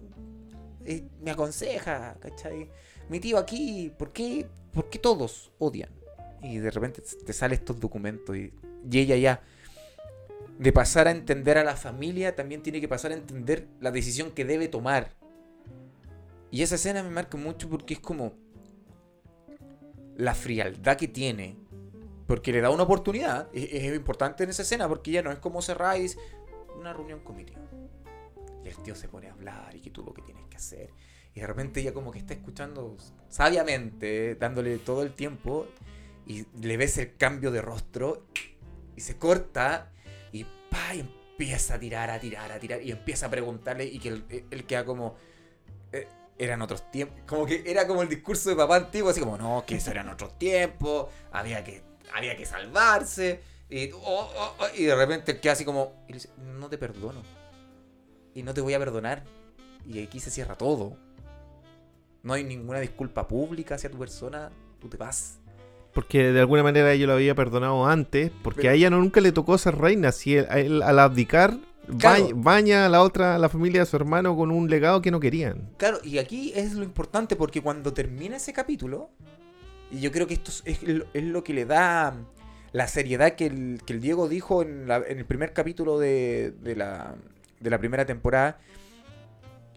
eh, 0.86 1.04
me 1.22 1.32
aconseja, 1.32 2.18
¿cachai? 2.20 2.70
Mi 3.10 3.20
tío 3.20 3.38
aquí, 3.38 3.92
¿por 3.98 4.12
qué, 4.12 4.48
¿por 4.72 4.90
qué 4.90 5.00
todos 5.00 5.52
odian? 5.60 5.90
Y 6.42 6.58
de 6.58 6.72
repente 6.72 7.02
te 7.02 7.34
salen 7.34 7.60
estos 7.60 7.80
documentos 7.80 8.36
y 8.36 8.52
ella 8.92 9.16
ya, 9.16 9.42
de 10.60 10.72
pasar 10.72 11.08
a 11.08 11.12
entender 11.12 11.58
a 11.58 11.64
la 11.64 11.76
familia, 11.76 12.36
también 12.36 12.62
tiene 12.62 12.80
que 12.80 12.88
pasar 12.88 13.12
a 13.12 13.16
entender 13.16 13.68
la 13.80 13.92
decisión 13.92 14.32
que 14.32 14.46
debe 14.46 14.68
tomar. 14.68 15.12
Y 16.52 16.62
esa 16.62 16.76
escena 16.76 17.02
me 17.02 17.10
marca 17.10 17.38
mucho 17.38 17.70
porque 17.70 17.96
es 17.96 18.00
como 18.00 18.34
la 20.16 20.36
frialdad 20.36 20.98
que 20.98 21.08
tiene. 21.08 21.58
Porque 22.28 22.52
le 22.52 22.62
da 22.62 22.70
una 22.70 22.84
oportunidad. 22.84 23.50
Es, 23.54 23.84
importante 23.96 24.44
en 24.44 24.52
esa 24.52 24.62
escena 24.62 24.88
porque 24.88 25.12
ya 25.12 25.22
no 25.22 25.32
es 25.32 25.40
como 25.40 25.60
dice, 25.60 26.18
una 26.78 26.94
reunión 26.94 27.22
con 27.22 27.36
mi 27.36 27.46
tío. 27.46 27.58
Y 28.64 28.68
el 28.68 28.78
tío 28.78 28.96
se 28.96 29.10
pone 29.10 29.30
a 29.30 29.34
hablar 29.34 29.76
y 29.76 29.82
que 29.82 29.90
tú 29.90 30.04
lo 30.04 30.14
que 30.14 30.22
tienes 30.22 30.46
que 30.48 30.58
hacer. 30.58 30.92
Y 31.34 31.40
de 31.40 31.48
repente 31.48 31.82
ella 31.82 31.94
como 31.94 32.12
que 32.12 32.20
está 32.20 32.34
escuchando 32.34 32.96
sabiamente, 33.30 34.36
dándole 34.36 34.78
todo 34.78 35.04
el 35.04 35.14
tiempo. 35.14 35.68
Y 36.26 36.46
le 36.62 36.78
ves 36.78 36.98
el 36.98 37.18
cambio 37.18 37.52
de 37.52 37.62
rostro. 37.62 38.28
Y 38.96 39.02
se 39.02 39.18
corta. 39.18 39.92
Y 40.94 41.00
empieza 41.00 41.76
a 41.76 41.80
tirar, 41.80 42.10
a 42.10 42.20
tirar, 42.20 42.52
a 42.52 42.60
tirar. 42.60 42.82
Y 42.82 42.92
empieza 42.92 43.28
a 43.28 43.30
preguntarle. 43.30 43.86
Y 43.86 44.00
que 44.00 44.10
él, 44.10 44.46
él 44.50 44.66
queda 44.66 44.86
como. 44.86 45.16
eh, 45.92 46.08
eran 46.38 46.62
otros 46.62 46.90
tiempos. 46.92 47.20
Como 47.28 47.46
que 47.46 47.64
era 47.66 47.88
como 47.88 48.02
el 48.02 48.10
discurso 48.10 48.50
de 48.50 48.56
papá 48.56 48.78
antiguo. 48.78 49.10
Así 49.10 49.20
como, 49.20 49.38
no, 49.38 49.64
que 49.66 49.76
eso 49.76 49.92
eran 49.92 50.10
otros 50.10 50.38
tiempos. 50.38 51.08
Había 51.32 51.64
que, 51.64 51.82
había 52.14 52.36
que 52.36 52.46
salvarse. 52.46 53.42
Y, 53.70 53.92
oh, 53.92 54.00
oh, 54.04 54.56
oh, 54.60 54.68
y 54.76 54.84
de 54.86 54.96
repente 54.96 55.40
queda 55.40 55.54
así 55.54 55.66
como. 55.66 56.06
Y 56.08 56.14
dice, 56.14 56.30
no 56.38 56.70
te 56.70 56.78
perdono. 56.78 57.22
Y 58.34 58.44
no 58.44 58.54
te 58.54 58.62
voy 58.62 58.74
a 58.74 58.80
perdonar. 58.80 59.24
Y 59.86 60.02
aquí 60.04 60.20
se 60.20 60.32
cierra 60.32 60.56
todo. 60.56 60.98
No 62.24 62.34
hay 62.34 62.44
ninguna 62.44 62.80
disculpa 62.80 63.28
pública 63.28 63.76
hacia 63.76 63.92
tu 63.92 63.98
persona. 64.00 64.52
Tú 64.80 64.90
te 64.90 64.98
vas. 64.98 65.40
Porque 65.94 66.32
de 66.32 66.40
alguna 66.40 66.64
manera 66.64 66.92
ella 66.92 67.08
lo 67.08 67.14
había 67.14 67.36
perdonado 67.36 67.86
antes, 67.86 68.32
porque 68.42 68.62
Pero- 68.62 68.72
a 68.72 68.76
ella 68.76 68.90
no, 68.90 69.00
nunca 69.00 69.22
le 69.22 69.32
tocó 69.32 69.58
ser 69.58 69.76
reina. 69.78 70.12
Si 70.12 70.36
él, 70.36 70.48
a 70.50 70.60
él, 70.60 70.82
al 70.82 70.98
abdicar, 71.00 71.58
Claro. 72.00 72.24
baña, 72.24 72.34
baña 72.36 72.86
a 72.86 72.90
la 72.90 73.02
otra, 73.04 73.36
a 73.36 73.40
la 73.40 73.50
familia 73.50 73.82
de 73.82 73.86
su 73.86 73.96
hermano 73.96 74.36
con 74.36 74.50
un 74.52 74.70
legado 74.70 75.02
que 75.02 75.12
no 75.12 75.20
querían. 75.20 75.70
Claro, 75.78 76.00
y 76.04 76.18
aquí 76.18 76.52
es 76.56 76.74
lo 76.74 76.84
importante 76.84 77.36
porque 77.36 77.62
cuando 77.62 77.94
termina 77.94 78.38
ese 78.38 78.54
capítulo, 78.54 79.10
y 79.92 80.00
yo 80.00 80.12
creo 80.12 80.26
que 80.26 80.34
esto 80.36 80.50
es, 80.50 80.64
es 80.66 80.84
lo- 80.84 81.06
es 81.14 81.24
lo 81.24 81.44
que 81.44 81.54
le 81.54 81.66
da 81.66 82.16
la 82.72 82.88
seriedad 82.88 83.34
que 83.36 83.46
el, 83.46 83.82
que 83.86 83.94
el 83.94 84.02
Diego 84.02 84.28
dijo 84.28 84.64
en, 84.64 84.88
la- 84.88 85.04
en 85.08 85.20
el 85.20 85.26
primer 85.26 85.54
capítulo 85.54 86.00
de, 86.00 86.54
de 86.64 86.76
la, 86.76 87.14
de 87.60 87.70
la 87.70 87.78
primera 87.78 88.06
temporada, 88.06 88.58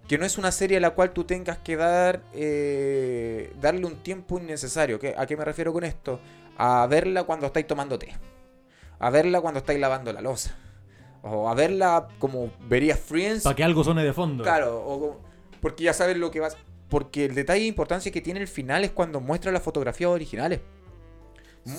que 0.08 0.18
no 0.18 0.24
es 0.24 0.38
una 0.38 0.52
serie 0.52 0.76
a 0.76 0.80
la 0.80 0.90
cual 0.90 1.10
tú 1.12 1.24
tengas 1.24 1.58
que 1.58 1.76
dar 1.76 2.22
eh, 2.32 3.52
darle 3.60 3.86
un 3.86 3.96
tiempo 3.96 4.38
innecesario. 4.38 4.98
¿Qué- 4.98 5.14
¿A 5.16 5.26
qué 5.26 5.36
me 5.36 5.44
refiero 5.44 5.72
con 5.72 5.84
esto? 5.84 6.20
A 6.58 6.86
verla 6.86 7.24
cuando 7.24 7.46
estáis 7.46 7.66
tomando 7.66 7.98
té, 7.98 8.14
a 8.98 9.10
verla 9.10 9.40
cuando 9.40 9.58
estáis 9.60 9.78
lavando 9.80 10.12
la 10.12 10.20
losa, 10.20 10.56
o 11.22 11.48
a 11.48 11.54
verla 11.54 12.08
como 12.18 12.50
verías 12.68 12.98
Friends 13.00 13.42
Para 13.44 13.56
que 13.56 13.64
algo 13.64 13.82
suene 13.84 14.04
de 14.04 14.12
fondo. 14.12 14.42
Claro, 14.44 14.78
o 14.86 15.20
porque 15.60 15.84
ya 15.84 15.92
sabes 15.92 16.16
lo 16.16 16.30
que 16.30 16.40
vas. 16.40 16.56
Porque 16.88 17.24
el 17.24 17.34
detalle 17.34 17.62
de 17.62 17.66
importancia 17.66 18.12
que 18.12 18.20
tiene 18.20 18.38
el 18.40 18.46
final 18.46 18.84
es 18.84 18.92
cuando 18.92 19.20
muestra 19.20 19.50
las 19.50 19.62
fotografías 19.62 20.08
originales. 20.08 20.60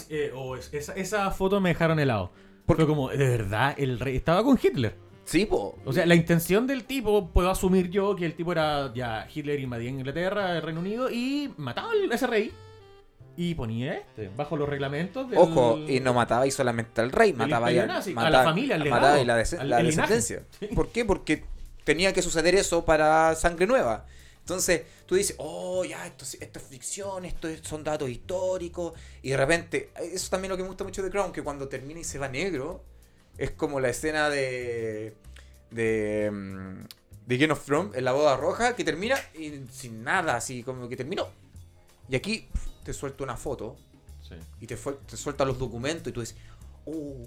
Eh, 0.10 0.32
o 0.36 0.58
es- 0.58 0.74
esa, 0.74 0.94
esa 0.96 1.32
foto 1.32 1.62
me 1.62 1.70
dejaron 1.70 1.98
helado. 2.00 2.32
Porque- 2.66 2.84
Fue 2.84 2.94
como, 2.94 3.08
de 3.10 3.18
verdad, 3.30 3.74
el 3.78 4.00
rey 4.00 4.18
estaba 4.18 4.44
con 4.44 4.60
Hitler. 4.62 4.96
Sí, 5.28 5.46
po. 5.46 5.78
O 5.84 5.92
sea, 5.92 6.06
la 6.06 6.16
intención 6.16 6.66
del 6.68 6.86
tipo, 6.86 7.28
puedo 7.32 7.50
asumir 7.52 7.90
yo 7.90 8.16
que 8.16 8.26
el 8.26 8.34
tipo 8.34 8.54
era 8.54 8.94
ya 8.94 9.28
Hitler 9.34 9.60
invadía 9.60 9.90
Inglaterra, 9.90 10.56
el 10.56 10.62
Reino 10.62 10.80
Unido 10.80 11.10
y 11.12 11.54
mataba 11.58 11.92
a 11.92 12.16
ese 12.16 12.28
rey. 12.28 12.54
Y 13.36 13.54
ponía 13.54 13.94
este, 13.96 14.30
bajo 14.36 14.56
los 14.58 14.68
reglamentos 14.68 15.30
del... 15.30 15.38
Ojo, 15.38 15.78
y 15.88 16.00
no 16.00 16.14
mataba 16.14 16.48
y 16.48 16.52
solamente 16.52 17.02
al 17.02 17.12
rey, 17.12 17.34
mataba 17.34 17.70
nazi, 17.72 18.14
a 18.18 18.30
la 18.30 18.44
familia, 18.44 18.76
al 18.76 18.84
legado, 18.84 19.02
mataba 19.02 19.22
y 19.22 19.26
la, 19.26 19.34
al- 19.78 19.86
descendencia. 19.86 20.44
Sí. 20.60 20.68
¿Por 20.74 20.90
qué? 20.90 21.04
Porque 21.06 21.44
tenía 21.84 22.14
que 22.14 22.22
suceder 22.22 22.56
eso 22.56 22.84
para 22.86 23.36
sangre 23.36 23.68
nueva. 23.68 24.06
Entonces, 24.40 24.84
tú 25.06 25.16
dices, 25.16 25.36
oh, 25.40 25.84
ya, 25.84 26.08
esto, 26.08 26.24
es- 26.24 26.42
esto 26.42 26.58
es 26.60 26.66
ficción, 26.66 27.26
esto 27.26 27.48
es- 27.50 27.60
son 27.62 27.84
datos 27.84 28.10
históricos. 28.10 28.94
Y 29.22 29.30
de 29.32 29.38
repente, 29.38 29.90
eso 30.00 30.30
también 30.32 30.50
lo 30.52 30.56
que 30.58 30.64
me 30.64 30.70
gusta 30.70 30.86
mucho 30.86 31.04
de 31.04 31.12
Crown, 31.12 31.32
que 31.34 31.44
cuando 31.44 31.68
termina 31.68 32.00
y 32.00 32.06
se 32.06 32.18
va 32.18 32.30
negro, 32.30 32.84
es 33.38 33.52
como 33.52 33.80
la 33.80 33.90
escena 33.90 34.30
de. 34.30 35.16
de. 35.72 36.30
mm, 36.32 36.88
de 37.28 37.38
Game 37.38 37.52
of 37.52 37.66
Thrones, 37.66 37.94
en 37.96 38.06
la 38.06 38.14
boda 38.14 38.38
roja, 38.38 38.74
que 38.76 38.86
termina 38.86 39.18
y 39.38 39.62
sin 39.70 40.02
nada, 40.04 40.38
así 40.38 40.64
como 40.64 40.88
que 40.88 40.96
terminó. 40.96 41.28
Y 42.10 42.16
aquí 42.16 42.48
te 42.86 42.94
suelta 42.94 43.24
una 43.26 43.36
foto 43.36 43.76
Sí. 44.22 44.36
y 44.62 44.66
te, 44.68 44.78
te 44.78 45.18
suelta 45.18 45.44
los 45.44 45.60
documentos 45.60 46.08
y 46.08 46.12
tú 46.14 46.22
dices, 46.22 46.38
Uh, 46.90 47.26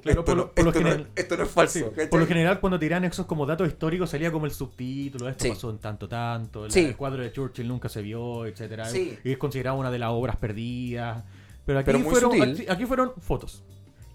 Claro, 0.00 0.20
esto, 0.20 0.24
por 0.24 0.36
lo- 0.38 0.44
no, 0.46 0.52
por 0.52 0.64
lo 0.64 0.70
esto 0.70 0.80
no- 0.80 0.88
general- 0.88 1.10
esto 1.14 1.36
no 1.36 1.42
es 1.44 1.50
falso. 1.50 1.92
Por 2.10 2.18
lo 2.20 2.26
general, 2.26 2.60
cuando 2.60 2.78
tiran 2.78 3.04
esos 3.04 3.26
como 3.26 3.44
datos 3.44 3.68
históricos, 3.68 4.08
salía 4.08 4.32
como 4.32 4.46
el 4.46 4.52
subtítulo, 4.52 5.28
esto 5.28 5.44
Sí. 5.44 5.50
pasó 5.50 5.68
en 5.68 5.76
tanto, 5.80 6.08
tanto, 6.08 6.64
el, 6.64 6.72
Sí. 6.72 6.80
el 6.86 6.96
cuadro 6.96 7.22
de 7.22 7.30
Churchill 7.30 7.68
nunca 7.68 7.90
se 7.90 8.00
vio, 8.00 8.46
etcétera. 8.46 8.90
Y 8.96 9.18
es 9.32 9.36
considerado 9.36 9.76
una 9.76 9.90
de 9.90 9.98
las 9.98 10.08
obras 10.12 10.36
perdidas. 10.36 11.24
Pero 11.66 11.80
aquí, 11.80 11.86
Pero 11.92 11.98
fueron, 12.08 12.40
aquí, 12.42 12.64
aquí 12.66 12.86
fueron 12.86 13.12
fotos, 13.20 13.62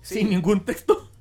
Sí. 0.02 0.16
sin 0.16 0.32
ningún 0.32 0.66
texto. 0.66 1.12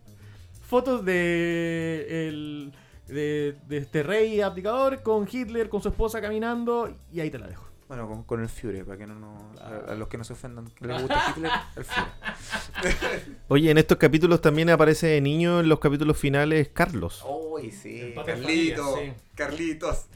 Fotos 0.67 1.05
de, 1.05 2.29
el, 2.29 2.73
de, 3.09 3.57
de 3.69 3.77
este 3.79 4.03
rey 4.03 4.41
abdicador 4.41 5.03
con 5.03 5.29
Hitler, 5.31 5.69
con 5.69 5.81
su 5.83 5.89
esposa 5.89 6.21
caminando, 6.21 6.93
y 7.13 7.21
ahí 7.21 7.31
te 7.31 7.39
la 7.39 7.47
dejo. 7.47 7.65
Bueno, 7.89 8.09
con, 8.09 8.25
con 8.25 8.41
el 8.43 8.49
Führer, 8.49 8.85
para 8.85 8.99
que 8.99 9.07
no, 9.07 9.15
no- 9.15 9.53
a, 9.61 9.93
a 9.93 9.95
los 9.95 10.09
que 10.09 10.19
no 10.19 10.25
se 10.25 10.33
ofendan 10.33 10.67
que 10.71 10.87
les 10.89 11.01
gusta 11.01 11.23
Hitler, 11.37 11.53
el 11.77 11.85
Führer. 11.85 13.39
Oye, 13.49 13.71
en 13.71 13.79
estos 13.79 13.97
capítulos 13.97 14.41
también 14.41 14.71
aparece 14.71 15.07
de 15.07 15.21
niño 15.21 15.61
en 15.61 15.69
los 15.69 15.79
capítulos 15.79 16.17
finales 16.19 16.69
Carlos. 16.73 17.25
Uy, 17.29 17.71
sí, 17.71 18.13
Carlitos, 18.27 18.99
sí. 18.99 19.13
Carlitos. 19.37 20.07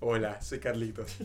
Hola, 0.00 0.40
soy 0.40 0.60
Carlitos. 0.60 1.16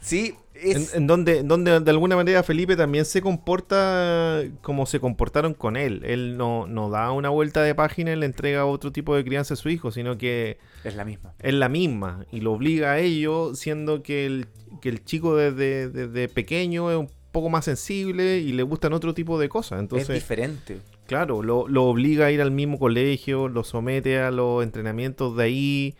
sí, 0.00 0.34
es... 0.54 0.92
En, 0.94 1.02
en 1.02 1.06
donde, 1.06 1.38
en 1.38 1.48
donde 1.48 1.78
de 1.80 1.90
alguna 1.90 2.16
manera 2.16 2.42
Felipe 2.42 2.74
también 2.76 3.04
se 3.04 3.22
comporta 3.22 4.42
como 4.60 4.86
se 4.86 4.98
comportaron 4.98 5.54
con 5.54 5.76
él. 5.76 6.02
Él 6.04 6.36
no, 6.36 6.66
no 6.66 6.90
da 6.90 7.12
una 7.12 7.28
vuelta 7.28 7.62
de 7.62 7.74
página 7.74 8.12
y 8.12 8.16
le 8.16 8.26
entrega 8.26 8.66
otro 8.66 8.90
tipo 8.92 9.14
de 9.14 9.24
crianza 9.24 9.54
a 9.54 9.56
su 9.56 9.68
hijo, 9.68 9.90
sino 9.92 10.18
que 10.18 10.58
es 10.82 10.96
la 10.96 11.04
misma. 11.04 11.34
es 11.38 11.54
la 11.54 11.68
misma 11.68 12.26
y 12.32 12.40
lo 12.40 12.52
obliga 12.52 12.92
a 12.92 12.98
ello, 12.98 13.54
siendo 13.54 14.02
que 14.02 14.26
el, 14.26 14.48
que 14.80 14.88
el 14.88 15.04
chico 15.04 15.36
desde, 15.36 15.88
desde 15.88 16.28
pequeño 16.28 16.90
es 16.90 16.96
un 16.96 17.10
poco 17.30 17.50
más 17.50 17.66
sensible 17.66 18.38
y 18.38 18.52
le 18.52 18.62
gustan 18.64 18.92
otro 18.94 19.14
tipo 19.14 19.38
de 19.38 19.48
cosas. 19.48 19.78
es 19.78 19.82
Entonces, 19.82 20.14
diferente. 20.14 20.80
claro, 21.06 21.42
lo, 21.42 21.68
lo 21.68 21.84
obliga 21.84 22.26
a 22.26 22.30
ir 22.32 22.40
al 22.42 22.50
mismo 22.50 22.78
colegio, 22.78 23.48
lo 23.48 23.62
somete 23.62 24.18
a 24.18 24.30
los 24.32 24.64
entrenamientos 24.64 25.36
de 25.36 25.44
ahí. 25.44 25.94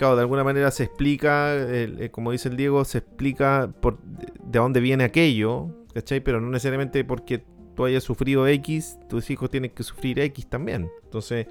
Claro, 0.00 0.16
de 0.16 0.22
alguna 0.22 0.42
manera 0.44 0.70
se 0.70 0.84
explica, 0.84 1.52
eh, 1.54 2.08
como 2.10 2.32
dice 2.32 2.48
el 2.48 2.56
Diego, 2.56 2.86
se 2.86 2.96
explica 2.98 3.70
por, 3.82 3.98
de 4.02 4.58
dónde 4.58 4.80
viene 4.80 5.04
aquello, 5.04 5.68
¿cachai? 5.92 6.20
Pero 6.22 6.40
no 6.40 6.48
necesariamente 6.48 7.04
porque 7.04 7.44
tú 7.76 7.84
hayas 7.84 8.02
sufrido 8.02 8.46
X, 8.48 8.98
tus 9.10 9.28
hijos 9.28 9.50
tienen 9.50 9.70
que 9.72 9.82
sufrir 9.82 10.18
X 10.20 10.46
también. 10.48 10.90
Entonces, 11.04 11.48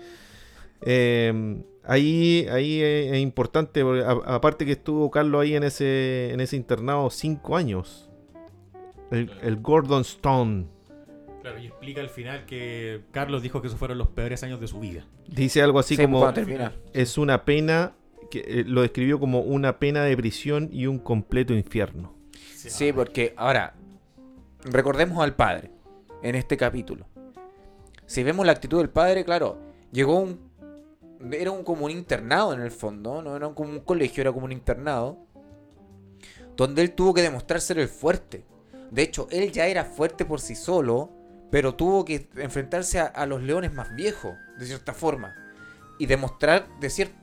eh, 0.81 1.61
ahí, 1.83 2.47
ahí 2.51 2.81
es, 2.81 3.11
es 3.13 3.19
importante, 3.19 3.83
porque 3.83 4.01
a- 4.01 4.35
aparte 4.35 4.65
que 4.65 4.71
estuvo 4.71 5.11
Carlos 5.11 5.41
ahí 5.43 5.53
en 5.55 5.63
ese, 5.63 6.31
en 6.33 6.39
ese 6.41 6.55
internado 6.55 7.09
cinco 7.11 7.55
años. 7.55 8.09
El, 9.11 9.29
el 9.43 9.57
Gordon 9.57 10.01
Stone. 10.01 10.65
Claro, 11.43 11.59
y 11.59 11.67
explica 11.67 12.01
al 12.01 12.09
final 12.09 12.45
que 12.45 13.01
Carlos 13.11 13.41
dijo 13.43 13.61
que 13.61 13.67
esos 13.67 13.79
fueron 13.79 13.97
los 13.99 14.07
peores 14.09 14.41
años 14.43 14.59
de 14.59 14.67
su 14.67 14.79
vida. 14.79 15.05
Dice 15.27 15.61
algo 15.61 15.77
así 15.79 15.95
Sí, 15.95 16.01
como... 16.01 16.33
termina. 16.33 16.73
Es 16.93 17.17
una 17.17 17.45
pena, 17.45 17.93
eh, 18.33 18.63
lo 18.65 18.81
describió 18.81 19.19
como 19.19 19.41
una 19.41 19.79
pena 19.79 20.03
de 20.03 20.15
prisión 20.15 20.69
y 20.71 20.87
un 20.87 20.99
completo 20.99 21.53
infierno. 21.53 22.13
Sí, 22.55 22.91
porque 22.91 23.33
ahora, 23.37 23.73
recordemos 24.63 25.23
al 25.23 25.35
padre 25.35 25.71
en 26.21 26.35
este 26.35 26.57
capítulo. 26.57 27.07
Si 28.05 28.23
vemos 28.23 28.45
la 28.45 28.51
actitud 28.53 28.79
del 28.79 28.89
padre, 28.89 29.23
claro, 29.23 29.57
llegó 29.91 30.19
un... 30.19 30.49
Era 31.31 31.51
un, 31.51 31.63
como 31.63 31.85
un 31.85 31.91
internado 31.91 32.53
en 32.53 32.61
el 32.61 32.71
fondo, 32.71 33.21
no 33.21 33.35
era 33.35 33.49
como 33.49 33.71
un 33.71 33.81
colegio, 33.81 34.21
era 34.21 34.31
como 34.31 34.45
un 34.45 34.51
internado. 34.51 35.17
Donde 36.55 36.81
él 36.81 36.93
tuvo 36.93 37.13
que 37.13 37.21
demostrar 37.21 37.61
ser 37.61 37.77
el 37.79 37.89
fuerte. 37.89 38.45
De 38.91 39.01
hecho, 39.01 39.27
él 39.31 39.51
ya 39.51 39.67
era 39.67 39.83
fuerte 39.83 40.25
por 40.25 40.39
sí 40.39 40.55
solo, 40.55 41.11
pero 41.51 41.75
tuvo 41.75 42.05
que 42.05 42.29
enfrentarse 42.37 42.99
a, 42.99 43.25
los 43.25 43.41
leones 43.41 43.73
más 43.73 43.93
viejos, 43.95 44.33
de 44.57 44.65
cierta 44.65 44.93
forma. 44.93 45.35
Y 45.97 46.05
demostrar 46.05 46.67
de 46.79 46.89
cierta 46.89 47.18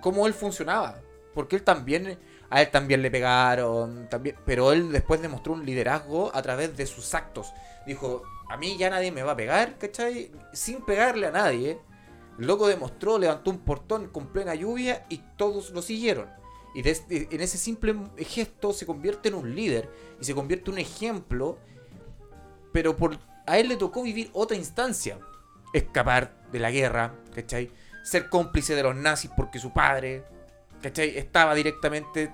cómo 0.00 0.26
él 0.26 0.34
funcionaba. 0.34 1.00
Porque 1.34 1.56
él 1.56 1.62
también, 1.62 2.18
a 2.50 2.60
él 2.62 2.70
también 2.70 3.02
le 3.02 3.10
pegaron, 3.10 4.08
también, 4.08 4.36
pero 4.44 4.72
él 4.72 4.90
después 4.90 5.22
demostró 5.22 5.52
un 5.52 5.64
liderazgo 5.64 6.30
a 6.34 6.42
través 6.42 6.76
de 6.76 6.86
sus 6.86 7.14
actos. 7.14 7.52
Dijo, 7.86 8.22
a 8.48 8.56
mí 8.56 8.76
ya 8.76 8.90
nadie 8.90 9.12
me 9.12 9.22
va 9.22 9.32
a 9.32 9.36
pegar, 9.36 9.78
¿cachai? 9.78 10.32
Sin 10.52 10.84
pegarle 10.84 11.28
a 11.28 11.30
nadie. 11.30 11.78
El 12.38 12.46
loco 12.46 12.66
demostró, 12.66 13.18
levantó 13.18 13.50
un 13.50 13.58
portón 13.58 14.08
con 14.08 14.28
plena 14.28 14.54
lluvia 14.54 15.04
y 15.08 15.18
todos 15.36 15.70
lo 15.70 15.82
siguieron. 15.82 16.28
Y 16.74 16.82
desde- 16.82 17.28
en 17.30 17.40
ese 17.40 17.58
simple 17.58 17.94
gesto 18.18 18.72
se 18.72 18.86
convierte 18.86 19.28
en 19.28 19.34
un 19.34 19.54
líder 19.54 19.88
y 20.20 20.24
se 20.24 20.34
convierte 20.34 20.70
en 20.70 20.74
un 20.74 20.78
ejemplo. 20.80 21.58
Pero 22.72 22.96
por, 22.96 23.18
a 23.46 23.58
él 23.58 23.68
le 23.68 23.76
tocó 23.76 24.02
vivir 24.02 24.30
otra 24.32 24.56
instancia. 24.56 25.18
Escapar 25.72 26.34
de 26.50 26.58
la 26.58 26.70
guerra, 26.70 27.14
¿cachai? 27.34 27.70
Ser 28.02 28.28
cómplice 28.28 28.74
de 28.74 28.82
los 28.82 28.96
nazis 28.96 29.30
porque 29.36 29.58
su 29.58 29.72
padre, 29.72 30.24
¿cachai? 30.82 31.16
Estaba 31.16 31.54
directamente... 31.54 32.32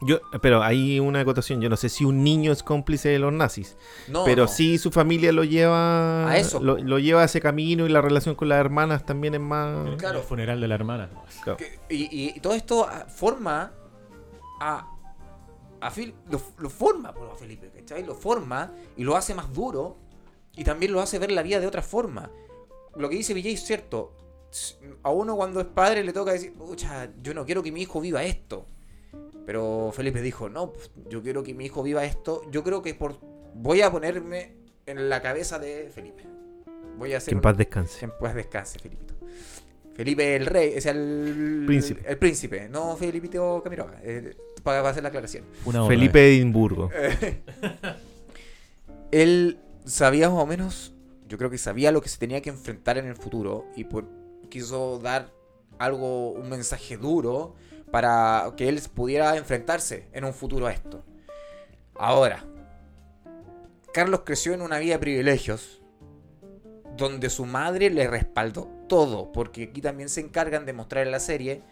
Yo, 0.00 0.20
pero 0.40 0.62
hay 0.62 1.00
una 1.00 1.20
acotación, 1.20 1.60
yo 1.60 1.68
no 1.68 1.76
sé 1.76 1.88
si 1.88 2.04
un 2.04 2.22
niño 2.22 2.52
es 2.52 2.62
cómplice 2.62 3.08
de 3.08 3.18
los 3.18 3.32
nazis, 3.32 3.76
No, 4.06 4.24
pero 4.24 4.42
no. 4.42 4.48
sí 4.48 4.78
su 4.78 4.92
familia 4.92 5.32
lo 5.32 5.42
lleva 5.42 6.30
A 6.30 6.38
eso. 6.38 6.60
Lo, 6.60 6.78
lo 6.78 7.00
lleva 7.00 7.22
a 7.22 7.24
ese 7.24 7.40
camino 7.40 7.84
y 7.84 7.88
la 7.88 8.00
relación 8.00 8.36
con 8.36 8.48
las 8.48 8.60
hermanas 8.60 9.04
también 9.04 9.34
es 9.34 9.40
más... 9.40 9.96
Claro. 9.98 10.20
El 10.20 10.24
funeral 10.24 10.60
de 10.60 10.68
la 10.68 10.76
hermana. 10.76 11.10
Claro. 11.42 11.58
Y, 11.90 12.08
y 12.36 12.38
todo 12.38 12.54
esto 12.54 12.86
ah, 12.88 13.06
forma 13.08 13.72
a. 14.60 14.86
a 15.80 15.90
Fil- 15.90 16.14
lo, 16.30 16.40
lo 16.58 16.70
forma 16.70 17.12
por 17.12 17.28
a 17.30 17.34
Felipe, 17.34 17.68
¿cachai? 17.76 18.04
Lo 18.04 18.14
forma 18.14 18.70
y 18.96 19.02
lo 19.02 19.16
hace 19.16 19.34
más 19.34 19.52
duro 19.52 19.96
y 20.54 20.62
también 20.62 20.92
lo 20.92 21.00
hace 21.00 21.18
ver 21.18 21.32
la 21.32 21.42
vida 21.42 21.58
de 21.58 21.66
otra 21.66 21.82
forma. 21.82 22.30
Lo 22.94 23.08
que 23.08 23.16
dice 23.16 23.34
Villay 23.34 23.54
es 23.54 23.64
cierto. 23.66 24.14
A 25.02 25.10
uno 25.10 25.36
cuando 25.36 25.60
es 25.60 25.66
padre 25.66 26.02
le 26.04 26.12
toca 26.12 26.32
decir, 26.32 26.52
pucha, 26.54 27.10
yo 27.22 27.34
no 27.34 27.44
quiero 27.44 27.62
que 27.62 27.72
mi 27.72 27.82
hijo 27.82 28.00
viva 28.00 28.24
esto. 28.24 28.66
Pero 29.46 29.90
Felipe 29.94 30.20
dijo, 30.22 30.48
no, 30.48 30.72
pues, 30.72 30.90
yo 31.08 31.22
quiero 31.22 31.42
que 31.42 31.54
mi 31.54 31.66
hijo 31.66 31.82
viva 31.82 32.04
esto. 32.04 32.42
Yo 32.50 32.62
creo 32.64 32.82
que 32.82 32.94
por 32.94 33.18
voy 33.54 33.82
a 33.82 33.90
ponerme 33.90 34.54
en 34.86 35.08
la 35.08 35.22
cabeza 35.22 35.58
de 35.58 35.90
Felipe. 35.94 36.24
Voy 36.98 37.14
a 37.14 37.18
hacer 37.18 37.30
Que 37.30 37.32
en 37.32 37.38
un- 37.38 37.42
paz 37.42 37.56
descanse. 37.56 38.04
en 38.04 38.12
paz 38.20 38.34
descanse, 38.34 38.78
Felipito. 38.78 39.14
Felipe 39.94 40.36
el 40.36 40.46
rey, 40.46 40.72
es 40.76 40.86
el 40.86 41.64
Príncipe. 41.66 42.02
El, 42.06 42.18
príncipe, 42.18 42.68
no 42.68 42.96
Felipito 42.96 43.60
Camiroga, 43.64 43.98
eh, 44.04 44.36
para, 44.62 44.78
para 44.80 44.90
hacer 44.90 45.02
la 45.02 45.08
aclaración. 45.08 45.44
Una 45.64 45.82
hora. 45.82 45.92
Felipe 45.94 46.18
de 46.20 46.36
Edimburgo. 46.36 46.88
Él 49.10 49.58
sabía 49.84 50.28
más 50.30 50.42
o 50.42 50.46
menos, 50.46 50.92
yo 51.28 51.38
creo 51.38 51.50
que 51.50 51.58
sabía 51.58 51.92
lo 51.92 52.00
que 52.00 52.08
se 52.08 52.18
tenía 52.18 52.40
que 52.42 52.50
enfrentar 52.50 52.98
en 52.98 53.06
el 53.06 53.16
futuro 53.16 53.66
y 53.76 53.84
por, 53.84 54.06
quiso 54.48 54.98
dar 54.98 55.32
algo, 55.78 56.30
un 56.30 56.48
mensaje 56.48 56.96
duro 56.96 57.54
para 57.90 58.52
que 58.56 58.68
él 58.68 58.80
pudiera 58.94 59.36
enfrentarse 59.36 60.08
en 60.12 60.24
un 60.24 60.34
futuro 60.34 60.66
a 60.66 60.72
esto. 60.72 61.04
Ahora, 61.94 62.44
Carlos 63.92 64.22
creció 64.24 64.54
en 64.54 64.62
una 64.62 64.78
vida 64.78 64.94
de 64.94 64.98
privilegios 65.00 65.80
donde 66.96 67.30
su 67.30 67.46
madre 67.46 67.90
le 67.90 68.06
respaldó 68.08 68.68
todo, 68.88 69.32
porque 69.32 69.64
aquí 69.64 69.80
también 69.80 70.08
se 70.08 70.20
encargan 70.20 70.66
de 70.66 70.72
mostrar 70.72 71.06
en 71.06 71.12
la 71.12 71.20
serie 71.20 71.62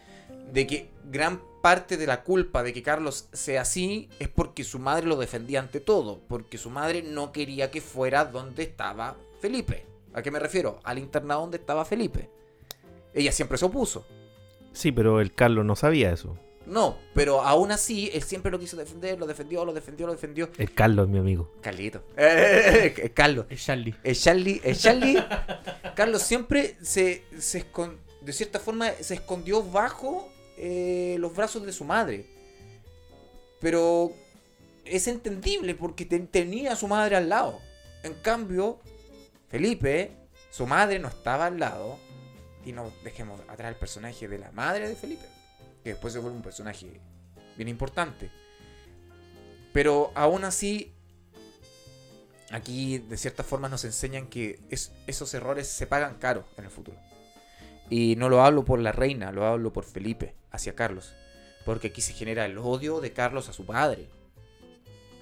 de 0.53 0.66
que 0.66 0.91
gran 1.05 1.41
parte 1.62 1.97
de 1.97 2.07
la 2.07 2.22
culpa 2.22 2.62
de 2.62 2.72
que 2.72 2.83
Carlos 2.83 3.29
sea 3.33 3.62
así 3.62 4.09
es 4.20 4.29
porque 4.29 4.62
su 4.64 4.79
madre 4.79 5.07
lo 5.07 5.16
defendía 5.16 5.61
ante 5.61 5.81
todo, 5.81 6.20
porque 6.29 6.59
su 6.59 6.70
madre 6.70 7.03
no 7.03 7.33
quería 7.33 7.70
que 7.70 7.81
fuera 7.81 8.24
donde 8.24 8.62
estaba 8.62 9.16
Felipe. 9.41 9.85
¿A 10.14 10.22
qué 10.22 10.31
me 10.31 10.39
refiero? 10.39 10.79
Al 10.85 10.99
internado 10.99 11.43
donde 11.43 11.59
estaba 11.59 11.85
Felipe. 11.85 12.31
Ella 13.17 13.33
siempre 13.33 13.59
se 13.59 13.64
opuso. 13.64 14.07
Sí, 14.73 14.93
pero 14.93 15.21
el 15.21 15.35
Carlos 15.35 15.64
no 15.64 15.75
sabía 15.75 16.12
eso. 16.12 16.39
No, 16.67 16.99
pero 17.14 17.43
aún 17.43 17.71
así, 17.73 18.11
él 18.12 18.23
siempre 18.23 18.51
lo 18.51 18.59
quiso 18.59 18.77
defender, 18.77 19.19
lo 19.19 19.27
defendió, 19.27 19.64
lo 19.64 19.73
defendió, 19.73 20.07
lo 20.07 20.12
defendió. 20.12 20.51
El 20.59 20.73
Carlos, 20.75 21.09
mi 21.09 21.19
amigo. 21.19 21.53
Carlito. 21.62 22.03
Eh, 22.17 23.11
Carlos. 23.14 23.47
Es 23.49 23.64
Charlie. 23.64 23.95
El 24.05 24.17
Charlie, 24.17 24.61
el 24.64 24.77
Charlie, 24.77 25.25
Carlos 25.95 26.23
siempre 26.23 26.77
se, 26.83 27.25
se 27.39 27.64
escon- 27.73 27.97
de 28.21 28.33
cierta 28.33 28.59
forma 28.61 28.91
se 29.01 29.14
escondió 29.14 29.62
bajo 29.62 30.29
eh, 30.59 31.17
los 31.21 31.35
brazos 31.35 31.64
de 31.64 31.73
su 31.73 31.85
madre. 31.85 32.27
Pero 33.61 34.12
es 34.85 35.07
entendible 35.09 35.75
porque 35.75 36.05
te- 36.05 36.19
tenía 36.21 36.73
a 36.73 36.77
su 36.77 36.89
madre 36.89 37.17
al 37.17 37.29
lado. 37.29 37.61
En 38.03 38.14
cambio, 38.14 38.79
Felipe, 39.49 40.11
su 40.51 40.67
madre 40.67 40.99
no 40.99 41.09
estaba 41.09 41.47
al 41.47 41.59
lado. 41.59 41.99
Y 42.67 42.73
no 42.73 42.93
dejemos 43.05 43.41
atrás 43.49 43.71
el 43.71 43.79
personaje 43.79 44.29
de 44.29 44.39
la 44.39 44.53
madre 44.53 44.89
de 44.89 44.97
Felipe, 44.97 45.25
que 45.83 45.91
después 45.91 46.12
se 46.12 46.19
vuelve 46.19 46.37
un 46.37 46.43
personaje 46.43 47.01
bien 47.57 47.69
importante. 47.69 48.31
Pero 49.73 50.11
aún 50.14 50.45
así, 50.45 50.93
aquí 52.51 52.99
de 52.99 53.17
cierta 53.17 53.43
forma 53.43 53.69
nos 53.69 53.85
enseñan 53.85 54.27
que 54.27 54.61
es- 54.69 54.93
esos 55.07 55.33
errores 55.35 55.69
se 55.69 55.87
pagan 55.87 56.17
caro 56.19 56.45
en 56.59 56.64
el 56.64 56.71
futuro. 56.71 56.99
Y 57.89 58.17
no 58.17 58.29
lo 58.29 58.43
hablo 58.43 58.64
por 58.64 58.81
la 58.81 58.93
reina, 58.93 59.31
lo 59.31 59.47
hablo 59.47 59.73
por 59.73 59.85
Felipe 59.85 60.35
hacia 60.51 60.75
Carlos. 60.75 61.14
Porque 61.64 61.89
aquí 61.89 62.01
se 62.01 62.12
genera 62.12 62.45
el 62.47 62.59
odio 62.59 63.01
de 63.01 63.12
Carlos 63.12 63.49
a 63.49 63.53
su 63.53 63.64
padre. 63.64 64.09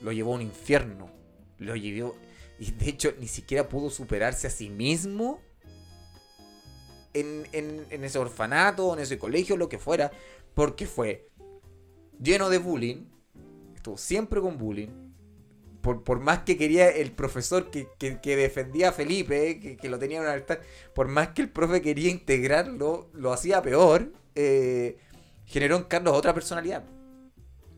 Lo 0.03 0.13
llevó 0.13 0.33
a 0.33 0.37
un 0.37 0.43
infierno. 0.43 1.11
Lo 1.59 1.77
llevó. 1.77 2.17
Y 2.59 2.71
de 2.71 2.89
hecho, 2.89 3.13
ni 3.19 3.29
siquiera 3.29 3.69
pudo 3.69 3.91
superarse 3.91 4.47
a 4.47 4.51
sí 4.51 4.71
mismo 4.71 5.41
en, 7.15 7.47
en- 7.53 8.05
ese 8.05 8.19
orfanato, 8.19 8.93
en 8.95 9.01
ese 9.01 9.19
colegio, 9.19 9.57
lo 9.57 9.69
que 9.69 9.79
fuera, 9.79 10.11
porque 10.55 10.87
fue 10.87 11.29
lleno 12.21 12.51
de 12.51 12.59
bullying, 12.59 13.07
estuvo 13.75 13.97
siempre 13.97 14.41
con 14.41 14.59
bullying. 14.59 14.89
Por, 15.81 16.03
por 16.03 16.19
más 16.19 16.41
que 16.41 16.57
quería 16.57 16.89
el 16.89 17.13
profesor 17.13 17.71
que, 17.71 17.89
que- 17.99 18.19
que 18.21 18.37
defendía 18.37 18.89
a 18.89 18.93
Felipe, 18.93 19.61
que, 19.61 19.77
que 19.77 19.89
lo 19.91 19.99
tenía 19.99 20.17
en 20.19 20.25
un 20.25 20.31
altar, 20.31 20.61
por 20.95 21.09
más 21.09 21.29
que 21.29 21.43
el 21.43 21.51
profe 21.51 21.83
quería 21.83 22.11
integrarlo, 22.11 23.11
lo 23.13 23.33
hacía 23.35 23.61
peor, 23.61 24.11
eh, 24.35 24.97
generó 25.45 25.77
en 25.77 25.85
Carlos 25.85 26.17
otra 26.17 26.33
personalidad. 26.33 26.85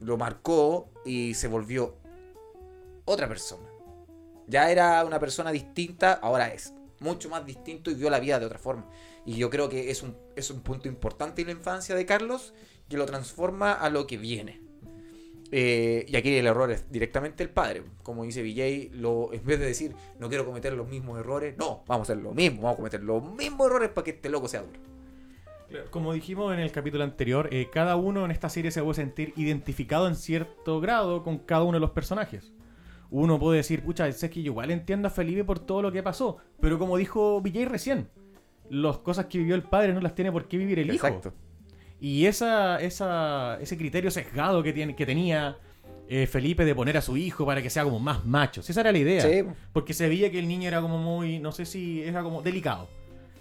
Lo 0.01 0.16
marcó 0.16 0.89
y 1.05 1.34
se 1.34 1.49
volvió 1.49 1.97
otra 3.05 3.26
persona. 3.28 3.66
Ya 4.47 4.70
era 4.70 5.05
una 5.05 5.18
persona 5.18 5.51
distinta, 5.51 6.12
ahora 6.12 6.53
es 6.55 6.72
mucho 7.01 7.28
más 7.28 7.45
distinto 7.45 7.91
y 7.91 7.95
vio 7.95 8.09
la 8.09 8.20
vida 8.20 8.39
de 8.39 8.47
otra 8.47 8.59
forma. 8.61 8.89
Y 9.27 9.35
yo 9.35 9.51
creo 9.51 9.68
que 9.68 9.91
es 9.91 10.03
un, 10.03 10.16
es 10.37 10.51
un 10.51 10.61
punto 10.61 10.89
importante 10.89 11.43
en 11.43 11.49
la 11.49 11.53
infancia 11.53 11.95
de 11.95 12.07
Carlos 12.07 12.55
que 12.89 12.97
lo 12.97 13.05
transforma 13.05 13.72
a 13.72 13.91
lo 13.91 14.07
que 14.07 14.16
viene. 14.16 14.61
Eh, 15.53 16.05
y 16.09 16.16
aquí 16.16 16.35
el 16.37 16.47
error 16.47 16.70
es 16.70 16.91
directamente 16.91 17.43
el 17.43 17.51
padre. 17.51 17.83
Como 18.03 18.24
dice 18.24 18.43
Villay, 18.43 18.91
lo, 18.91 19.33
en 19.33 19.45
vez 19.45 19.59
de 19.59 19.66
decir 19.66 19.95
no 20.18 20.29
quiero 20.29 20.45
cometer 20.45 20.72
los 20.72 20.89
mismos 20.89 21.18
errores, 21.18 21.57
no, 21.59 21.85
vamos 21.87 22.09
a 22.09 22.12
hacer 22.12 22.22
lo 22.22 22.35
mismo, 22.35 22.62
vamos 22.62 22.74
a 22.74 22.77
cometer 22.77 23.03
los 23.03 23.22
mismos 23.35 23.66
errores 23.66 23.91
para 23.91 24.05
que 24.05 24.12
este 24.12 24.29
loco 24.29 24.49
sea 24.49 24.62
duro. 24.62 24.81
Como 25.91 26.12
dijimos 26.12 26.55
en 26.55 26.61
el 26.61 26.70
capítulo 26.70 27.03
anterior, 27.03 27.49
eh, 27.53 27.68
cada 27.72 27.97
uno 27.97 28.24
en 28.24 28.31
esta 28.31 28.49
serie 28.49 28.70
se 28.70 28.83
puede 28.83 28.95
sentir 28.95 29.33
identificado 29.37 30.07
en 30.07 30.14
cierto 30.14 30.81
grado 30.81 31.24
con 31.24 31.39
cada 31.39 31.64
uno 31.64 31.72
de 31.72 31.81
los 31.81 31.91
personajes. 31.91 32.53
Uno 33.11 33.39
puede 33.39 33.59
decir, 33.59 33.83
pucha, 33.83 34.11
sé 34.12 34.31
que 34.31 34.43
yo 34.43 34.53
igual 34.53 34.70
entiendo 34.70 35.09
a 35.09 35.11
Felipe 35.11 35.45
por 35.45 35.59
todo 35.59 35.83
lo 35.83 35.91
que 35.91 36.05
pasó, 36.05 36.39
pero 36.61 36.79
como 36.79 36.97
dijo 36.97 37.41
Villay 37.41 37.64
recién, 37.64 38.09
las 38.71 38.99
cosas 38.99 39.27
que 39.27 39.39
vivió 39.39 39.55
el 39.55 39.62
padre 39.62 39.93
no 39.93 40.01
las 40.01 40.14
tiene 40.14 40.31
por 40.33 40.47
qué 40.49 40.57
vivir 40.59 40.79
el 40.79 40.93
hijo. 40.95 41.07
Exacto. 41.07 41.33
Y 42.01 42.27
esa, 42.27 42.81
esa, 42.81 43.59
ese 43.61 43.77
criterio 43.79 44.11
sesgado 44.11 44.62
que, 44.62 44.73
tiene, 44.73 44.95
que 44.95 45.07
tenía 45.07 45.57
eh, 46.09 46.27
Felipe 46.27 46.64
de 46.64 46.75
poner 46.75 46.97
a 46.97 47.01
su 47.01 47.17
hijo 47.17 47.47
para 47.47 47.62
que 47.62 47.71
sea 47.71 47.85
como 47.85 47.99
más 47.99 48.25
macho. 48.27 48.61
Esa 48.61 48.81
era 48.81 48.93
la 48.93 48.99
idea. 48.99 49.23
Sí. 49.23 49.45
Porque 49.73 49.95
se 49.95 50.09
veía 50.09 50.31
que 50.31 50.39
el 50.39 50.47
niño 50.47 50.69
era 50.69 50.81
como 50.83 50.99
muy, 50.99 51.39
no 51.39 51.53
sé 51.53 51.64
si 51.64 52.03
era 52.03 52.23
como 52.23 52.43
delicado. 52.43 52.89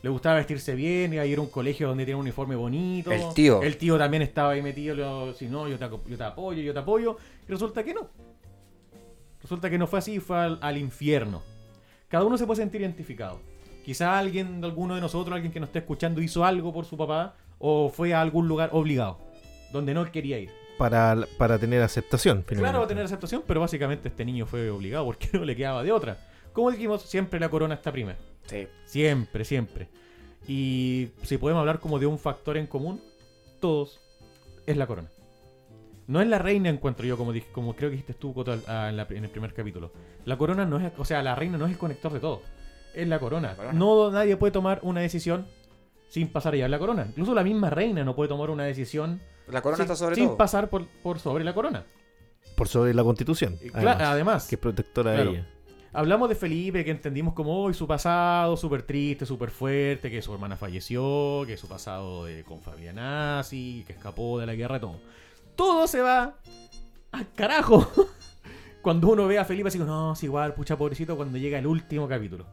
Le 0.03 0.09
gustaba 0.09 0.35
vestirse 0.35 0.75
bien, 0.75 1.13
iba 1.13 1.23
a 1.23 1.25
ir 1.25 1.39
a 1.39 1.41
un 1.41 1.49
colegio 1.49 1.87
donde 1.87 2.05
tiene 2.05 2.15
un 2.15 2.21
uniforme 2.21 2.55
bonito. 2.55 3.11
El 3.11 3.33
tío. 3.33 3.61
El 3.63 3.75
tío 3.77 3.97
también 3.97 4.21
estaba 4.23 4.51
ahí 4.51 4.61
metido, 4.61 5.33
si 5.33 5.47
no, 5.47 5.67
yo 5.67 5.77
te, 5.79 5.85
aco- 5.85 6.03
yo 6.07 6.15
te 6.15 6.23
apoyo, 6.23 6.61
yo 6.61 6.73
te 6.73 6.79
apoyo. 6.79 7.17
Y 7.47 7.51
resulta 7.51 7.83
que 7.83 7.93
no. 7.93 8.07
Resulta 9.41 9.69
que 9.69 9.77
no 9.77 9.87
fue 9.87 9.99
así, 9.99 10.19
fue 10.19 10.37
al, 10.37 10.59
al 10.61 10.77
infierno. 10.77 11.41
Cada 12.07 12.23
uno 12.23 12.37
se 12.37 12.45
puede 12.45 12.61
sentir 12.61 12.81
identificado. 12.81 13.41
Quizá 13.85 14.17
alguien, 14.17 14.63
alguno 14.63 14.95
de 14.95 15.01
nosotros, 15.01 15.33
alguien 15.35 15.51
que 15.53 15.59
nos 15.59 15.69
esté 15.69 15.79
escuchando, 15.79 16.19
hizo 16.21 16.43
algo 16.43 16.73
por 16.73 16.85
su 16.85 16.97
papá 16.97 17.35
o 17.59 17.89
fue 17.89 18.13
a 18.15 18.21
algún 18.21 18.47
lugar 18.47 18.71
obligado, 18.73 19.19
donde 19.71 19.93
no 19.93 20.11
quería 20.11 20.39
ir. 20.39 20.49
Para, 20.79 21.15
para 21.37 21.57
tener 21.59 21.81
aceptación, 21.83 22.41
Claro, 22.41 22.61
va 22.63 22.67
a 22.67 22.71
finalmente. 22.71 22.87
tener 22.89 23.05
aceptación, 23.05 23.43
pero 23.47 23.61
básicamente 23.61 24.09
este 24.09 24.25
niño 24.25 24.45
fue 24.47 24.69
obligado 24.71 25.05
porque 25.05 25.29
no 25.33 25.45
le 25.45 25.55
quedaba 25.55 25.83
de 25.83 25.91
otra. 25.91 26.17
Como 26.51 26.71
dijimos, 26.71 27.03
siempre 27.03 27.39
la 27.39 27.47
corona 27.49 27.75
está 27.75 27.91
primero. 27.91 28.17
Sí. 28.47 28.67
Siempre, 28.85 29.45
siempre. 29.45 29.87
Y 30.47 31.09
si 31.23 31.37
podemos 31.37 31.59
hablar 31.61 31.79
como 31.79 31.99
de 31.99 32.05
un 32.07 32.17
factor 32.19 32.57
en 32.57 32.67
común, 32.67 33.01
todos, 33.59 33.99
es 34.65 34.75
la 34.77 34.87
corona. 34.87 35.09
No 36.07 36.21
es 36.21 36.27
la 36.27 36.37
reina, 36.39 36.69
encuentro 36.69 37.05
yo, 37.05 37.17
como, 37.17 37.33
dije- 37.33 37.47
como 37.51 37.75
creo 37.75 37.89
que 37.89 37.97
dijiste 37.97 38.13
tú, 38.13 38.33
Coto, 38.33 38.53
en, 38.53 38.61
la- 38.97 39.07
en 39.09 39.23
el 39.23 39.29
primer 39.29 39.53
capítulo. 39.53 39.91
La 40.25 40.37
corona 40.37 40.65
no 40.65 40.79
es, 40.79 40.91
o 40.97 41.05
sea, 41.05 41.21
la 41.23 41.35
reina 41.35 41.57
no 41.57 41.65
es 41.65 41.71
el 41.71 41.77
conector 41.77 42.11
de 42.13 42.19
todo. 42.19 42.41
Es 42.95 43.07
la 43.07 43.19
corona. 43.19 43.49
La 43.49 43.55
corona. 43.55 43.73
No 43.73 44.11
nadie 44.11 44.37
puede 44.37 44.51
tomar 44.51 44.79
una 44.83 45.01
decisión 45.01 45.45
sin 46.09 46.27
pasar 46.29 46.53
allá 46.53 46.67
la 46.69 46.79
corona. 46.79 47.05
Incluso 47.09 47.33
la 47.33 47.43
misma 47.43 47.69
reina 47.69 48.03
no 48.03 48.15
puede 48.15 48.29
tomar 48.29 48.49
una 48.49 48.63
decisión 48.63 49.21
La 49.47 49.61
corona 49.61 49.77
sin, 49.77 49.83
está 49.83 49.95
sobre 49.95 50.15
sin 50.15 50.27
todo. 50.27 50.37
pasar 50.37 50.69
por, 50.69 50.87
por 51.03 51.19
sobre 51.19 51.43
la 51.43 51.53
corona. 51.53 51.85
Por 52.55 52.67
sobre 52.67 52.93
la 52.93 53.03
constitución. 53.03 53.57
Y 53.61 53.67
cla- 53.69 53.75
Además, 53.95 54.01
además, 54.01 54.47
que 54.47 54.55
es 54.55 54.61
protectora 54.61 55.13
Claro. 55.15 55.31
de 55.31 55.37
ella. 55.39 55.49
Hablamos 55.91 56.27
de 56.29 56.35
Felipe, 56.35 56.83
que 56.83 56.91
entendimos 56.91 57.33
como 57.33 57.57
hoy 57.63 57.73
su 57.73 57.87
pasado 57.87 58.57
súper 58.57 58.83
triste, 58.83 59.25
súper 59.25 59.49
fuerte, 59.49 60.11
que 60.11 60.21
su 60.21 60.33
hermana 60.33 60.57
falleció, 60.57 61.43
que 61.47 61.55
su 61.57 61.67
pasado 61.69 62.25
de, 62.25 62.43
con 62.43 62.59
Fabianazzi, 62.61 63.83
que 63.87 63.93
escapó 63.93 64.39
de 64.39 64.45
la 64.45 64.55
guerra, 64.55 64.79
todo. 64.79 64.97
Todo 65.55 65.87
se 65.87 66.01
va 66.01 66.35
al 67.11 67.31
carajo. 67.33 67.89
Cuando 68.81 69.07
uno 69.09 69.25
ve 69.27 69.39
a 69.39 69.45
Felipe 69.45 69.69
así 69.69 69.77
como, 69.79 69.89
no, 69.89 70.13
es 70.13 70.23
igual, 70.23 70.53
pucha 70.53 70.77
pobrecito, 70.77 71.15
cuando 71.17 71.37
llega 71.37 71.57
el 71.57 71.65
último 71.65 72.07
capítulo. 72.07 72.45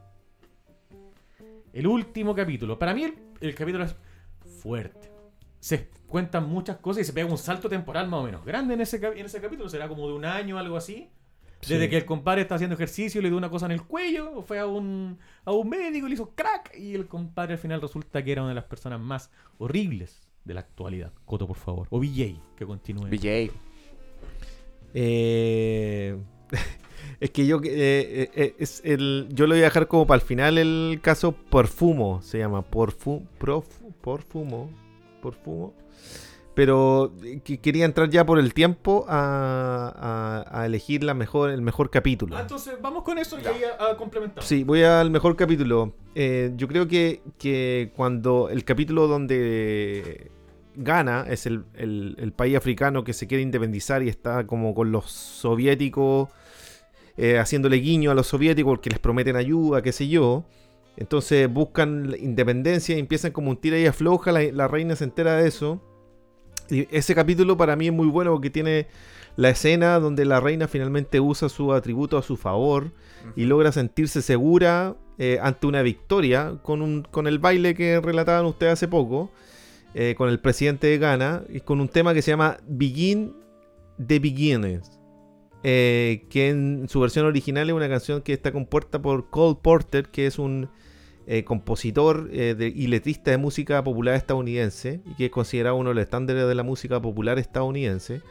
El 1.72 1.86
último 1.86 2.34
capítulo. 2.34 2.78
Para 2.78 2.94
mí 2.94 3.04
el, 3.04 3.14
el 3.40 3.54
capítulo 3.54 3.84
es 3.84 3.94
fuerte. 4.60 5.10
Se 5.60 5.88
cuentan 6.06 6.48
muchas 6.48 6.76
cosas 6.78 7.02
y 7.02 7.04
se 7.04 7.12
pega 7.12 7.30
un 7.30 7.38
salto 7.38 7.68
temporal 7.68 8.08
más 8.08 8.20
o 8.20 8.24
menos 8.24 8.44
grande 8.44 8.74
en 8.74 8.80
ese, 8.80 8.96
en 8.96 9.24
ese 9.26 9.40
capítulo. 9.40 9.68
Será 9.68 9.88
como 9.88 10.06
de 10.08 10.14
un 10.14 10.24
año 10.24 10.56
o 10.56 10.58
algo 10.58 10.76
así. 10.76 11.08
Desde 11.62 11.84
Sí. 11.84 11.90
que 11.90 11.96
el 11.98 12.04
compadre 12.04 12.42
está 12.42 12.56
haciendo 12.56 12.74
ejercicio, 12.74 13.22
le 13.22 13.28
dio 13.28 13.38
una 13.38 13.48
cosa 13.48 13.66
en 13.66 13.72
el 13.72 13.82
cuello, 13.84 14.32
o 14.36 14.42
fue 14.42 14.58
a 14.58 14.66
un, 14.66 15.16
a 15.44 15.52
un 15.52 15.68
médico 15.68 16.06
y 16.06 16.10
le 16.10 16.14
hizo 16.14 16.34
crack. 16.34 16.76
Y 16.76 16.94
el 16.94 17.06
compadre 17.06 17.52
al 17.52 17.58
final 17.60 17.80
resulta 17.80 18.22
que 18.24 18.32
era 18.32 18.42
una 18.42 18.48
de 18.48 18.56
las 18.56 18.64
personas 18.64 18.98
más 19.00 19.30
horribles 19.58 20.28
de 20.44 20.54
la 20.54 20.60
actualidad. 20.60 21.12
Coto, 21.24 21.46
por 21.46 21.56
favor. 21.56 21.86
O 21.90 22.00
VJ, 22.00 22.34
que 22.56 22.66
continúe. 22.66 23.06
VJ. 23.08 23.52
Eh, 24.94 26.16
es 27.22 27.30
que 27.30 27.46
yo 27.46 27.60
eh, 27.64 28.30
eh, 28.34 28.54
es 28.58 28.82
el, 28.84 29.28
yo 29.30 29.46
lo 29.46 29.54
voy 29.54 29.60
a 29.62 29.66
dejar 29.66 29.86
como 29.88 30.06
para 30.06 30.20
el 30.20 30.26
final 30.26 30.58
el 30.58 30.98
caso 31.02 31.32
Porfumo, 31.32 32.20
se 32.22 32.38
llama 32.38 32.62
Porfu, 32.62 33.22
Profu- 33.40 33.92
Porfumo, 34.00 34.70
Porfumo. 35.20 35.72
Pero 36.54 37.12
eh, 37.24 37.40
que 37.42 37.58
quería 37.60 37.86
entrar 37.86 38.10
ya 38.10 38.26
por 38.26 38.38
el 38.38 38.52
tiempo 38.52 39.06
a, 39.08 40.44
a- 40.50 40.60
a 40.62 40.66
elegir 40.66 41.02
la 41.02 41.14
mejor, 41.14 41.50
el 41.50 41.62
mejor 41.62 41.88
capítulo. 41.90 42.36
Ah, 42.36 42.42
entonces 42.42 42.74
vamos 42.82 43.04
con 43.04 43.16
eso 43.18 43.38
y 43.38 43.42
Ya. 43.42 43.50
ahí 43.50 43.60
a, 43.64 43.92
a 43.92 43.96
complementar. 43.96 44.44
Sí, 44.44 44.62
voy 44.64 44.82
al 44.82 45.10
mejor 45.10 45.34
capítulo. 45.36 45.94
Eh, 46.14 46.52
yo 46.56 46.68
creo 46.68 46.86
que, 46.88 47.22
que 47.38 47.90
cuando 47.96 48.50
el 48.50 48.64
capítulo 48.64 49.06
donde 49.06 50.30
gana 50.74 51.24
es 51.28 51.46
el, 51.46 51.64
el- 51.74 52.16
el 52.18 52.32
país 52.32 52.56
africano 52.56 53.02
que 53.04 53.12
se 53.14 53.26
quiere 53.26 53.42
independizar 53.42 54.02
y 54.02 54.08
está 54.08 54.46
como 54.46 54.74
con 54.74 54.92
los 54.92 55.10
soviéticos 55.10 56.28
eh, 57.16 57.38
haciéndole 57.38 57.76
guiño 57.76 58.10
a 58.10 58.14
los 58.14 58.26
soviéticos 58.26 58.72
porque 58.72 58.90
les 58.90 58.98
prometen 58.98 59.36
ayuda, 59.36 59.82
qué 59.82 59.92
sé 59.92 60.08
yo. 60.08 60.44
Entonces 60.96 61.52
buscan 61.52 62.10
la 62.10 62.18
independencia 62.18 62.96
y 62.96 62.98
empiezan 62.98 63.32
como 63.32 63.50
un 63.50 63.56
tira 63.56 63.78
y 63.78 63.86
afloja. 63.86 64.32
La, 64.32 64.42
la 64.42 64.68
reina 64.68 64.96
se 64.96 65.04
entera 65.04 65.36
de 65.36 65.48
eso. 65.48 65.80
Y 66.70 66.86
ese 66.90 67.14
capítulo 67.14 67.56
para 67.56 67.76
mí 67.76 67.86
es 67.86 67.92
muy 67.92 68.06
bueno 68.06 68.32
porque 68.32 68.50
tiene 68.50 68.86
la 69.36 69.50
escena 69.50 69.98
donde 69.98 70.24
la 70.24 70.40
reina 70.40 70.68
finalmente 70.68 71.20
usa 71.20 71.48
su 71.48 71.72
atributo 71.72 72.18
a 72.18 72.22
su 72.22 72.36
favor 72.36 72.92
y 73.36 73.44
logra 73.44 73.72
sentirse 73.72 74.20
segura 74.20 74.96
eh, 75.18 75.38
ante 75.42 75.66
una 75.66 75.82
victoria 75.82 76.58
con, 76.62 76.82
un, 76.82 77.02
con 77.02 77.26
el 77.26 77.38
baile 77.38 77.74
que 77.74 78.00
relataban 78.00 78.44
ustedes 78.46 78.74
hace 78.74 78.88
poco, 78.88 79.30
eh, 79.94 80.14
con 80.16 80.28
el 80.28 80.40
presidente 80.40 80.86
de 80.88 80.98
Ghana, 80.98 81.44
y 81.48 81.60
con 81.60 81.80
un 81.80 81.88
tema 81.88 82.14
que 82.14 82.22
se 82.22 82.30
llama 82.30 82.58
Begin 82.66 83.34
the 84.04 84.18
Beginners, 84.18 84.98
eh, 85.64 86.24
que 86.28 86.48
en 86.48 86.88
su 86.88 87.00
versión 87.00 87.26
original 87.26 87.68
es 87.68 87.74
una 87.74 87.88
canción 87.88 88.22
que 88.22 88.32
está 88.32 88.52
compuesta 88.52 89.00
por 89.00 89.30
Cole 89.30 89.58
Porter, 89.62 90.08
que 90.08 90.26
es 90.26 90.38
un 90.38 90.68
eh, 91.26 91.44
compositor 91.44 92.28
eh, 92.32 92.72
y 92.74 92.88
letrista 92.88 93.30
de 93.30 93.38
música 93.38 93.82
popular 93.84 94.14
estadounidense, 94.14 95.00
y 95.06 95.14
que 95.14 95.26
es 95.26 95.30
considerado 95.30 95.76
uno 95.76 95.90
de 95.90 95.94
los 95.94 96.04
estándares 96.04 96.46
de 96.46 96.54
la 96.54 96.62
música 96.62 97.00
popular 97.00 97.38
estadounidense 97.38 98.22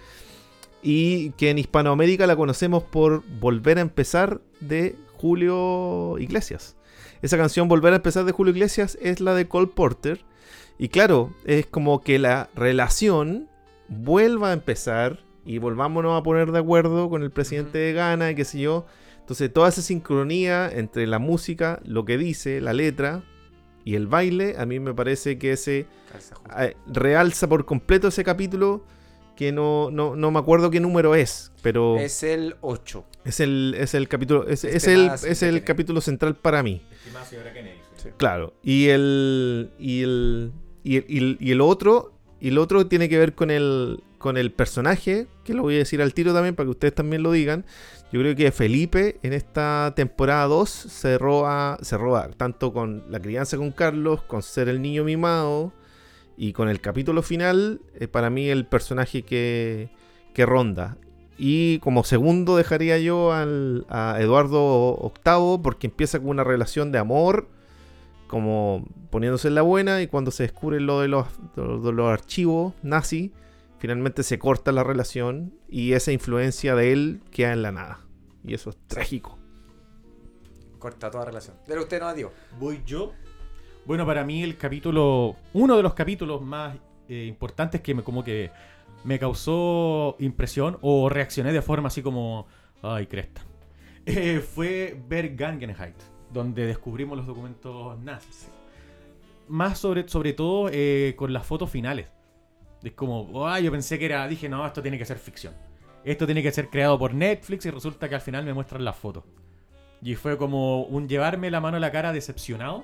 y 0.84 1.32
que 1.32 1.50
en 1.50 1.60
Hispanoamérica 1.60 2.28
la 2.28 2.36
conocemos 2.36 2.84
por 2.84 3.24
Volver 3.40 3.78
a 3.78 3.82
empezar 3.82 4.42
de 4.60 4.96
Julio 5.14 6.18
Iglesias. 6.18 6.76
Esa 7.22 7.38
canción 7.38 7.68
Volver 7.68 7.94
a 7.94 7.98
empezar 7.98 8.26
de 8.26 8.32
Julio 8.32 8.52
Iglesias 8.52 8.98
es 9.02 9.22
la 9.22 9.36
de 9.36 9.48
Cole 9.48 9.68
Porter 9.68 10.26
y 10.80 10.90
claro, 10.90 11.34
es 11.46 11.68
como 11.68 12.02
que 12.02 12.18
la 12.18 12.50
relación 12.56 13.48
vuelva 13.88 14.50
a 14.50 14.54
empezar 14.54 15.20
y 15.46 15.58
volvámonos 15.58 16.20
a 16.20 16.24
poner 16.24 16.52
de 16.52 16.60
acuerdo 16.60 17.10
con 17.10 17.24
el 17.24 17.32
presidente 17.32 17.78
de 17.78 17.94
Ghana 17.94 18.32
y 18.32 18.36
qué 18.36 18.46
sé 18.46 18.60
yo. 18.60 18.86
Entonces 19.20 19.52
toda 19.54 19.70
esa 19.70 19.82
sincronía 19.82 20.70
entre 20.72 21.08
la 21.08 21.20
música, 21.20 21.80
lo 21.86 22.06
que 22.06 22.18
dice, 22.18 22.60
la 22.62 22.74
letra 22.74 23.24
y 23.86 23.96
el 23.96 24.08
baile, 24.08 24.56
a 24.58 24.66
mí 24.66 24.80
me 24.80 24.94
parece 24.94 25.38
que 25.38 25.54
ese 25.54 25.86
eh, 26.60 26.76
realza 26.88 27.48
por 27.48 27.66
completo 27.66 28.08
ese 28.10 28.24
capítulo 28.24 28.84
que 29.36 29.52
no, 29.52 29.90
no, 29.92 30.16
no 30.16 30.30
me 30.30 30.38
acuerdo 30.40 30.70
qué 30.70 30.80
número 30.80 31.16
es, 31.16 31.52
pero 31.64 31.98
es, 31.98 32.22
Es 32.22 32.24
el 32.24 32.56
8. 32.62 33.06
el, 33.40 33.76
es 33.80 33.94
el 33.96 34.08
capítulo, 34.08 34.48
es, 34.48 34.64
es 34.66 34.86
el, 34.88 35.10
es 35.10 35.42
el 35.44 35.64
capítulo 35.64 36.02
central 36.02 36.36
para 36.36 36.62
mí. 36.62 36.82
Kennedy. 37.54 37.78
Sí. 37.96 38.10
Claro. 38.18 38.54
Y 38.64 38.88
el. 38.90 39.72
Y 39.80 40.02
el. 40.04 40.52
Y 40.84 40.98
el, 40.98 41.06
y 41.08 41.18
el- 41.18 41.38
y 41.40 41.52
el 41.52 41.62
otro. 41.62 42.14
Y 42.40 42.50
el 42.50 42.58
otro 42.58 42.88
tiene 42.88 43.08
que 43.10 43.18
ver 43.18 43.34
con 43.34 43.50
el. 43.52 44.04
Con 44.22 44.38
el 44.38 44.52
personaje, 44.52 45.28
que 45.44 45.54
lo 45.54 45.64
voy 45.64 45.76
a 45.76 45.80
decir 45.80 46.02
al 46.02 46.14
tiro 46.14 46.34
también 46.34 46.56
para 46.56 46.66
que 46.68 46.72
ustedes 46.72 46.96
también 46.96 47.24
lo 47.24 47.32
digan. 47.32 47.66
Yo 48.14 48.20
creo 48.22 48.36
que 48.36 48.52
Felipe 48.52 49.18
en 49.24 49.34
esta 49.34 49.94
temporada 49.96 50.46
2 50.46 50.70
se 50.70 51.18
roba, 51.18 51.78
se 51.82 51.98
roba 51.98 52.30
tanto 52.38 52.72
con 52.74 53.04
la 53.10 53.20
crianza 53.20 53.58
con 53.58 53.72
Carlos, 53.72 54.22
con 54.24 54.42
ser 54.44 54.70
el 54.70 54.82
niño 54.82 55.04
mimado 55.04 55.74
y 56.38 56.54
con 56.54 56.70
el 56.70 56.80
capítulo 56.82 57.22
final, 57.22 57.82
eh, 58.00 58.08
para 58.08 58.30
mí 58.30 58.48
el 58.50 58.66
personaje 58.66 59.24
que, 59.24 59.90
que 60.34 60.46
ronda. 60.46 60.98
Y 61.38 61.80
como 61.80 62.04
segundo 62.04 62.56
dejaría 62.58 63.00
yo 63.00 63.32
al, 63.34 63.86
a 63.90 64.18
Eduardo 64.20 65.12
VIII 65.26 65.60
porque 65.64 65.88
empieza 65.88 66.20
con 66.20 66.30
una 66.30 66.44
relación 66.44 66.92
de 66.92 67.00
amor, 67.00 67.48
como 68.28 68.86
poniéndose 69.10 69.48
en 69.50 69.56
la 69.56 69.62
buena 69.62 70.02
y 70.02 70.08
cuando 70.08 70.32
se 70.32 70.44
descubre 70.44 70.80
lo 70.80 71.02
de 71.02 71.08
los, 71.08 71.26
de 71.56 71.92
los- 71.92 72.12
archivos 72.12 72.74
nazi, 72.82 73.32
finalmente 73.82 74.22
se 74.22 74.38
corta 74.38 74.72
la 74.72 74.84
relación 74.84 75.56
y 75.68 75.94
esa 75.94 76.12
influencia 76.12 76.76
de 76.76 76.94
él 76.94 77.22
queda 77.32 77.52
en 77.52 77.64
la 77.64 77.72
nada. 77.72 78.00
Y 78.44 78.54
eso 78.54 78.70
es 78.70 78.78
trágico. 78.86 79.40
Corta 80.78 81.10
toda 81.10 81.26
relación. 81.26 81.58
Pero 81.66 81.82
usted 81.82 82.00
no 82.00 82.14
Diego. 82.14 82.32
Voy 82.60 82.84
yo. 82.86 83.14
Bueno, 83.88 84.06
para 84.06 84.24
mí 84.24 84.44
el 84.44 84.56
capítulo, 84.56 85.36
uno 85.54 85.78
de 85.78 85.82
los 85.82 85.96
capítulos 85.96 86.44
más 86.44 86.78
eh, 87.10 87.26
importantes 87.26 87.82
que 87.82 87.96
me 87.96 88.04
como 88.04 88.24
que 88.24 88.52
me 89.04 89.18
causó 89.18 90.16
impresión 90.20 90.78
o 90.82 91.10
reaccioné 91.10 91.52
de 91.52 91.64
forma 91.64 91.88
así 91.88 92.04
como, 92.04 92.46
ay, 92.84 93.08
cresta, 93.08 93.42
eh, 94.06 94.42
fue 94.42 94.96
ver 95.10 95.36
Gangenheit, 95.36 95.96
donde 96.32 96.68
descubrimos 96.68 97.18
los 97.18 97.26
documentos 97.26 98.00
nazis. 98.00 98.48
Más 99.48 99.80
sobre, 99.80 100.08
sobre 100.08 100.34
todo 100.34 100.70
eh, 100.72 101.16
con 101.18 101.34
las 101.34 101.48
fotos 101.48 101.72
finales. 101.72 102.10
Es 102.84 102.94
como, 102.94 103.48
ay, 103.48 103.64
yo 103.66 103.72
pensé 103.72 104.00
que 104.00 104.06
era, 104.06 104.28
dije, 104.28 104.50
no, 104.50 104.66
esto 104.66 104.82
tiene 104.82 104.98
que 104.98 105.06
ser 105.06 105.18
ficción. 105.18 105.54
Esto 106.04 106.26
tiene 106.26 106.42
que 106.42 106.52
ser 106.52 106.70
creado 106.70 106.98
por 106.98 107.14
Netflix 107.14 107.66
y 107.66 107.70
resulta 107.70 108.10
que 108.10 108.16
al 108.16 108.22
final 108.22 108.44
me 108.44 108.54
muestran 108.54 108.84
las 108.84 108.96
fotos. 108.96 109.24
Y 110.02 110.16
fue 110.16 110.36
como 110.38 110.82
un 110.84 111.08
llevarme 111.08 111.52
la 111.52 111.62
mano 111.62 111.78
a 111.78 111.80
la 111.80 111.92
cara 111.92 112.12
decepcionado. 112.12 112.84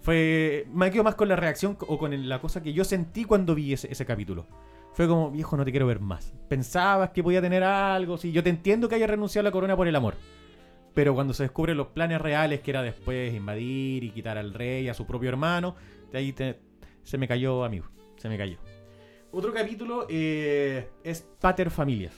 Fue. 0.00 0.66
Me 0.72 0.90
quedo 0.90 1.04
más 1.04 1.14
con 1.14 1.28
la 1.28 1.36
reacción 1.36 1.76
o 1.86 1.98
con 1.98 2.28
la 2.28 2.40
cosa 2.40 2.62
que 2.62 2.72
yo 2.72 2.84
sentí 2.84 3.24
cuando 3.24 3.54
vi 3.54 3.74
ese, 3.74 3.92
ese 3.92 4.06
capítulo. 4.06 4.46
Fue 4.94 5.06
como, 5.06 5.30
viejo, 5.30 5.56
no 5.58 5.64
te 5.64 5.70
quiero 5.70 5.86
ver 5.86 6.00
más. 6.00 6.32
Pensabas 6.48 7.10
que 7.10 7.22
podía 7.22 7.42
tener 7.42 7.62
algo, 7.62 8.16
sí. 8.16 8.32
Yo 8.32 8.42
te 8.42 8.48
entiendo 8.50 8.88
que 8.88 8.94
haya 8.94 9.06
renunciado 9.06 9.46
a 9.46 9.50
la 9.50 9.52
corona 9.52 9.76
por 9.76 9.86
el 9.86 9.94
amor. 9.94 10.14
Pero 10.94 11.14
cuando 11.14 11.34
se 11.34 11.42
descubren 11.44 11.76
los 11.76 11.88
planes 11.88 12.20
reales, 12.20 12.60
que 12.60 12.70
era 12.70 12.82
después 12.82 13.32
invadir 13.34 14.02
y 14.04 14.10
quitar 14.10 14.38
al 14.38 14.54
rey, 14.54 14.88
a 14.88 14.94
su 14.94 15.06
propio 15.06 15.28
hermano, 15.28 15.76
de 16.10 16.18
ahí 16.18 16.32
te- 16.32 16.58
se 17.02 17.18
me 17.18 17.28
cayó, 17.28 17.62
amigo. 17.62 17.86
Se 18.16 18.28
me 18.28 18.36
cayó. 18.38 18.56
Otro 19.32 19.52
capítulo 19.52 20.06
eh, 20.08 20.88
es 21.04 21.22
Pater 21.40 21.70
Familias. 21.70 22.12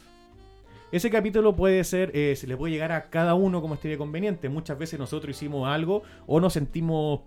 Ese 0.91 1.11
capítulo 1.11 1.55
puede 1.57 1.85
ser, 1.85 2.11
eh, 2.15 2.37
se 2.37 2.47
le 2.47 2.57
puede 2.57 2.73
llegar 2.73 2.93
a 2.93 3.09
cada 3.11 3.35
uno 3.35 3.61
como 3.61 3.75
esté 3.75 3.97
conveniente. 3.97 4.49
Muchas 4.49 4.79
veces 4.79 4.99
nosotros 4.99 5.37
hicimos 5.37 5.67
algo 5.69 6.03
o 6.27 6.41
nos 6.41 6.53
sentimos 6.53 7.21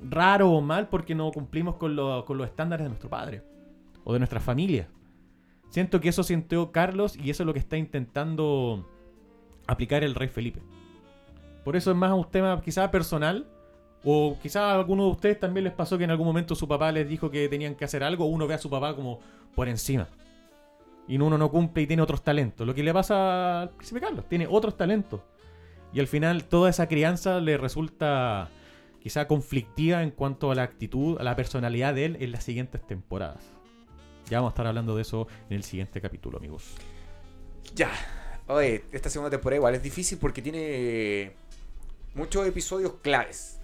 raro 0.00 0.50
o 0.50 0.60
mal 0.60 0.88
porque 0.88 1.14
no 1.14 1.30
cumplimos 1.32 1.76
con, 1.76 1.96
lo- 1.96 2.24
con 2.24 2.38
los 2.38 2.46
estándares 2.48 2.84
de 2.84 2.88
nuestro 2.90 3.10
padre 3.10 3.42
o 4.04 4.12
de 4.12 4.18
nuestra 4.20 4.40
familia. 4.40 4.88
Siento 5.70 6.00
que 6.00 6.08
eso 6.08 6.22
sintió 6.22 6.70
Carlos 6.72 7.16
y 7.16 7.30
eso 7.30 7.42
es 7.42 7.46
lo 7.46 7.52
que 7.52 7.58
está 7.58 7.76
intentando 7.76 8.88
aplicar 9.66 10.02
el 10.04 10.14
rey 10.14 10.28
Felipe. 10.28 10.62
Por 11.64 11.76
eso 11.76 11.90
es 11.90 11.96
más 11.96 12.12
un 12.12 12.24
tema 12.30 12.60
quizá 12.62 12.90
personal 12.90 13.46
o 14.04 14.36
quizá 14.40 14.70
a 14.70 14.74
alguno 14.74 15.04
de 15.04 15.10
ustedes 15.10 15.40
también 15.40 15.64
les 15.64 15.72
pasó 15.72 15.98
que 15.98 16.04
en 16.04 16.10
algún 16.10 16.26
momento 16.26 16.54
su 16.54 16.68
papá 16.68 16.92
les 16.92 17.08
dijo 17.08 17.30
que 17.30 17.48
tenían 17.48 17.74
que 17.74 17.84
hacer 17.84 18.04
algo, 18.04 18.26
uno 18.26 18.46
ve 18.46 18.54
a 18.54 18.58
su 18.58 18.70
papá 18.70 18.94
como 18.94 19.20
por 19.54 19.68
encima. 19.68 20.08
Y 21.08 21.16
uno 21.16 21.38
no 21.38 21.50
cumple 21.50 21.82
y 21.82 21.86
tiene 21.86 22.02
otros 22.02 22.22
talentos. 22.22 22.66
Lo 22.66 22.74
que 22.74 22.82
le 22.82 22.92
pasa 22.92 23.62
al 23.62 23.70
príncipe 23.70 24.00
Carlos, 24.00 24.26
tiene 24.28 24.46
otros 24.48 24.76
talentos. 24.76 25.20
Y 25.92 26.00
al 26.00 26.06
final 26.06 26.44
toda 26.44 26.70
esa 26.70 26.86
crianza 26.86 27.40
le 27.40 27.56
resulta 27.56 28.50
quizá 29.00 29.26
conflictiva 29.26 30.02
en 30.02 30.10
cuanto 30.10 30.50
a 30.50 30.54
la 30.54 30.62
actitud, 30.62 31.18
a 31.18 31.22
la 31.22 31.34
personalidad 31.34 31.94
de 31.94 32.04
él 32.04 32.16
en 32.20 32.32
las 32.32 32.44
siguientes 32.44 32.86
temporadas. 32.86 33.42
Ya 34.28 34.38
vamos 34.38 34.50
a 34.50 34.52
estar 34.52 34.66
hablando 34.66 34.94
de 34.94 35.02
eso 35.02 35.26
en 35.48 35.56
el 35.56 35.64
siguiente 35.64 36.00
capítulo, 36.00 36.36
amigos. 36.36 36.74
Ya. 37.74 37.90
Oye, 38.46 38.84
esta 38.92 39.08
segunda 39.08 39.30
temporada 39.30 39.56
igual 39.56 39.74
es 39.74 39.82
difícil 39.82 40.18
porque 40.18 40.42
tiene 40.42 41.32
muchos 42.14 42.46
episodios 42.46 42.94
claves. 43.02 43.57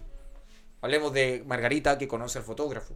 Hablemos 0.85 1.15
de 1.15 1.43
Margarita 1.47 1.97
que 1.97 2.07
conoce 2.07 2.39
al 2.39 2.45
fotógrafo. 2.45 2.95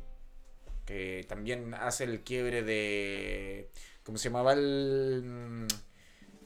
Que 0.85 1.25
también 1.29 1.73
hace 1.73 2.05
el 2.05 2.23
quiebre 2.23 2.63
de. 2.63 3.71
¿Cómo 4.05 4.19
se 4.19 4.29
llamaba 4.29 4.53
el. 4.53 5.23
mm, 5.25 5.67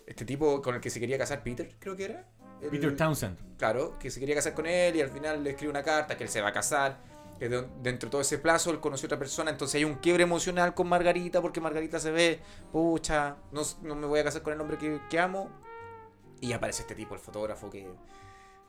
Este 0.07 0.25
tipo 0.25 0.63
con 0.63 0.77
el 0.77 0.81
que 0.81 0.89
se 0.91 1.01
quería 1.01 1.19
casar? 1.19 1.43
Peter, 1.43 1.75
creo 1.81 1.97
que 1.97 2.05
era. 2.05 2.29
El- 2.61 2.71
Peter 2.71 2.95
Townsend. 2.97 3.57
Claro, 3.59 3.99
que 3.99 4.09
se 4.11 4.21
quería 4.21 4.37
casar 4.37 4.55
con 4.55 4.67
él 4.67 4.95
y 4.95 5.01
al 5.01 5.11
final 5.11 5.43
le 5.43 5.51
escribe 5.51 5.71
una 5.71 5.83
carta 5.83 6.17
que 6.17 6.23
él 6.25 6.31
se 6.31 6.41
va 6.41 6.49
a 6.51 6.53
casar. 6.53 6.99
Que 7.41 7.49
de- 7.49 7.67
dentro 7.83 8.07
de 8.07 8.11
todo 8.13 8.21
ese 8.21 8.39
plazo 8.39 8.71
él 8.71 8.79
conoció 8.79 9.07
a 9.07 9.09
otra 9.09 9.19
persona. 9.19 9.51
Entonces 9.51 9.75
hay 9.77 9.85
un 9.85 9.97
quiebre 9.97 10.23
emocional 10.23 10.75
con 10.75 10.89
Margarita 10.89 11.41
porque 11.43 11.61
Margarita 11.61 11.99
se 11.99 12.13
ve, 12.13 12.39
pucha, 12.71 13.37
no, 13.51 13.63
no 13.83 13.97
me 13.97 14.07
voy 14.07 14.21
a 14.21 14.25
casar 14.25 14.43
con 14.43 14.53
el 14.53 14.61
hombre 14.61 14.79
que, 14.79 15.01
que 15.11 15.19
amo. 15.19 15.51
Y 16.41 16.53
aparece 16.53 16.83
este 16.83 16.95
tipo, 16.95 17.15
el 17.15 17.21
fotógrafo, 17.21 17.69
que 17.69 17.89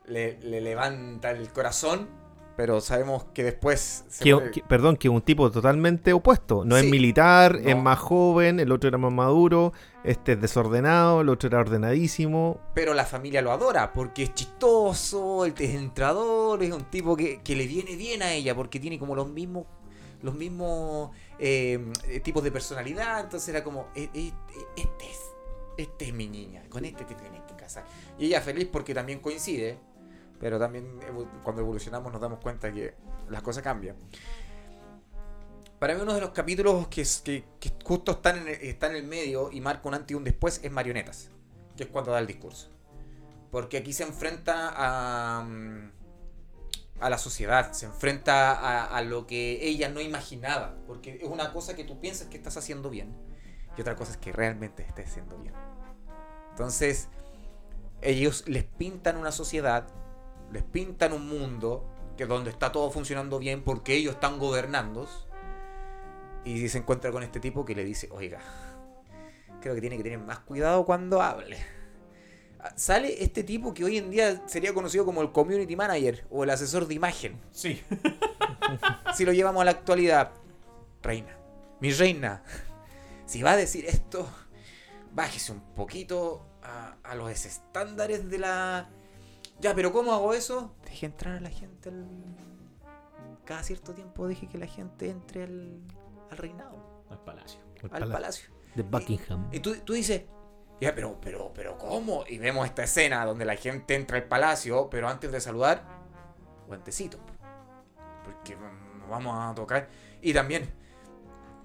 le, 0.05 0.39
le 0.39 0.59
levanta 0.61 1.29
el 1.31 1.49
corazón. 1.53 2.07
Pero 2.55 2.81
sabemos 2.81 3.25
que 3.33 3.43
después... 3.43 4.05
se 4.09 4.23
Que- 4.23 4.33
muere. 4.35 4.51
que- 4.51 4.61
perdón, 4.61 4.95
que 4.95 5.07
es 5.07 5.13
un 5.13 5.21
tipo 5.23 5.49
totalmente 5.49 6.13
opuesto. 6.13 6.63
No 6.65 6.77
Sí. 6.77 6.85
es 6.85 6.91
militar, 6.91 7.59
No. 7.59 7.69
es 7.69 7.75
más 7.77 7.97
joven, 7.97 8.59
el 8.59 8.71
otro 8.71 8.89
era 8.89 8.97
más 8.99 9.11
maduro, 9.11 9.73
este 10.03 10.33
es 10.33 10.41
desordenado, 10.41 11.21
el 11.21 11.29
otro 11.29 11.47
era 11.49 11.59
ordenadísimo. 11.59 12.59
Pero 12.75 12.93
la 12.93 13.05
familia 13.05 13.41
lo 13.41 13.51
adora 13.51 13.91
porque 13.93 14.23
es 14.23 14.33
chistoso, 14.35 15.45
el 15.45 15.53
es 15.57 15.73
entrador, 15.75 16.61
es 16.61 16.71
un 16.71 16.83
tipo 16.85 17.15
que, 17.15 17.41
que 17.41 17.55
le 17.55 17.65
viene 17.65 17.95
bien 17.95 18.21
a 18.21 18.31
ella 18.33 18.53
porque 18.55 18.79
tiene 18.79 18.99
como 18.99 19.15
los 19.15 19.27
mismos 19.29 19.65
los 20.21 20.35
mismos 20.35 21.09
eh, 21.37 21.91
tipos 22.23 22.41
de 22.45 22.51
personalidad. 22.51 23.19
Entonces 23.25 23.49
era 23.49 23.61
como, 23.61 23.87
"E- 23.93 24.09
e- 24.13 24.27
e- 24.27 24.33
este 24.77 25.11
es, 25.11 25.19
este 25.77 26.05
es 26.05 26.13
mi 26.13 26.27
niña, 26.27 26.63
con 26.69 26.85
este 26.85 27.03
te 27.03 27.13
tienes 27.15 27.41
que 27.41 27.55
casar. 27.57 27.83
Y 28.17 28.27
ella 28.27 28.39
feliz 28.39 28.69
porque 28.71 28.93
también 28.93 29.19
coincide, 29.19 29.77
pero 30.43 30.59
también 30.59 30.99
cuando 31.41 31.61
evolucionamos 31.61 32.11
nos 32.11 32.19
damos 32.19 32.41
cuenta 32.41 32.69
que 32.69 32.95
las 33.29 33.41
cosas 33.41 33.63
cambian. 33.63 33.95
Para 35.79 35.95
mí 35.95 36.01
uno 36.01 36.13
de 36.13 36.19
los 36.19 36.31
capítulos 36.31 36.89
que, 36.89 37.45
justo 37.85 38.11
está 38.11 38.31
en 38.31 38.95
el 38.97 39.07
medio 39.07 39.49
y 39.53 39.61
marca 39.61 39.87
un 39.87 39.93
antes 39.93 40.11
y 40.11 40.15
un 40.15 40.25
después 40.25 40.59
es 40.61 40.69
Marionetas, 40.69 41.29
que 41.77 41.83
es 41.83 41.89
cuando 41.89 42.11
da 42.11 42.19
el 42.19 42.27
discurso. 42.27 42.69
Porque 43.51 43.77
aquí 43.77 43.93
se 43.93 44.03
enfrenta 44.03 44.73
a, 44.75 45.43
mm, 45.43 45.91
la 46.99 47.17
sociedad, 47.17 47.71
se 47.71 47.85
enfrenta 47.85 48.51
a, 48.51 48.97
a 48.97 49.01
lo 49.01 49.25
que 49.25 49.65
ella 49.65 49.87
no 49.87 50.01
imaginaba. 50.01 50.75
Porque 50.87 51.21
es 51.21 51.29
una 51.29 51.53
cosa 51.53 51.73
que 51.73 51.85
tú 51.85 52.01
piensas 52.01 52.27
que 52.27 52.35
estás 52.35 52.57
haciendo 52.57 52.89
bien 52.89 53.15
y 53.77 53.81
otra 53.81 53.95
cosa 53.95 54.11
es 54.11 54.17
que 54.17 54.33
realmente 54.33 54.83
estés 54.83 55.07
haciendo 55.09 55.37
bien. 55.37 55.53
Entonces, 56.49 57.07
ellos 58.01 58.43
les 58.45 58.65
pintan 58.65 59.15
una 59.15 59.31
sociedad, 59.31 59.87
les 60.53 60.63
pintan 60.63 61.13
un 61.13 61.27
mundo 61.27 61.83
que 62.15 62.25
donde 62.25 62.51
está 62.51 62.71
todo 62.71 62.91
funcionando 62.91 63.39
bien 63.39 63.63
porque 63.63 63.95
ellos 63.95 64.13
están 64.15 64.39
gobernando. 64.39 65.07
Y 66.45 66.67
se 66.69 66.77
encuentra 66.77 67.11
con 67.11 67.23
este 67.23 67.39
tipo 67.39 67.65
que 67.65 67.73
le 67.73 67.83
dice, 67.83 68.09
oiga, 68.11 68.39
creo 69.61 69.73
que 69.73 69.81
tiene 69.81 69.97
que 69.97 70.03
tener 70.03 70.19
más 70.19 70.39
cuidado 70.39 70.85
cuando 70.85 71.21
hable. 71.21 71.57
Ah, 72.59 72.73
Sale 72.75 73.23
este 73.23 73.43
tipo 73.43 73.73
que 73.73 73.83
hoy 73.83 73.97
en 73.97 74.11
día 74.11 74.43
sería 74.47 74.73
conocido 74.73 75.05
como 75.05 75.21
el 75.21 75.31
community 75.31 75.75
manager 75.75 76.25
o 76.29 76.43
el 76.43 76.49
asesor 76.49 76.87
de 76.87 76.93
imagen. 76.93 77.39
Sí. 77.51 77.81
Si 79.13 79.25
lo 79.25 79.33
llevamos 79.33 79.61
a 79.61 79.65
la 79.65 79.71
actualidad, 79.71 80.31
reina, 81.03 81.37
mi 81.79 81.91
reina, 81.91 82.43
si 83.27 83.43
va 83.43 83.51
a 83.51 83.57
decir 83.57 83.85
esto, 83.85 84.27
bájese 85.11 85.51
un 85.51 85.61
poquito 85.75 86.47
a, 86.63 86.95
a 87.03 87.13
los 87.13 87.29
estándares 87.45 88.29
de 88.29 88.39
la... 88.39 88.89
Ya, 89.63 89.73
pero 89.73 89.93
¿cómo 89.93 90.13
hago 90.13 90.33
eso? 90.33 90.75
Deje 90.83 91.05
entrar 91.05 91.37
a 91.37 91.39
la 91.39 91.49
gente 91.49 91.87
al... 91.87 92.05
Cada 93.45 93.63
cierto 93.63 93.93
tiempo 93.93 94.27
deje 94.27 94.47
que 94.47 94.57
la 94.57 94.67
gente 94.67 95.09
entre 95.09 95.43
al, 95.43 95.79
al 96.29 96.37
reinado, 96.37 97.05
Al 97.09 97.19
palacio. 97.19 97.61
al 97.91 98.11
palacio. 98.11 98.49
De 98.75 98.83
Buckingham. 98.83 99.47
Y 99.53 99.61
tú, 99.61 99.73
tú 99.85 99.93
dices, 99.93 100.23
ya, 100.81 100.93
pero, 100.93 101.17
pero, 101.21 101.53
pero, 101.53 101.77
¿cómo? 101.77 102.25
Y 102.27 102.39
vemos 102.39 102.65
esta 102.65 102.83
escena 102.83 103.25
donde 103.25 103.45
la 103.45 103.55
gente 103.55 103.95
entra 103.95 104.17
al 104.17 104.25
palacio, 104.25 104.89
pero 104.89 105.07
antes 105.07 105.31
de 105.31 105.39
saludar, 105.39 105.85
guantecito. 106.67 107.17
Porque 108.25 108.57
nos 108.99 109.09
vamos 109.09 109.37
a 109.39 109.55
tocar. 109.55 109.87
Y 110.21 110.33
también, 110.33 110.69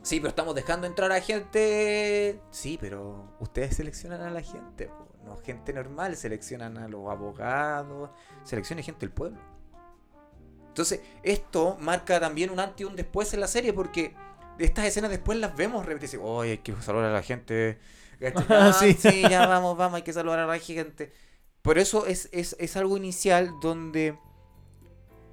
sí, 0.03 0.21
pero 0.21 0.29
estamos 0.29 0.55
dejando 0.55 0.87
entrar 0.87 1.11
a 1.11 1.21
gente. 1.21 2.41
Sí, 2.53 2.79
pero 2.81 3.35
ustedes 3.41 3.75
seleccionan 3.75 4.21
a 4.21 4.31
la 4.31 4.43
gente, 4.43 4.87
po. 4.87 5.08
No 5.25 5.37
gente 5.39 5.73
normal, 5.73 6.17
seleccionan 6.17 6.79
a 6.79 6.89
los 6.89 7.09
abogados, 7.11 8.11
seleccionan 8.45 8.85
gente 8.85 9.01
del 9.01 9.11
pueblo. 9.11 9.39
Entonces, 10.69 11.01
esto 11.23 11.77
marca 11.81 12.21
también 12.21 12.51
un 12.51 12.61
antes 12.61 12.81
y 12.81 12.85
un 12.85 12.95
después 12.95 13.33
en 13.35 13.41
la 13.41 13.49
serie 13.49 13.73
porque 13.73 14.15
estas 14.59 14.85
escenas 14.85 15.11
después 15.11 15.39
las 15.39 15.57
vemos 15.57 15.85
repetirse. 15.85 16.19
Oye, 16.19 16.53
hay 16.53 16.59
que 16.59 16.75
saludar 16.81 17.11
a 17.11 17.13
la 17.13 17.23
gente. 17.23 17.79
Ah, 18.49 18.73
sí. 18.73 18.95
sí. 18.95 19.23
ya 19.23 19.47
vamos, 19.47 19.77
vamos, 19.77 19.99
hay 19.99 20.03
que 20.03 20.13
saludar 20.13 20.41
a 20.41 20.47
la 20.47 20.59
gente. 20.59 21.13
Por 21.63 21.79
eso 21.79 22.05
es, 22.05 22.29
es, 22.33 22.57
es 22.59 22.77
algo 22.77 22.97
inicial 22.97 23.53
donde 23.61 24.19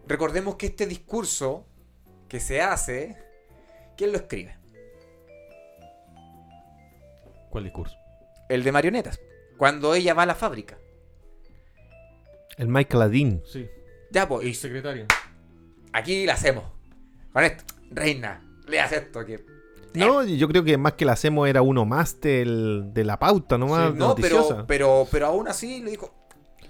recordemos 0.08 0.56
que 0.56 0.68
este 0.68 0.86
discurso 0.86 1.66
que 2.28 2.40
se 2.40 2.62
hace, 2.62 3.18
¿quién 3.98 4.12
lo 4.12 4.18
escribe? 4.20 4.56
¿Cuál 7.50 7.64
discurso? 7.64 7.96
El 8.50 8.64
de 8.64 8.72
marionetas. 8.72 9.20
Cuando 9.58 9.96
ella 9.96 10.14
va 10.14 10.24
a 10.24 10.26
la 10.28 10.36
fábrica. 10.36 10.78
El 12.58 12.68
Michael 12.70 13.04
Adin. 13.04 13.42
Sí, 13.46 13.68
Ya, 14.12 14.28
pues, 14.28 14.48
y 14.48 14.54
secretario. 14.54 15.06
aquí 15.94 16.26
la 16.26 16.34
hacemos. 16.34 16.64
Con 17.34 17.44
esto. 17.44 17.64
Reina, 17.92 18.42
leas 18.68 18.92
esto 18.92 19.26
que 19.26 19.44
No, 19.94 20.24
yo 20.24 20.48
creo 20.50 20.64
que 20.64 20.78
más 20.78 20.94
que 20.94 21.06
la 21.06 21.14
hacemos 21.14 21.48
era 21.48 21.62
uno 21.62 21.86
más 21.86 22.20
del- 22.20 22.90
de 22.94 23.04
la 23.06 23.18
pauta, 23.18 23.58
no 23.58 23.68
más 23.68 23.92
Sí, 23.94 23.98
No, 23.98 24.08
noticiosa. 24.10 24.48
pero, 24.56 24.66
pero, 24.68 25.08
pero 25.12 25.28
aún 25.28 25.48
así 25.48 25.82
le 25.82 25.92
dijo. 25.92 26.14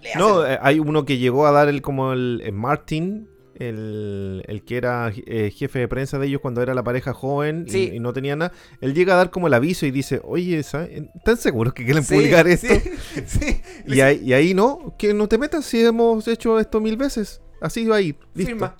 "Léase". 0.03 0.19
No, 0.19 0.45
eh, 0.45 0.59
hay 0.61 0.79
uno 0.79 1.05
que 1.05 1.17
llegó 1.17 1.47
a 1.47 1.51
dar 1.51 1.67
el 1.67 1.81
como 1.81 2.13
el, 2.13 2.41
el 2.45 2.51
Martin, 2.53 3.27
el, 3.59 4.43
el 4.47 4.63
que 4.63 4.77
era 4.77 5.11
eh, 5.15 5.51
jefe 5.55 5.79
de 5.79 5.87
prensa 5.87 6.19
de 6.19 6.27
ellos 6.27 6.41
cuando 6.41 6.61
era 6.61 6.73
la 6.73 6.83
pareja 6.83 7.13
joven 7.13 7.65
y- 7.67 7.71
Sí. 7.71 7.91
y, 7.93 7.99
no 7.99 8.13
tenía 8.13 8.35
nada. 8.35 8.51
Él 8.81 8.93
llega 8.93 9.13
a 9.13 9.17
dar 9.17 9.31
como 9.31 9.47
el 9.47 9.53
aviso 9.53 9.85
y 9.85 9.91
dice, 9.91 10.21
oye, 10.23 10.61
¿sabe- 10.63 11.09
¿están 11.15 11.37
seguros 11.37 11.73
que 11.73 11.83
quieren 11.85 12.03
Sí, 12.03 12.13
publicar 12.15 12.47
esto? 12.47 12.67
sí. 13.25 13.61
Y, 13.87 13.99
ahí, 14.01 14.21
y 14.23 14.33
ahí 14.33 14.53
no, 14.53 14.95
que 14.97 15.13
no 15.13 15.27
te 15.27 15.37
metas 15.37 15.65
si 15.65 15.83
hemos 15.83 16.27
hecho 16.27 16.59
esto 16.59 16.79
mil 16.81 16.97
veces. 16.97 17.41
Así 17.61 17.85
va 17.85 17.97
ahí, 17.97 18.15
listo. 18.33 18.51
Firma. 18.51 18.77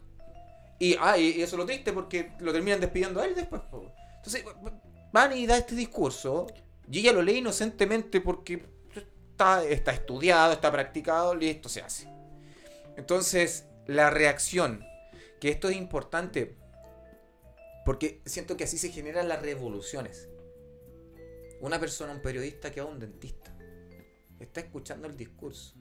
Y, 0.79 0.95
ah, 0.99 1.17
y 1.17 1.41
eso 1.41 1.55
es 1.55 1.59
lo 1.59 1.65
triste 1.65 1.93
porque 1.93 2.31
lo 2.39 2.51
terminan 2.51 2.79
despidiendo 2.81 3.21
a 3.21 3.25
él 3.25 3.33
después. 3.35 3.61
Entonces, 4.17 4.43
van 5.13 5.37
y 5.37 5.45
da 5.47 5.57
este 5.57 5.73
discurso. 5.75 6.47
Y 6.91 6.99
ella 6.99 7.13
lo 7.13 7.21
lee 7.21 7.37
inocentemente 7.37 8.19
porque 8.21 8.65
está, 8.93 9.63
está 9.63 9.91
estudiado, 9.91 10.51
está 10.53 10.71
practicado, 10.71 11.33
listo, 11.33 11.69
se 11.69 11.81
hace. 11.81 12.07
Entonces, 12.97 13.65
la 13.87 14.09
reacción, 14.09 14.83
que 15.39 15.49
esto 15.49 15.69
es 15.69 15.75
importante, 15.75 16.57
porque 17.85 18.21
siento 18.25 18.57
que 18.57 18.63
así 18.63 18.77
se 18.77 18.89
generan 18.89 19.27
las 19.27 19.41
revoluciones. 19.41 20.29
Una 21.61 21.79
persona, 21.79 22.13
un 22.13 22.21
periodista 22.21 22.71
que 22.71 22.81
va 22.81 22.87
a 22.87 22.91
un 22.91 22.99
dentista, 22.99 23.55
está 24.39 24.59
escuchando 24.59 25.07
el 25.07 25.15
discurso 25.15 25.75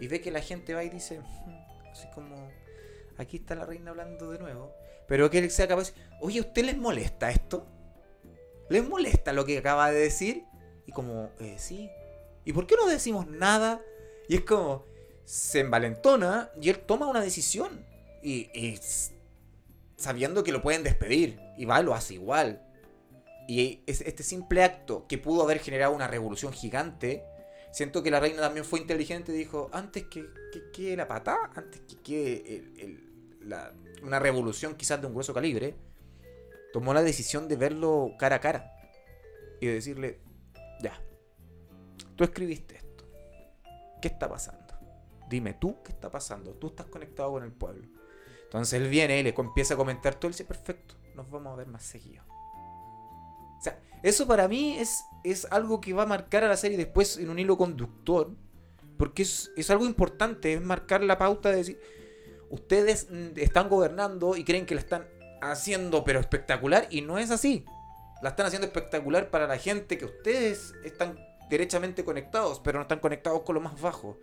y 0.00 0.08
ve 0.08 0.20
que 0.20 0.30
la 0.30 0.40
gente 0.40 0.74
va 0.74 0.84
y 0.84 0.90
dice, 0.90 1.20
"Hmm", 1.20 1.90
así 1.90 2.08
como, 2.14 2.50
aquí 3.16 3.38
está 3.38 3.54
la 3.54 3.66
reina 3.66 3.90
hablando 3.90 4.30
de 4.30 4.38
nuevo, 4.38 4.74
pero 5.06 5.30
que 5.30 5.38
él 5.38 5.50
sea 5.50 5.68
capaz, 5.68 5.92
oye, 6.20 6.38
¿a 6.38 6.42
usted 6.42 6.64
les 6.64 6.76
molesta 6.76 7.30
esto? 7.30 7.66
¿Les 8.68 8.86
molesta 8.86 9.32
lo 9.32 9.44
que 9.44 9.58
acaba 9.58 9.90
de 9.90 10.00
decir? 10.00 10.44
Y 10.86 10.92
como, 10.92 11.30
eh, 11.38 11.56
sí. 11.58 11.90
¿Y 12.44 12.52
por 12.52 12.66
qué 12.66 12.76
no 12.76 12.86
decimos 12.86 13.26
nada? 13.26 13.80
Y 14.28 14.36
es 14.36 14.40
como, 14.42 14.86
se 15.24 15.60
envalentona 15.60 16.50
y 16.60 16.70
él 16.70 16.78
toma 16.80 17.06
una 17.06 17.20
decisión. 17.20 17.84
Y, 18.22 18.48
sabiendo 19.96 20.42
que 20.44 20.52
lo 20.52 20.62
pueden 20.62 20.82
despedir. 20.82 21.40
Y 21.56 21.64
va 21.64 21.82
lo 21.82 21.94
hace 21.94 22.14
igual. 22.14 22.62
Y 23.46 23.82
es- 23.86 24.00
este 24.00 24.22
simple 24.22 24.62
acto 24.62 25.06
que 25.06 25.18
pudo 25.18 25.42
haber 25.42 25.58
generado 25.58 25.94
una 25.94 26.06
revolución 26.06 26.52
gigante. 26.52 27.24
Siento 27.72 28.02
que 28.02 28.10
la 28.10 28.20
reina 28.20 28.40
también 28.40 28.64
fue 28.64 28.80
inteligente 28.80 29.32
y 29.32 29.36
dijo, 29.36 29.68
antes 29.72 30.04
que, 30.04 30.26
que 30.52 30.70
quede 30.72 30.96
la 30.96 31.08
patada, 31.08 31.50
antes 31.54 31.80
que 31.82 31.96
quede 31.96 32.98
la- 33.40 33.72
una 34.02 34.18
revolución 34.18 34.74
quizás 34.76 35.00
de 35.00 35.06
un 35.06 35.12
grueso 35.12 35.34
calibre, 35.34 35.74
tomó 36.72 36.94
la 36.94 37.02
decisión 37.02 37.48
de 37.48 37.56
verlo 37.56 38.12
cara 38.18 38.36
a 38.36 38.40
cara. 38.40 38.70
Y 39.60 39.66
de 39.66 39.74
decirle, 39.74 40.20
ya, 40.80 41.00
tú 42.16 42.24
escribiste 42.24 42.76
esto. 42.76 43.04
¿Qué 44.00 44.08
está 44.08 44.28
pasando? 44.28 44.63
Dime 45.28 45.54
tú 45.54 45.82
qué 45.82 45.92
está 45.92 46.10
pasando. 46.10 46.52
Tú 46.52 46.68
estás 46.68 46.86
conectado 46.86 47.32
con 47.32 47.44
el 47.44 47.52
pueblo. 47.52 47.86
Entonces 48.44 48.80
él 48.80 48.88
viene 48.88 49.18
y 49.18 49.22
le 49.22 49.34
empieza 49.36 49.74
a 49.74 49.76
comentar 49.76 50.14
todo. 50.14 50.28
Él 50.28 50.32
dice, 50.32 50.44
perfecto, 50.44 50.94
nos 51.14 51.30
vamos 51.30 51.52
a 51.52 51.56
ver 51.56 51.66
más 51.66 51.82
seguido. 51.82 52.22
O 53.58 53.60
sea, 53.60 53.80
eso 54.02 54.26
para 54.26 54.46
mí 54.48 54.76
es, 54.78 55.04
es 55.24 55.46
algo 55.50 55.80
que 55.80 55.92
va 55.92 56.02
a 56.02 56.06
marcar 56.06 56.44
a 56.44 56.48
la 56.48 56.56
serie 56.56 56.76
después 56.76 57.16
en 57.16 57.30
un 57.30 57.38
hilo 57.38 57.56
conductor. 57.56 58.30
Porque 58.96 59.22
es, 59.22 59.50
es 59.56 59.70
algo 59.70 59.86
importante, 59.86 60.54
es 60.54 60.60
marcar 60.60 61.02
la 61.02 61.18
pauta 61.18 61.50
de 61.50 61.56
decir, 61.56 61.80
ustedes 62.48 63.08
están 63.36 63.68
gobernando 63.68 64.36
y 64.36 64.44
creen 64.44 64.66
que 64.66 64.76
la 64.76 64.80
están 64.80 65.08
haciendo 65.40 66.04
pero 66.04 66.20
espectacular 66.20 66.86
y 66.90 67.00
no 67.00 67.18
es 67.18 67.30
así. 67.30 67.64
La 68.22 68.30
están 68.30 68.46
haciendo 68.46 68.66
espectacular 68.66 69.30
para 69.30 69.46
la 69.46 69.58
gente 69.58 69.98
que 69.98 70.04
ustedes 70.04 70.74
están 70.84 71.18
derechamente 71.50 72.04
conectados, 72.04 72.60
pero 72.60 72.78
no 72.78 72.82
están 72.82 73.00
conectados 73.00 73.42
con 73.42 73.54
lo 73.54 73.60
más 73.60 73.80
bajo. 73.80 74.18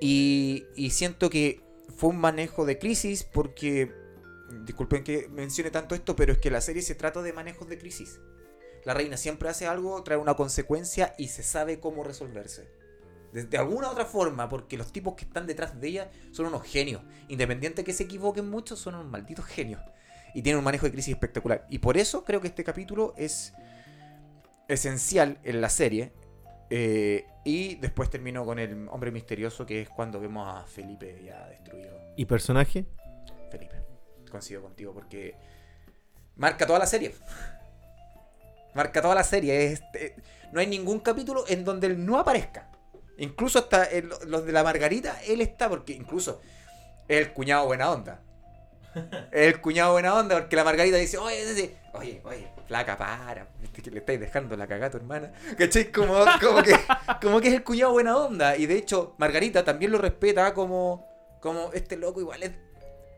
Y, 0.00 0.66
y 0.76 0.90
siento 0.90 1.30
que 1.30 1.60
fue 1.96 2.10
un 2.10 2.18
manejo 2.18 2.66
de 2.66 2.78
crisis 2.78 3.24
porque, 3.24 3.92
disculpen 4.64 5.04
que 5.04 5.28
mencione 5.28 5.70
tanto 5.70 5.94
esto, 5.94 6.16
pero 6.16 6.32
es 6.32 6.38
que 6.38 6.50
la 6.50 6.60
serie 6.60 6.82
se 6.82 6.94
trata 6.94 7.22
de 7.22 7.32
manejos 7.32 7.68
de 7.68 7.78
crisis. 7.78 8.20
La 8.84 8.94
reina 8.94 9.16
siempre 9.16 9.48
hace 9.48 9.66
algo, 9.66 10.02
trae 10.02 10.18
una 10.18 10.34
consecuencia 10.34 11.14
y 11.16 11.28
se 11.28 11.42
sabe 11.42 11.80
cómo 11.80 12.04
resolverse. 12.04 12.68
De, 13.32 13.44
de 13.44 13.58
alguna 13.58 13.90
otra 13.90 14.04
forma, 14.04 14.48
porque 14.48 14.76
los 14.76 14.92
tipos 14.92 15.14
que 15.14 15.24
están 15.24 15.46
detrás 15.46 15.80
de 15.80 15.88
ella 15.88 16.10
son 16.32 16.46
unos 16.46 16.62
genios. 16.62 17.02
Independiente 17.28 17.84
que 17.84 17.92
se 17.92 18.04
equivoquen 18.04 18.48
mucho, 18.48 18.76
son 18.76 18.94
unos 18.94 19.06
malditos 19.10 19.46
genios. 19.46 19.80
Y 20.34 20.42
tienen 20.42 20.58
un 20.58 20.64
manejo 20.64 20.86
de 20.86 20.92
crisis 20.92 21.14
espectacular. 21.14 21.66
Y 21.70 21.78
por 21.78 21.96
eso 21.96 22.24
creo 22.24 22.40
que 22.40 22.48
este 22.48 22.64
capítulo 22.64 23.14
es 23.16 23.54
esencial 24.68 25.38
en 25.44 25.60
la 25.60 25.70
serie. 25.70 26.12
Eh, 26.70 27.26
y 27.44 27.74
después 27.76 28.08
termino 28.10 28.44
con 28.44 28.58
el 28.58 28.88
hombre 28.88 29.10
misterioso, 29.10 29.66
que 29.66 29.82
es 29.82 29.88
cuando 29.88 30.18
vemos 30.18 30.48
a 30.48 30.66
Felipe 30.66 31.22
ya 31.24 31.46
destruido. 31.48 32.00
¿Y 32.16 32.24
personaje? 32.24 32.86
Felipe, 33.50 33.76
coincido 34.30 34.62
contigo 34.62 34.92
porque 34.94 35.36
marca 36.36 36.66
toda 36.66 36.78
la 36.78 36.86
serie. 36.86 37.14
Marca 38.74 39.00
toda 39.00 39.14
la 39.14 39.22
serie. 39.22 39.78
eh, 39.94 40.16
no 40.50 40.58
hay 40.58 40.66
ningún 40.66 40.98
capítulo 40.98 41.44
en 41.46 41.64
donde 41.64 41.86
él 41.86 42.04
no 42.04 42.18
aparezca. 42.18 42.72
Incluso 43.18 43.60
hasta 43.60 43.86
los 44.26 44.44
de 44.44 44.50
la 44.50 44.64
Margarita, 44.64 45.20
él 45.22 45.40
está, 45.40 45.68
porque 45.68 45.92
incluso 45.92 46.40
es 47.06 47.18
el 47.24 47.32
cuñado 47.32 47.66
buena 47.66 47.92
onda. 47.92 48.20
El 49.32 49.60
cuñado 49.60 49.92
buena 49.92 50.14
onda, 50.14 50.38
porque 50.38 50.56
la 50.56 50.64
Margarita 50.64 50.96
dice, 50.96 51.18
oye, 51.18 51.44
oye, 51.46 51.76
oye, 51.92 52.20
oye, 52.24 52.48
flaca, 52.66 52.96
para, 52.96 53.48
que 53.72 53.90
le 53.90 53.98
estáis 53.98 54.20
dejando 54.20 54.56
la 54.56 54.66
cagada 54.66 54.86
a 54.86 54.90
tu 54.90 54.96
hermana. 54.98 55.32
¿Cachai? 55.58 55.90
Como, 55.90 56.24
como, 56.40 56.62
que, 56.62 56.74
como 57.20 57.40
que 57.40 57.48
es 57.48 57.54
el 57.54 57.64
cuñado 57.64 57.92
buena 57.92 58.16
onda. 58.16 58.56
Y 58.56 58.66
de 58.66 58.76
hecho, 58.76 59.14
Margarita 59.18 59.64
también 59.64 59.90
lo 59.90 59.98
respeta 59.98 60.54
como, 60.54 61.08
como 61.40 61.72
este 61.72 61.96
loco 61.96 62.20
igual 62.20 62.42
es, 62.42 62.52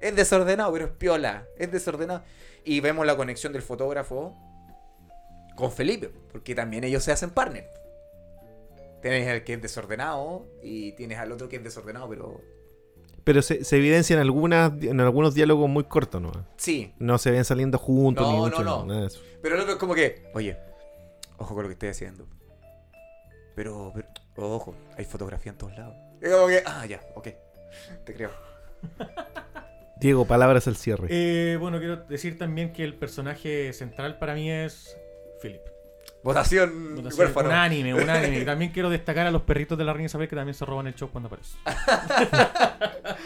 es 0.01 0.17
desordenado, 0.17 0.73
pero 0.73 0.87
es 0.87 0.93
piola, 0.93 1.47
es 1.59 1.71
desordenado. 1.71 2.23
Y 2.65 2.81
vemos 2.81 3.07
la 3.07 3.17
conexión 3.17 3.53
del 3.53 3.63
fotógrafo 3.63 4.37
con 5.55 5.73
Felipe, 5.73 6.11
porque 6.31 6.55
también 6.55 6.85
ellos 6.85 7.05
se 7.05 7.13
hacen 7.13 7.31
partner. 7.31 7.69
Tienes 9.03 9.29
al 9.29 9.45
que 9.45 9.55
es 9.55 9.63
desordenado 9.63 10.47
y 10.63 10.93
tienes 10.93 11.19
al 11.19 11.33
otro 11.33 11.49
que 11.49 11.57
es 11.57 11.65
desordenado, 11.65 12.09
pero 12.09 12.41
Pero 13.27 13.43
se, 13.43 13.65
se 13.65 13.77
evidencia 13.77 14.15
en, 14.15 14.21
algunas, 14.21 14.73
en 14.81 15.01
algunos 15.01 15.35
diálogos 15.35 15.69
muy 15.69 15.83
cortos, 15.83 16.23
¿no? 16.23 16.31
sí. 16.57 16.95
No 17.01 17.19
se 17.19 17.33
ven 17.33 17.45
saliendo 17.45 17.77
juntos 17.77 18.25
No, 18.25 18.31
ni 18.31 18.39
no, 18.39 18.45
mucho, 18.45 18.63
no. 18.63 18.87
de 18.87 19.07
eso. 19.09 19.21
Pero 19.43 19.57
el 19.57 19.63
otro 19.63 19.73
es 19.73 19.79
como 19.81 19.97
que, 19.97 20.31
oye, 20.33 20.57
ojo 21.37 21.53
con 21.53 21.65
lo 21.65 21.69
que 21.69 21.73
estoy 21.73 21.89
haciendo. 21.89 22.29
Pero, 23.57 23.93
pero 24.33 24.53
ojo, 24.55 24.77
hay 24.97 25.05
fotografía 25.05 25.51
en 25.51 25.59
todos 25.59 25.77
lados. 25.77 25.97
Es 26.21 26.33
como 26.33 26.47
que, 26.47 26.63
ah, 26.65 26.87
ya, 26.87 27.01
ok, 27.17 27.29
te 28.05 28.15
creo. 28.15 28.31
Diego, 30.01 30.25
palabras 30.25 30.69
al 30.69 30.77
cierre. 30.77 31.09
Eh, 31.11 31.57
bueno, 31.57 31.79
quiero 31.79 31.97
decir 31.97 32.39
también 32.39 32.73
que 32.73 32.85
el 32.85 32.95
personaje 32.95 33.73
central 33.73 34.19
para 34.19 34.35
mí 34.35 34.53
es 34.53 34.97
Philip. 35.43 35.63
Votación, 36.27 36.97
Votación 36.97 37.21
huérfano. 37.21 37.49
Unánime, 37.51 37.95
unánime. 37.95 38.41
Y 38.41 38.45
también 38.45 38.73
quiero 38.73 38.91
destacar 38.91 39.29
a 39.29 39.31
los 39.31 39.43
perritos 39.43 39.79
de 39.79 39.85
la 39.85 39.93
reina 39.93 40.07
Isabel 40.07 40.29
que 40.29 40.35
también 40.35 40.55
se 40.55 40.65
roban 40.65 40.89
el 40.89 40.95
show 40.97 41.09
cuando 41.09 41.29
aparece. 41.29 41.57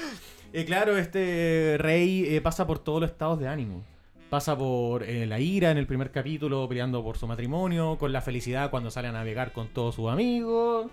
Eh, 0.52 0.64
claro, 0.64 0.98
este 0.98 1.76
rey 1.78 2.24
eh, 2.26 2.40
pasa 2.40 2.66
por 2.66 2.80
todos 2.80 3.00
los 3.00 3.10
estados 3.12 3.38
de 3.38 3.46
ánimo. 3.46 3.84
Pasa 4.30 4.58
por 4.58 5.04
eh, 5.04 5.24
la 5.24 5.38
ira 5.38 5.70
en 5.70 5.78
el 5.78 5.86
primer 5.86 6.10
capítulo, 6.10 6.68
peleando 6.68 7.04
por 7.04 7.16
su 7.16 7.28
matrimonio, 7.28 7.96
con 7.98 8.12
la 8.12 8.20
felicidad 8.20 8.68
cuando 8.68 8.90
sale 8.90 9.06
a 9.06 9.12
navegar 9.12 9.52
con 9.52 9.68
todos 9.68 9.94
sus 9.94 10.10
amigos, 10.10 10.90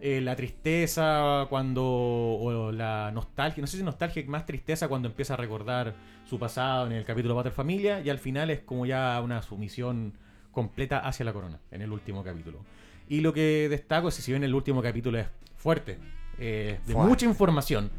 eh, 0.00 0.20
la 0.20 0.36
tristeza 0.36 1.46
cuando. 1.50 1.82
o 1.84 2.70
la 2.70 3.10
nostalgia, 3.12 3.60
no 3.60 3.66
sé 3.66 3.76
si 3.76 3.82
nostalgia, 3.82 4.22
más 4.28 4.46
tristeza 4.46 4.86
cuando 4.86 5.08
empieza 5.08 5.34
a 5.34 5.36
recordar 5.36 5.94
su 6.24 6.38
pasado 6.38 6.86
en 6.86 6.92
el 6.92 7.04
capítulo 7.04 7.34
Pater 7.34 7.50
Familia, 7.50 8.00
y 8.02 8.08
al 8.08 8.20
final 8.20 8.50
es 8.50 8.60
como 8.60 8.86
ya 8.86 9.20
una 9.20 9.42
sumisión 9.42 10.12
completa 10.52 10.98
hacia 11.00 11.24
la 11.24 11.32
corona 11.32 11.58
en 11.70 11.82
el 11.82 11.90
último 11.92 12.22
capítulo. 12.22 12.60
Y 13.08 13.20
lo 13.20 13.32
que 13.32 13.68
destaco 13.68 14.08
es 14.08 14.16
que 14.16 14.22
si 14.22 14.32
bien 14.32 14.44
el 14.44 14.54
último 14.54 14.80
capítulo 14.82 15.18
es 15.18 15.26
fuerte, 15.56 15.98
eh, 16.38 16.78
de 16.86 16.92
Fuerte. 16.92 17.08
mucha 17.10 17.26
información, 17.26 17.90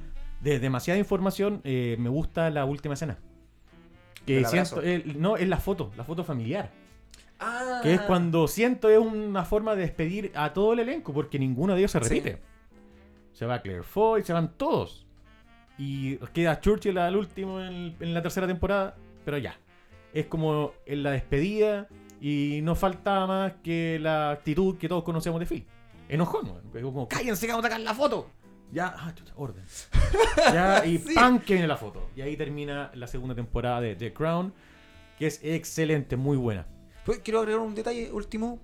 de 0.42 0.60
demasiada 0.60 0.98
información, 1.00 1.62
eh, 1.64 1.96
me 2.00 2.10
gusta 2.10 2.50
la 2.50 2.66
última 2.66 2.94
escena. 2.96 3.18
Que 4.26 4.46
siento, 4.46 4.82
eh, 4.82 5.04
no, 5.18 5.36
es 5.38 5.48
la 5.48 5.58
foto, 5.58 5.92
la 5.98 6.04
foto 6.06 6.24
familiar. 6.24 6.72
Ah. 7.40 7.82
Que 7.84 7.94
es 7.96 8.02
cuando 8.02 8.48
siento 8.48 8.90
es 8.90 8.98
una 8.98 9.44
forma 9.44 9.76
de 9.76 9.82
despedir 9.82 10.32
a 10.36 10.54
todo 10.54 10.74
el 10.74 10.80
elenco, 10.80 11.12
porque 11.14 11.38
ninguno 11.38 11.74
de 11.74 11.80
ellos 11.80 11.92
se 11.92 12.00
Sí. 12.04 12.10
repite. 12.10 12.40
Se 13.34 13.46
va 13.46 13.62
Claire 13.62 13.84
Foy, 13.84 14.24
se 14.24 14.32
van 14.32 14.54
todos. 14.58 15.06
Y 15.78 16.18
queda 16.34 16.60
Churchill 16.62 16.98
al 16.98 17.16
último 17.18 17.60
en, 17.60 17.96
en 18.00 18.14
la 18.14 18.22
tercera 18.22 18.48
temporada, 18.48 18.96
pero 19.26 19.38
ya. 19.40 19.58
Es 20.14 20.28
como 20.28 20.72
en 20.86 21.04
la 21.04 21.12
despedida 21.12 21.88
y 22.26 22.62
no 22.64 22.74
falta 22.74 23.28
más 23.28 23.54
que 23.62 24.00
la 24.00 24.32
actitud 24.32 24.78
que 24.78 24.88
todos 24.88 25.04
conocemos 25.04 25.42
de 25.42 25.46
Phil. 25.46 25.68
Enojón, 26.08 26.50
weón. 26.72 26.84
Como, 26.86 27.08
cállense 27.10 27.46
que 27.46 27.52
vamos 27.52 27.66
a 27.66 27.68
sacar 27.68 27.82
la 27.82 27.94
foto. 27.94 28.30
Ya, 28.72 28.96
ah, 28.98 29.14
chucha, 29.14 29.34
orden. 29.36 29.66
ya, 30.38 30.86
y 30.86 31.00
Sí. 31.00 31.16
¡pam! 31.16 31.40
que 31.40 31.56
viene 31.56 31.68
la 31.68 31.76
foto. 31.76 32.10
Y 32.16 32.22
ahí 32.22 32.38
termina 32.38 32.92
la 32.94 33.08
segunda 33.08 33.36
temporada 33.36 33.82
de 33.82 33.98
The 33.98 34.14
Crown, 34.14 34.54
que 35.20 35.28
es 35.28 35.42
excelente, 35.44 36.16
muy 36.16 36.38
buena. 36.38 36.66
Pues, 37.06 37.20
Quiero 37.20 37.40
agregar 37.40 37.60
un 37.60 37.76
detalle 37.76 38.10
último. 38.14 38.58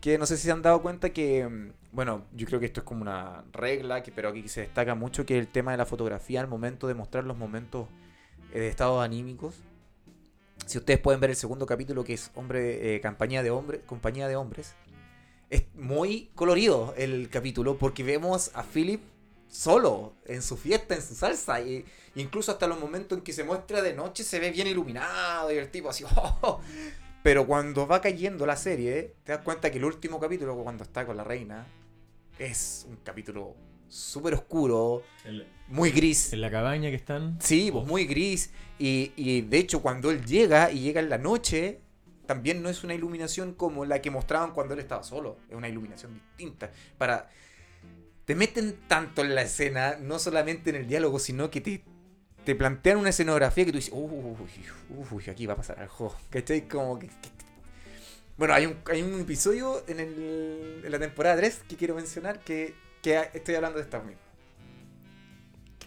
Que 0.00 0.16
no 0.16 0.24
sé 0.24 0.38
si 0.38 0.44
se 0.44 0.52
han 0.52 0.62
dado 0.62 0.80
cuenta 0.80 1.10
que. 1.10 1.46
mm, 1.46 1.72
Bueno, 1.92 2.24
yo 2.32 2.46
creo 2.46 2.58
que 2.58 2.66
esto 2.66 2.80
es 2.80 2.84
como 2.84 3.02
una 3.02 3.44
regla, 3.52 4.02
que, 4.02 4.12
pero 4.12 4.30
aquí 4.30 4.48
se 4.48 4.62
destaca 4.62 4.94
mucho 4.94 5.26
que 5.26 5.38
el 5.38 5.48
tema 5.48 5.72
de 5.72 5.76
la 5.76 5.84
fotografía 5.84 6.40
al 6.40 6.48
momento 6.48 6.86
de 6.88 6.94
mostrar 6.94 7.24
los 7.24 7.36
momentos 7.36 7.86
eh, 8.54 8.60
de 8.60 8.68
estados 8.68 9.04
anímicos. 9.04 9.62
Si 10.68 10.76
ustedes 10.76 11.00
pueden 11.00 11.18
ver 11.18 11.30
el 11.30 11.36
segundo 11.36 11.64
capítulo 11.64 12.04
que 12.04 12.12
es 12.12 12.30
hombre 12.34 12.94
eh, 12.94 13.00
compañía 13.00 13.42
de 13.42 13.50
hombres, 13.50 13.80
compañía 13.86 14.28
de 14.28 14.36
hombres, 14.36 14.74
es 15.48 15.64
muy 15.74 16.30
colorido 16.34 16.92
el 16.98 17.30
capítulo 17.30 17.78
porque 17.78 18.02
vemos 18.02 18.50
a 18.52 18.62
Philip 18.62 19.00
solo 19.48 20.12
en 20.26 20.42
su 20.42 20.58
fiesta, 20.58 20.94
en 20.94 21.00
su 21.00 21.14
salsa 21.14 21.62
y 21.62 21.86
incluso 22.16 22.52
hasta 22.52 22.66
los 22.66 22.78
momentos 22.78 23.16
en 23.16 23.24
que 23.24 23.32
se 23.32 23.44
muestra 23.44 23.80
de 23.80 23.94
noche 23.94 24.22
se 24.24 24.40
ve 24.40 24.50
bien 24.50 24.66
iluminado 24.66 25.50
y 25.50 25.56
el 25.56 25.70
tipo 25.70 25.88
así, 25.88 26.04
"Oh". 26.42 26.60
pero 27.22 27.46
cuando 27.46 27.86
va 27.86 28.02
cayendo 28.02 28.44
la 28.44 28.56
serie 28.56 29.14
te 29.24 29.32
das 29.32 29.40
cuenta 29.40 29.70
que 29.70 29.78
el 29.78 29.86
último 29.86 30.20
capítulo 30.20 30.54
cuando 30.62 30.84
está 30.84 31.06
con 31.06 31.16
la 31.16 31.24
reina 31.24 31.66
es 32.38 32.84
un 32.86 32.96
capítulo 32.96 33.54
súper 33.88 34.34
oscuro, 34.34 35.02
muy 35.68 35.90
gris. 35.90 36.32
En 36.32 36.40
la 36.40 36.50
cabaña 36.50 36.90
que 36.90 36.96
están. 36.96 37.38
Sí, 37.40 37.70
pues 37.72 37.86
muy 37.86 38.06
gris. 38.06 38.50
Y, 38.78 39.12
y 39.16 39.42
de 39.42 39.58
hecho, 39.58 39.82
cuando 39.82 40.10
él 40.10 40.24
llega 40.24 40.70
y 40.70 40.80
llega 40.80 41.00
en 41.00 41.08
la 41.10 41.18
noche, 41.18 41.80
también 42.26 42.62
no 42.62 42.68
es 42.68 42.84
una 42.84 42.94
iluminación 42.94 43.54
como 43.54 43.84
la 43.84 44.00
que 44.02 44.10
mostraban 44.10 44.52
cuando 44.52 44.74
él 44.74 44.80
estaba 44.80 45.02
solo. 45.02 45.38
Es 45.48 45.54
una 45.56 45.68
iluminación 45.68 46.14
distinta. 46.14 46.70
Para. 46.96 47.28
Te 48.24 48.34
meten 48.34 48.76
tanto 48.88 49.22
en 49.22 49.34
la 49.34 49.40
escena, 49.42 49.96
no 50.00 50.18
solamente 50.18 50.68
en 50.70 50.76
el 50.76 50.86
diálogo, 50.86 51.18
sino 51.18 51.50
que 51.50 51.62
te, 51.62 51.82
te 52.44 52.54
plantean 52.54 52.98
una 52.98 53.08
escenografía 53.08 53.64
que 53.64 53.72
tú 53.72 53.78
dices, 53.78 53.92
uy, 53.94 54.34
uy, 55.10 55.24
aquí 55.30 55.46
va 55.46 55.54
a 55.54 55.56
pasar 55.56 55.80
algo. 55.80 56.14
¿Cachai? 56.30 56.68
Como 56.68 56.98
que. 56.98 57.06
que- 57.06 57.14
Bueno, 58.36 58.52
hay 58.54 58.66
un, 58.66 58.76
hay 58.92 59.02
un 59.02 59.18
episodio 59.20 59.82
en, 59.88 60.00
el- 60.00 60.82
en 60.84 60.92
la 60.92 60.98
temporada 60.98 61.36
3 61.36 61.62
que 61.68 61.76
quiero 61.76 61.94
mencionar 61.94 62.38
que, 62.40 62.74
que 63.02 63.18
estoy 63.32 63.54
hablando 63.54 63.78
de 63.78 63.84
esta 63.84 63.98
misma. 64.00 64.20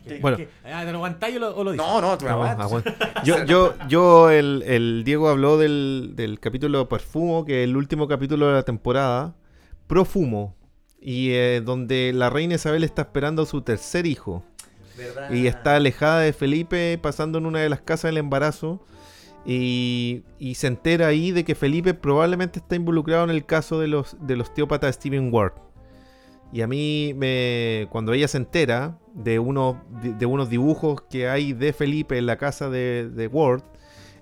¿Qué- 0.07 0.19
Bueno. 0.19 0.37
qué? 0.37 0.49
Ah, 0.65 0.83
¿Te 0.85 0.91
lo 0.91 0.97
aguantáis 0.97 1.35
o 1.37 1.39
lo, 1.39 1.55
o 1.55 1.63
lo 1.63 1.71
dices? 1.71 1.85
No, 1.87 2.01
no, 2.01 2.17
tú 2.17 2.25
me 2.25 2.31
No, 2.31 2.35
aguantas. 2.43 2.65
aguanta. 2.65 2.95
Yo, 3.23 3.43
yo, 3.45 3.73
yo 3.87 4.29
el, 4.31 4.63
el 4.65 5.03
Diego 5.05 5.29
habló 5.29 5.57
del, 5.57 6.13
del 6.15 6.39
capítulo 6.39 6.89
Perfumo, 6.89 7.45
que 7.45 7.63
es 7.63 7.69
el 7.69 7.77
último 7.77 8.07
capítulo 8.07 8.47
de 8.47 8.53
la 8.53 8.63
temporada, 8.63 9.35
Profumo, 9.87 10.55
y 10.99 11.31
eh, 11.31 11.61
donde 11.63 12.11
la 12.13 12.29
reina 12.29 12.55
Isabel 12.55 12.83
está 12.83 13.03
esperando 13.03 13.43
a 13.43 13.45
su 13.45 13.61
tercer 13.61 14.05
hijo. 14.05 14.43
¿Verdad? 14.97 15.31
Y 15.31 15.47
está 15.47 15.75
alejada 15.75 16.19
de 16.21 16.33
Felipe, 16.33 16.99
pasando 17.01 17.37
en 17.37 17.45
una 17.45 17.59
de 17.59 17.69
las 17.69 17.81
casas 17.81 18.09
del 18.09 18.17
embarazo. 18.17 18.83
Y, 19.45 20.23
y 20.37 20.55
se 20.55 20.67
entera 20.67 21.07
ahí 21.07 21.31
de 21.31 21.43
que 21.43 21.55
Felipe 21.55 21.93
probablemente 21.95 22.59
está 22.59 22.75
involucrado 22.75 23.23
en 23.23 23.31
el 23.31 23.45
caso 23.45 23.79
de 23.79 23.87
los 23.87 24.15
del 24.21 24.41
osteópata 24.41 24.91
Steven 24.91 25.33
Ward. 25.33 25.53
Y 26.53 26.61
a 26.61 26.67
mí, 26.67 27.13
me, 27.15 27.87
cuando 27.91 28.13
ella 28.13 28.27
se 28.27 28.37
entera 28.37 28.97
de 29.13 29.39
unos, 29.39 29.77
de, 30.01 30.25
unos 30.25 30.49
dibujos 30.49 31.01
que 31.09 31.29
hay 31.29 31.53
de 31.53 31.71
Felipe 31.71 32.17
en 32.17 32.25
la 32.25 32.37
casa 32.37 32.69
de, 32.69 33.09
de 33.09 33.27
Ward, 33.27 33.63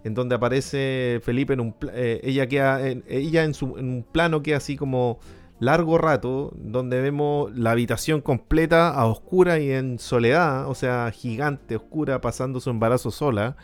en 0.04 0.14
donde 0.14 0.36
aparece 0.36 1.20
Felipe 1.24 1.54
en 1.54 1.60
un... 1.60 1.76
eh, 1.92 2.22
ella 2.24 2.48
queda, 2.48 2.88
en, 2.88 3.04
ella 3.08 3.44
en, 3.44 3.54
su, 3.54 3.78
en 3.78 3.90
un 3.90 4.04
plano 4.04 4.44
que 4.44 4.54
así 4.54 4.78
como 4.78 5.20
largo 5.60 5.98
rato, 5.98 6.54
donde 6.56 7.02
vemos 7.02 7.52
la 7.58 7.72
habitación 7.72 8.22
completa 8.22 8.90
a 8.90 9.06
oscura 9.08 9.60
y 9.60 9.72
en 9.72 10.00
soledad, 10.00 10.70
o 10.70 10.76
sea, 10.76 11.12
gigante, 11.12 11.76
oscura, 11.76 12.22
pasando 12.22 12.60
su 12.60 12.70
embarazo 12.70 13.12
sola. 13.12 13.58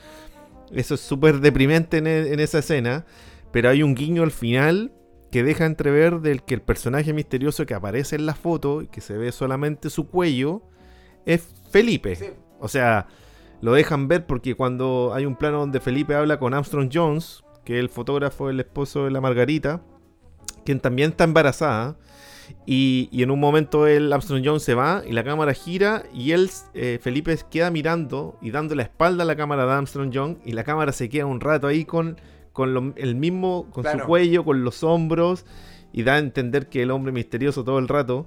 Eso 0.71 0.95
es 0.95 1.01
súper 1.01 1.39
deprimente 1.39 1.97
en, 1.97 2.07
en 2.07 2.39
esa 2.39 2.59
escena, 2.59 3.05
pero 3.51 3.69
hay 3.69 3.83
un 3.83 3.93
guiño 3.93 4.23
al 4.23 4.31
final 4.31 4.91
que 5.35 5.43
deja 5.43 5.65
entrever 5.65 6.21
del 6.21 6.43
que 6.43 6.53
el 6.53 6.61
personaje 6.61 7.11
misterioso 7.11 7.65
que 7.65 7.73
aparece 7.73 8.15
en 8.15 8.25
la 8.25 8.35
foto 8.35 8.81
y 8.81 8.87
que 8.87 9.01
se 9.01 9.17
ve 9.17 9.33
solamente 9.33 9.89
su 9.89 10.07
cuello 10.07 10.61
es 11.25 11.45
Felipe. 11.71 12.15
Sí. 12.15 12.27
O 12.61 12.69
sea, 12.69 13.07
lo 13.59 13.73
dejan 13.73 14.07
ver 14.07 14.25
porque 14.27 14.55
cuando 14.55 15.11
hay 15.13 15.25
un 15.25 15.35
plano 15.35 15.59
donde 15.59 15.81
Felipe 15.81 16.15
habla 16.15 16.39
con 16.39 16.53
Armstrong 16.53 16.89
Jones, 16.89 17.43
que 17.65 17.73
es 17.73 17.79
el 17.81 17.89
fotógrafo, 17.89 18.49
el 18.49 18.61
esposo 18.61 19.03
de 19.03 19.11
la 19.11 19.19
Margarita, 19.19 19.81
quien 20.63 20.79
también 20.79 21.09
está 21.09 21.25
embarazada, 21.25 21.97
y, 22.65 23.09
y 23.11 23.21
en 23.21 23.29
un 23.29 23.41
momento 23.41 23.87
el 23.87 24.13
Armstrong 24.13 24.41
Jones 24.45 24.63
se 24.63 24.73
va 24.73 25.03
y 25.05 25.11
la 25.11 25.25
cámara 25.25 25.53
gira 25.53 26.03
y 26.13 26.31
él, 26.31 26.49
eh, 26.75 26.97
Felipe, 27.01 27.37
queda 27.51 27.71
mirando 27.71 28.37
y 28.41 28.51
dando 28.51 28.73
la 28.73 28.83
espalda 28.83 29.23
a 29.23 29.25
la 29.25 29.35
cámara 29.35 29.65
de 29.65 29.73
Armstrong 29.73 30.11
Jones 30.13 30.37
y 30.45 30.53
la 30.53 30.63
cámara 30.63 30.93
se 30.93 31.09
queda 31.09 31.25
un 31.25 31.41
rato 31.41 31.67
ahí 31.67 31.83
con, 31.83 32.21
con 32.55 32.73
lo- 32.73 32.93
el 32.95 33.13
mismo, 33.15 33.67
con 33.69 33.83
Claro. 33.83 33.99
su 33.99 34.05
cuello, 34.07 34.43
con 34.45 34.63
los 34.63 34.81
hombros 34.83 35.45
y 35.93 36.01
da 36.03 36.15
a 36.15 36.17
entender 36.19 36.67
que 36.69 36.81
el 36.81 36.89
hombre 36.89 37.11
misterioso 37.11 37.63
todo 37.63 37.77
el 37.77 37.87
rato. 37.87 38.25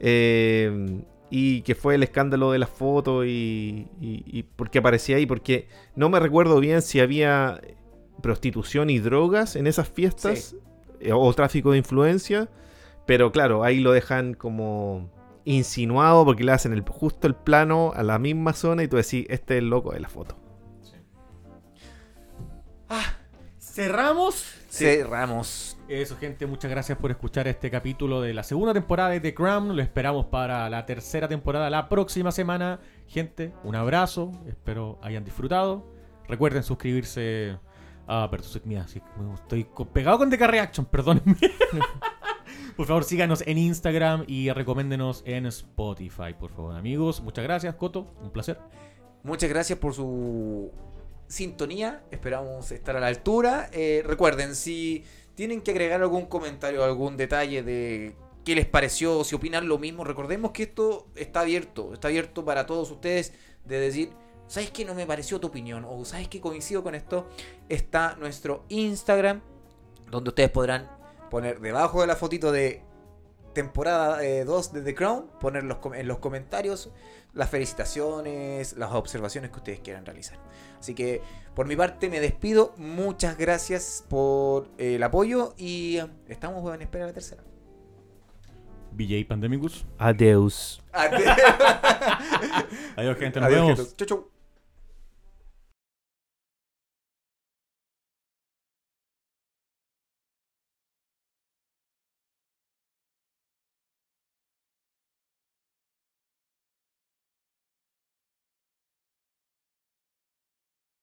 eh, 0.00 1.02
y 1.30 1.60
que 1.62 1.74
fue 1.74 1.96
el 1.96 2.02
escándalo 2.02 2.52
de 2.52 2.58
las 2.58 2.70
fotos 2.70 3.26
y, 3.26 3.88
y, 4.00 4.22
y 4.26 4.44
porque 4.44 4.78
aparecía 4.78 5.16
ahí, 5.16 5.26
porque 5.26 5.68
no 5.96 6.08
me 6.08 6.18
recuerdo 6.20 6.58
bien 6.60 6.80
si 6.82 7.00
había 7.00 7.60
prostitución 8.22 8.88
y 8.90 8.98
drogas 9.00 9.54
en 9.56 9.66
esas 9.66 9.88
fiestas 9.88 10.54
eh, 11.00 11.12
o 11.12 11.34
tráfico 11.34 11.72
de 11.72 11.78
influencia, 11.78 12.48
pero 13.06 13.30
claro, 13.32 13.62
ahí 13.64 13.80
lo 13.80 13.92
dejan 13.92 14.34
como 14.34 15.10
insinuado 15.44 16.24
porque 16.24 16.44
le 16.44 16.52
hacen 16.52 16.72
el, 16.72 16.82
justo 16.88 17.26
el 17.26 17.34
plano 17.34 17.92
a 17.94 18.02
la 18.04 18.18
misma 18.18 18.52
zona 18.54 18.84
y 18.84 18.88
tú 18.88 18.96
decís, 18.96 19.26
este 19.28 19.54
es 19.54 19.58
el 19.58 19.68
loco 19.68 19.92
de 19.92 20.00
la 20.00 20.08
foto. 20.08 20.36
Cerramos. 23.78 24.44
Cerramos. 24.68 25.78
Eso, 25.86 26.16
gente, 26.16 26.46
muchas 26.46 26.68
gracias 26.68 26.98
por 26.98 27.12
escuchar 27.12 27.46
este 27.46 27.70
capítulo 27.70 28.20
de 28.20 28.34
la 28.34 28.42
segunda 28.42 28.74
temporada 28.74 29.10
de 29.10 29.20
The 29.20 29.34
Crown. 29.34 29.76
Lo 29.76 29.80
esperamos 29.80 30.26
para 30.26 30.68
la 30.68 30.84
tercera 30.84 31.28
temporada 31.28 31.70
la 31.70 31.88
próxima 31.88 32.32
semana. 32.32 32.80
Gente, 33.06 33.52
un 33.62 33.76
abrazo. 33.76 34.32
Espero 34.48 34.98
hayan 35.00 35.22
disfrutado. 35.24 35.86
Recuerden 36.26 36.64
suscribirse 36.64 37.56
a 38.08 38.26
Versus 38.26 38.60
Mira, 38.66 38.88
sí, 38.88 39.00
estoy 39.34 39.64
pegado 39.92 40.18
con 40.18 40.28
The 40.28 40.44
Reaction, 40.44 40.84
perdónenme. 40.84 41.36
por 42.76 42.84
favor, 42.84 43.04
síganos 43.04 43.44
en 43.46 43.58
Instagram 43.58 44.24
y 44.26 44.50
recoméndenos 44.50 45.22
en 45.24 45.46
Spotify, 45.46 46.34
por 46.36 46.50
favor, 46.50 46.74
amigos. 46.74 47.20
Muchas 47.20 47.44
gracias, 47.44 47.76
Coto. 47.76 48.12
Un 48.24 48.32
placer. 48.32 48.58
Muchas 49.22 49.48
gracias 49.48 49.78
por 49.78 49.94
su 49.94 50.72
sintonía. 51.28 52.02
Esperamos 52.10 52.72
estar 52.72 52.96
a 52.96 53.00
la 53.00 53.06
altura. 53.06 53.70
Eh, 53.72 54.02
recuerden, 54.04 54.54
si 54.54 55.04
tienen 55.34 55.60
que 55.60 55.70
agregar 55.70 56.02
algún 56.02 56.26
comentario, 56.26 56.82
algún 56.82 57.16
detalle 57.16 57.62
de 57.62 58.16
qué 58.44 58.54
les 58.54 58.66
pareció, 58.66 59.22
si 59.22 59.36
opinan 59.36 59.68
lo 59.68 59.78
mismo, 59.78 60.04
recordemos 60.04 60.50
que 60.52 60.64
esto 60.64 61.06
está 61.14 61.40
abierto. 61.40 61.94
Está 61.94 62.08
abierto 62.08 62.44
para 62.44 62.66
todos 62.66 62.90
ustedes 62.90 63.32
de 63.64 63.78
decir, 63.78 64.10
¿sabes 64.48 64.70
qué 64.70 64.84
no 64.84 64.94
me 64.94 65.06
pareció 65.06 65.38
tu 65.38 65.46
opinión? 65.48 65.86
O 65.88 66.04
¿sabes 66.04 66.28
qué 66.28 66.40
coincido 66.40 66.82
con 66.82 66.94
esto? 66.94 67.28
Está 67.68 68.16
nuestro 68.18 68.64
Instagram, 68.68 69.42
donde 70.10 70.30
ustedes 70.30 70.50
podrán 70.50 70.90
poner 71.30 71.60
debajo 71.60 72.00
de 72.00 72.06
la 72.06 72.16
fotito 72.16 72.50
de 72.50 72.82
temporada 73.62 74.20
2 74.44 74.72
de 74.72 74.82
The 74.82 74.94
Crown, 74.94 75.26
poner 75.40 75.64
los 75.64 75.78
com- 75.78 75.94
en 75.94 76.06
los 76.06 76.18
comentarios 76.18 76.90
las 77.34 77.50
felicitaciones, 77.50 78.76
las 78.76 78.92
observaciones 78.92 79.50
que 79.50 79.56
ustedes 79.58 79.80
quieran 79.80 80.04
realizar. 80.06 80.38
Así 80.80 80.94
que 80.94 81.20
por 81.54 81.66
mi 81.66 81.76
parte 81.76 82.08
me 82.08 82.20
despido. 82.20 82.72
Muchas 82.76 83.36
gracias 83.36 84.04
por 84.08 84.68
eh, 84.78 84.94
el 84.96 85.02
apoyo 85.02 85.54
y 85.56 85.98
eh, 85.98 86.06
estamos 86.28 86.74
en 86.74 86.82
espera 86.82 87.04
de 87.04 87.10
la 87.10 87.14
tercera. 87.14 87.42
BJ 88.92 89.26
Pandemicus. 89.28 89.86
Adeus. 89.98 90.80
Adiós, 90.92 91.22
Adiós, 92.96 93.16
gente. 93.18 93.40
Nos 93.40 93.50
vemos. 93.50 93.78
gente. 93.78 93.96
Chau, 93.96 94.06
chau. 94.06 94.37